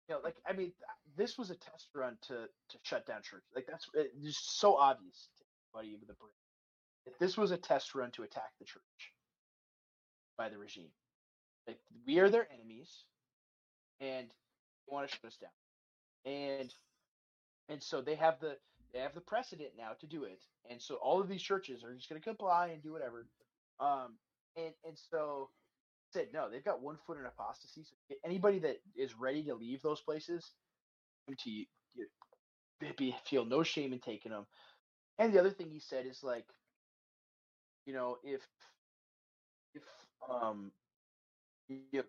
[0.09, 0.73] you know, like I mean,
[1.17, 3.43] this was a test run to to shut down church.
[3.55, 5.45] Like that's it's just so obvious to
[5.79, 6.33] anybody with a brain.
[7.05, 8.83] That this was a test run to attack the church
[10.37, 10.91] by the regime.
[11.67, 13.05] Like we are their enemies,
[14.01, 15.51] and they want to shut us down.
[16.33, 16.75] And
[17.69, 18.57] and so they have the
[18.93, 20.41] they have the precedent now to do it.
[20.71, 23.27] And so all of these churches are just going to comply and do whatever.
[23.81, 24.19] Um,
[24.57, 25.51] and and so
[26.13, 27.85] said no, they've got one foot in apostasy.
[27.85, 30.53] So anybody that is ready to leave those places,
[31.39, 31.67] to you,
[32.97, 34.47] be, feel no shame in taking them.
[35.19, 36.47] And the other thing he said is like,
[37.87, 38.43] you know, if
[39.75, 39.83] if
[40.31, 40.73] um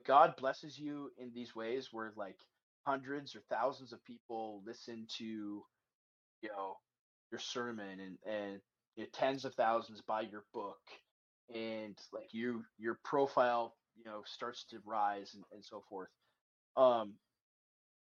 [0.05, 2.37] God blesses you in these ways where like
[2.85, 5.63] hundreds or thousands of people listen to
[6.41, 6.77] you know
[7.31, 8.61] your sermon and and
[8.95, 10.79] you know, tens of thousands buy your book
[11.53, 16.09] and like you your profile you know starts to rise and, and so forth
[16.77, 17.13] um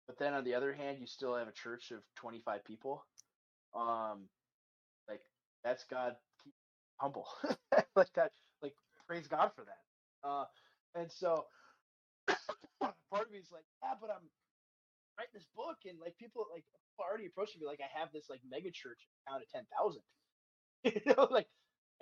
[0.06, 3.05] but then on the other hand you still have a church of 25 people
[3.74, 4.28] um
[5.09, 5.23] like
[5.64, 6.14] that's god
[6.44, 6.55] keep
[7.01, 7.27] humble.
[7.97, 8.32] Like that
[8.62, 8.74] like
[9.06, 10.44] praise god for that uh
[10.97, 11.44] and so
[12.81, 14.28] part of me is like yeah but i'm
[15.19, 16.64] writing this book and like people like
[17.01, 20.02] already approaching me like i have this like mega church town of 10000
[20.85, 21.48] you know like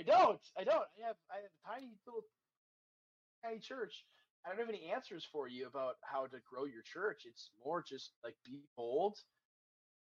[0.01, 2.25] i don't i don't i have i have a tiny little
[3.45, 4.05] tiny church
[4.45, 7.23] I don't have any answers for you about how to grow your church.
[7.27, 9.19] It's more just like be bold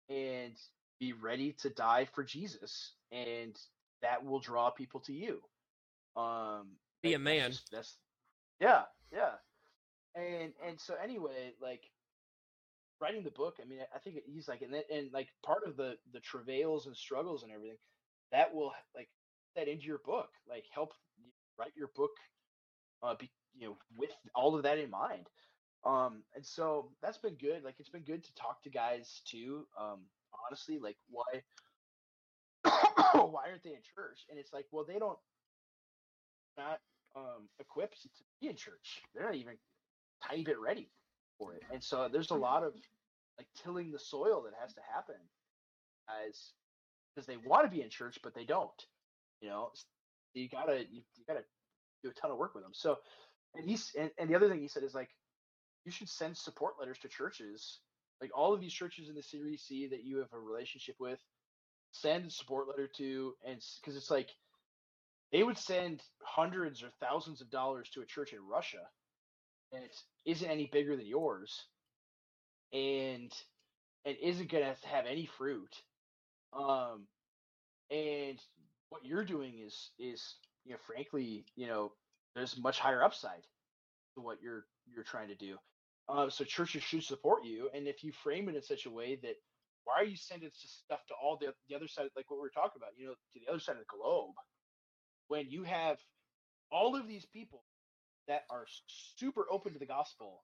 [0.09, 0.55] and
[0.99, 3.55] be ready to die for Jesus, and
[4.01, 5.41] that will draw people to you.
[6.15, 7.51] Um, be a man.
[7.51, 7.97] That's, that's
[8.59, 9.33] yeah, yeah.
[10.15, 11.83] And and so anyway, like
[13.01, 13.57] writing the book.
[13.61, 16.95] I mean, I think he's like, and and like part of the the travails and
[16.95, 17.77] struggles and everything
[18.31, 19.09] that will like
[19.55, 20.93] that into your book, like help
[21.59, 22.11] write your book
[23.03, 25.27] uh, be, you know, with all of that in mind.
[25.85, 27.63] Um, and so that's been good.
[27.63, 29.65] Like it's been good to talk to guys too.
[29.79, 30.01] Um,
[30.47, 31.43] honestly, like why
[33.13, 34.25] why aren't they in church?
[34.29, 35.19] And it's like, well, they don't
[36.57, 36.79] not
[37.15, 38.09] um equipped to
[38.41, 39.01] be in church.
[39.13, 39.53] They're not even
[40.27, 40.89] tiny bit ready
[41.39, 41.63] for it.
[41.71, 42.73] And so there's a lot of
[43.37, 45.15] like tilling the soil that has to happen
[46.27, 46.51] as
[47.13, 48.69] because they want to be in church but they don't.
[49.41, 49.71] You know,
[50.33, 51.43] you gotta you, you gotta
[52.03, 52.73] do a ton of work with them.
[52.73, 52.97] So
[53.55, 55.09] and he's and, and the other thing he said is like
[55.85, 57.79] you should send support letters to churches
[58.21, 61.19] like all of these churches in the CREC that you have a relationship with
[61.91, 64.29] send a support letter to and because it's like
[65.35, 68.87] they would send hundreds or thousands of dollars to a church in russia
[69.73, 69.95] and it
[70.25, 71.65] isn't any bigger than yours
[72.73, 73.31] and
[74.05, 75.73] and isn't going to have any fruit.
[76.57, 77.07] Um
[77.91, 78.39] and
[78.89, 81.91] what you're doing is is you know frankly you know
[82.35, 83.43] there's much higher upside
[84.15, 85.57] to what you're you're trying to do.
[86.07, 89.17] Uh, so churches should support you, and if you frame it in such a way
[89.23, 89.35] that
[89.85, 92.49] why are you sending stuff to all the the other side, like what we were
[92.53, 94.35] talking about, you know, to the other side of the globe,
[95.27, 95.97] when you have
[96.71, 97.63] all of these people
[98.27, 98.65] that are
[99.17, 100.43] super open to the gospel,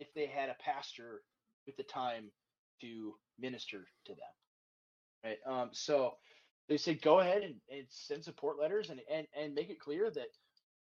[0.00, 1.22] if they had a pastor
[1.66, 2.30] with the time
[2.80, 4.34] to minister to them,
[5.24, 5.38] right?
[5.46, 6.14] Um, so
[6.68, 10.10] they said go ahead and, and send support letters and, and and make it clear
[10.10, 10.28] that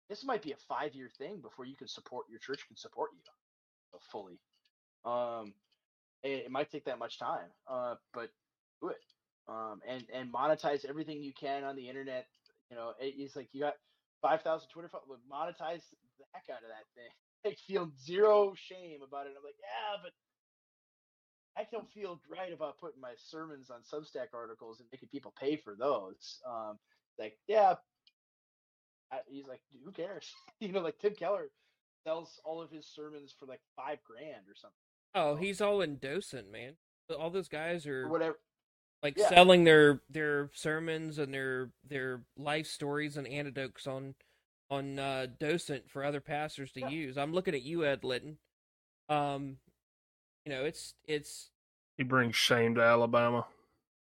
[0.09, 3.11] this might be a five year thing before you can support your church can support
[3.13, 3.19] you
[4.11, 4.39] fully.
[5.05, 5.53] Um,
[6.23, 8.29] it, it, might take that much time, uh, but
[8.81, 8.97] do it.
[9.47, 12.27] Um, and and monetize everything you can on the internet.
[12.73, 13.75] You know, it, it's like you got
[14.19, 15.21] five thousand Twitter followers.
[15.31, 15.85] Monetize
[16.17, 17.13] the heck out of that thing.
[17.45, 19.33] I feel zero shame about it.
[19.37, 20.11] I'm like, yeah, but
[21.55, 25.55] I don't feel right about putting my sermons on Substack articles and making people pay
[25.55, 26.39] for those.
[26.49, 26.79] Um,
[27.19, 27.75] like, yeah,
[29.27, 30.31] he's like, who cares?
[30.59, 31.49] you know, like Tim Keller
[32.03, 34.73] sells all of his sermons for like five grand or something.
[35.13, 36.73] Oh, he's all in docent, man.
[37.19, 38.39] All those guys are or whatever,
[39.03, 39.29] like yeah.
[39.29, 44.15] selling their their sermons and their their life stories and anecdotes on
[44.71, 46.89] on uh, docent for other pastors to yeah.
[46.89, 47.17] use.
[47.17, 48.37] I'm looking at you, Ed Litton.
[49.09, 49.57] Um,
[50.45, 51.49] you know, it's it's
[51.97, 53.45] he brings shame to Alabama.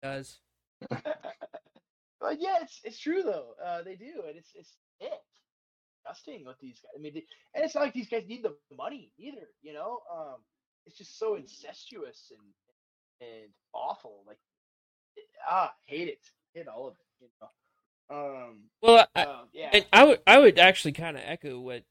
[0.03, 0.39] Does.
[0.89, 3.55] but yeah, it's it's true though.
[3.65, 5.13] Uh, they do, and it's it's it.
[6.05, 6.93] Disgusting with these guys.
[6.97, 7.25] I mean, they,
[7.55, 9.49] and it's not like these guys need the money either.
[9.61, 10.37] You know, um,
[10.87, 14.25] it's just so incestuous and and awful.
[14.27, 14.48] Like, it,
[15.49, 16.21] ah, hate it.
[16.55, 17.01] Hate all of it.
[17.21, 17.49] You know.
[18.11, 18.57] Um.
[18.83, 19.71] Well, I, um, yeah.
[19.73, 21.85] And I would I would actually kind of echo what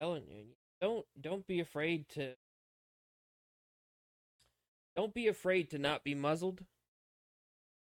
[0.00, 0.44] telling you.
[0.80, 2.34] Don't don't be afraid to
[4.94, 6.62] don't be afraid to not be muzzled.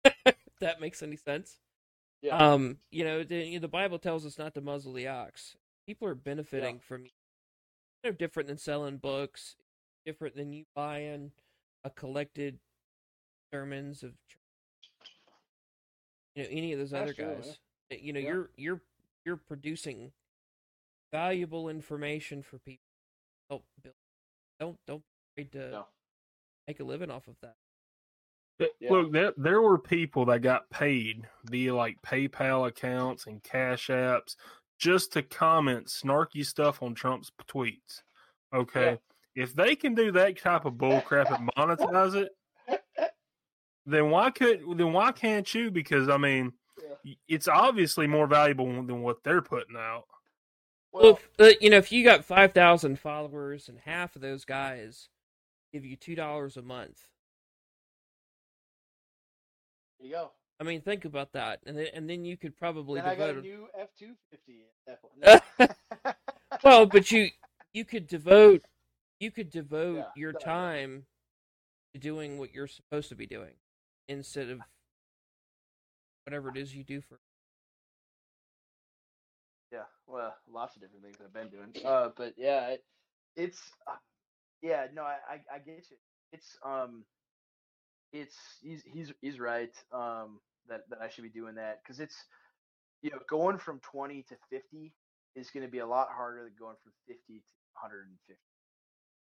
[0.25, 1.57] if that makes any sense.
[2.21, 2.35] Yeah.
[2.37, 5.55] Um, you know, the the Bible tells us not to muzzle the ox.
[5.85, 7.05] People are benefiting from
[8.03, 9.55] they're different than selling books,
[10.05, 11.31] different than you buying
[11.83, 12.59] a collected
[13.53, 14.13] sermons of
[16.35, 17.57] you know any of those That's other true, guys.
[17.91, 18.27] Uh, You know, Yeah.
[18.29, 18.81] you're you're
[19.25, 20.11] you're producing
[21.11, 22.81] valuable information for people.
[23.49, 23.95] Help build.
[24.59, 25.03] Don't don't
[25.35, 25.87] be afraid to No.
[26.67, 27.55] make a living off of that.
[28.59, 28.91] Th- Yeah.
[28.91, 34.35] Look, there there were people that got paid via like PayPal accounts and Cash apps
[34.77, 38.03] just to comment snarky stuff on Trump's tweets.
[38.53, 38.99] Okay,
[39.37, 42.31] if they can do that type of bullcrap and monetize it,
[43.85, 45.69] then why could then why can't you?
[45.69, 46.53] Because I mean,
[47.03, 47.13] Yeah.
[47.27, 50.05] it's obviously more valuable than what they're putting out.
[50.91, 54.43] Well, if, uh, you know, if you got five thousand followers and half of those
[54.43, 55.07] guys
[55.71, 56.99] give you two dollars a month,
[59.99, 60.31] there you go.
[60.59, 63.29] I mean, think about that, and then and then you could probably Then I got
[63.35, 65.43] a new F two fifty at that point.
[66.03, 66.13] No.
[66.63, 67.29] well, but you
[67.73, 68.63] you could devote
[69.19, 71.05] you could devote Yeah, your time
[71.93, 73.53] to doing what you're supposed to be doing
[74.07, 74.59] instead of
[76.25, 77.19] whatever it is you do for.
[79.71, 81.85] Yeah, well, lots of different things I've been doing.
[81.85, 82.83] Uh, but yeah, it,
[83.35, 83.95] it's uh,
[84.61, 85.97] yeah, no, I, I I get you.
[86.31, 87.03] It's um,
[88.13, 89.73] it's he's he's he's right.
[89.91, 90.39] Um,
[90.69, 92.15] that that I should be doing that because it's
[93.01, 94.93] you know going from twenty to fifty
[95.35, 98.17] is going to be a lot harder than going from fifty to one hundred and
[98.27, 98.41] fifty.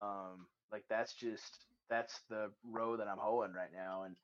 [0.02, 4.16] Um, like that's just that's the row that I'm hoeing right now, and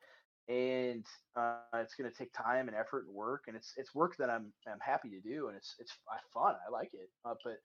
[0.49, 1.07] and
[1.37, 4.31] uh, it's going to take time and effort and work, and it's it's work that
[4.31, 5.93] I'm I'm happy to do, and it's it's
[6.33, 6.55] fun.
[6.67, 7.57] I like it, uh, but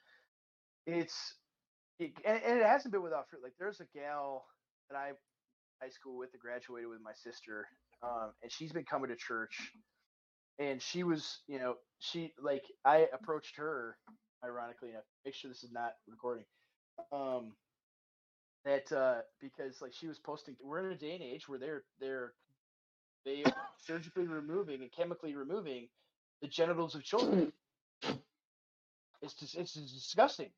[0.86, 1.36] it's
[2.00, 3.44] it, and, and it hasn't been without fruit.
[3.44, 4.46] Like there's a gal
[4.90, 5.12] that I
[5.82, 7.68] high school with that graduated with my sister,
[8.04, 9.72] um, and she's been coming to church,
[10.58, 13.98] and she was you know she like I approached her
[14.44, 15.04] ironically enough.
[15.26, 16.46] Make sure this is not recording.
[17.12, 17.54] Um,
[18.66, 21.84] that uh because like she was posting we're in a day and age where they're
[22.00, 22.34] they're
[23.26, 25.88] they are surgically removing and chemically removing
[26.42, 27.52] the genitals of children.
[29.22, 30.50] It's just it's just disgusting.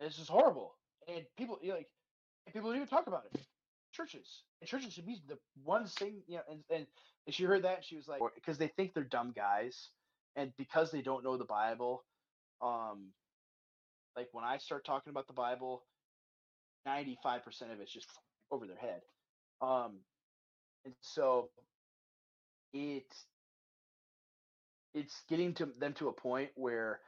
[0.00, 0.74] It's just horrible.
[1.08, 1.88] And people you know, like
[2.52, 3.40] people don't even talk about it.
[3.92, 6.42] Churches and churches should be the one thing you know.
[6.50, 6.86] And and,
[7.30, 9.88] she heard that and she was like, because they think they're dumb guys,
[10.36, 12.04] and because they don't know the Bible,
[12.62, 13.08] um,
[14.16, 15.84] like when I start talking about the Bible,
[16.88, 18.08] ninety five percent of it's just
[18.50, 19.00] over their head.
[19.60, 19.98] Um,
[20.84, 21.50] and so
[22.72, 23.04] it
[24.94, 27.00] it's getting to them to a point where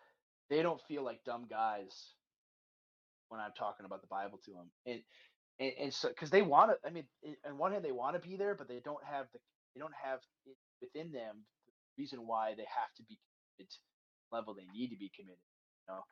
[0.51, 2.15] they don't feel like dumb guys
[3.29, 5.01] when I'm talking about the Bible to them, and
[5.59, 7.05] and, and so because they want to, I mean,
[7.47, 9.39] on one hand they want to be there, but they don't have the
[9.75, 11.45] they don't have it within them
[11.97, 13.19] the reason why they have to be
[13.57, 13.73] committed
[14.33, 15.39] level they need to be committed.
[15.89, 16.03] You know.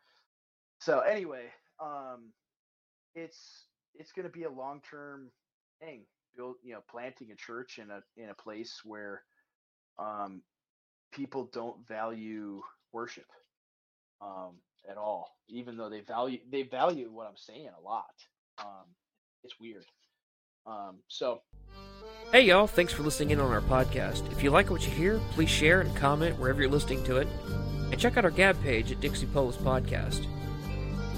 [0.80, 1.46] So anyway,
[1.82, 2.32] um,
[3.14, 5.30] it's it's going to be a long term
[5.80, 6.02] thing.
[6.36, 9.22] Build you know planting a church in a in a place where
[9.98, 10.42] um,
[11.12, 12.62] people don't value
[12.92, 13.26] worship
[14.20, 14.56] um,
[14.88, 18.04] at all, even though they value they value what I'm saying a lot.
[18.58, 18.86] Um,
[19.44, 19.84] it's weird.
[20.66, 21.40] Um, so
[22.30, 24.30] Hey y'all, thanks for listening in on our podcast.
[24.30, 27.28] If you like what you hear, please share and comment wherever you're listening to it.
[27.90, 30.26] And check out our Gab page at Dixie Polis Podcast.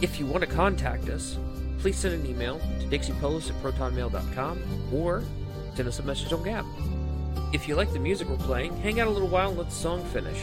[0.00, 1.36] If you want to contact us,
[1.80, 4.62] please send an email to dixiepolis at protonmail.com
[4.92, 5.24] or
[5.74, 6.66] send us a message on Gab.
[7.52, 9.74] If you like the music we're playing, hang out a little while and let the
[9.74, 10.38] song finish.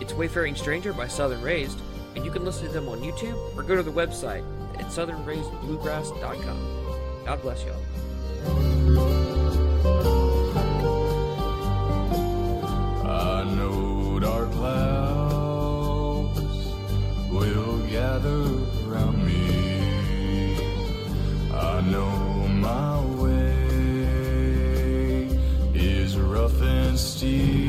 [0.00, 1.80] It's Wayfaring Stranger by Southern Raised,
[2.14, 4.44] and you can listen to them on YouTube or go to the website
[4.78, 7.24] at southernraisedbluegrass.com.
[7.24, 7.80] God bless y'all.
[13.06, 16.40] I know dark clouds
[17.30, 18.44] will gather
[21.86, 23.52] know my way
[25.74, 27.63] is rough and steep,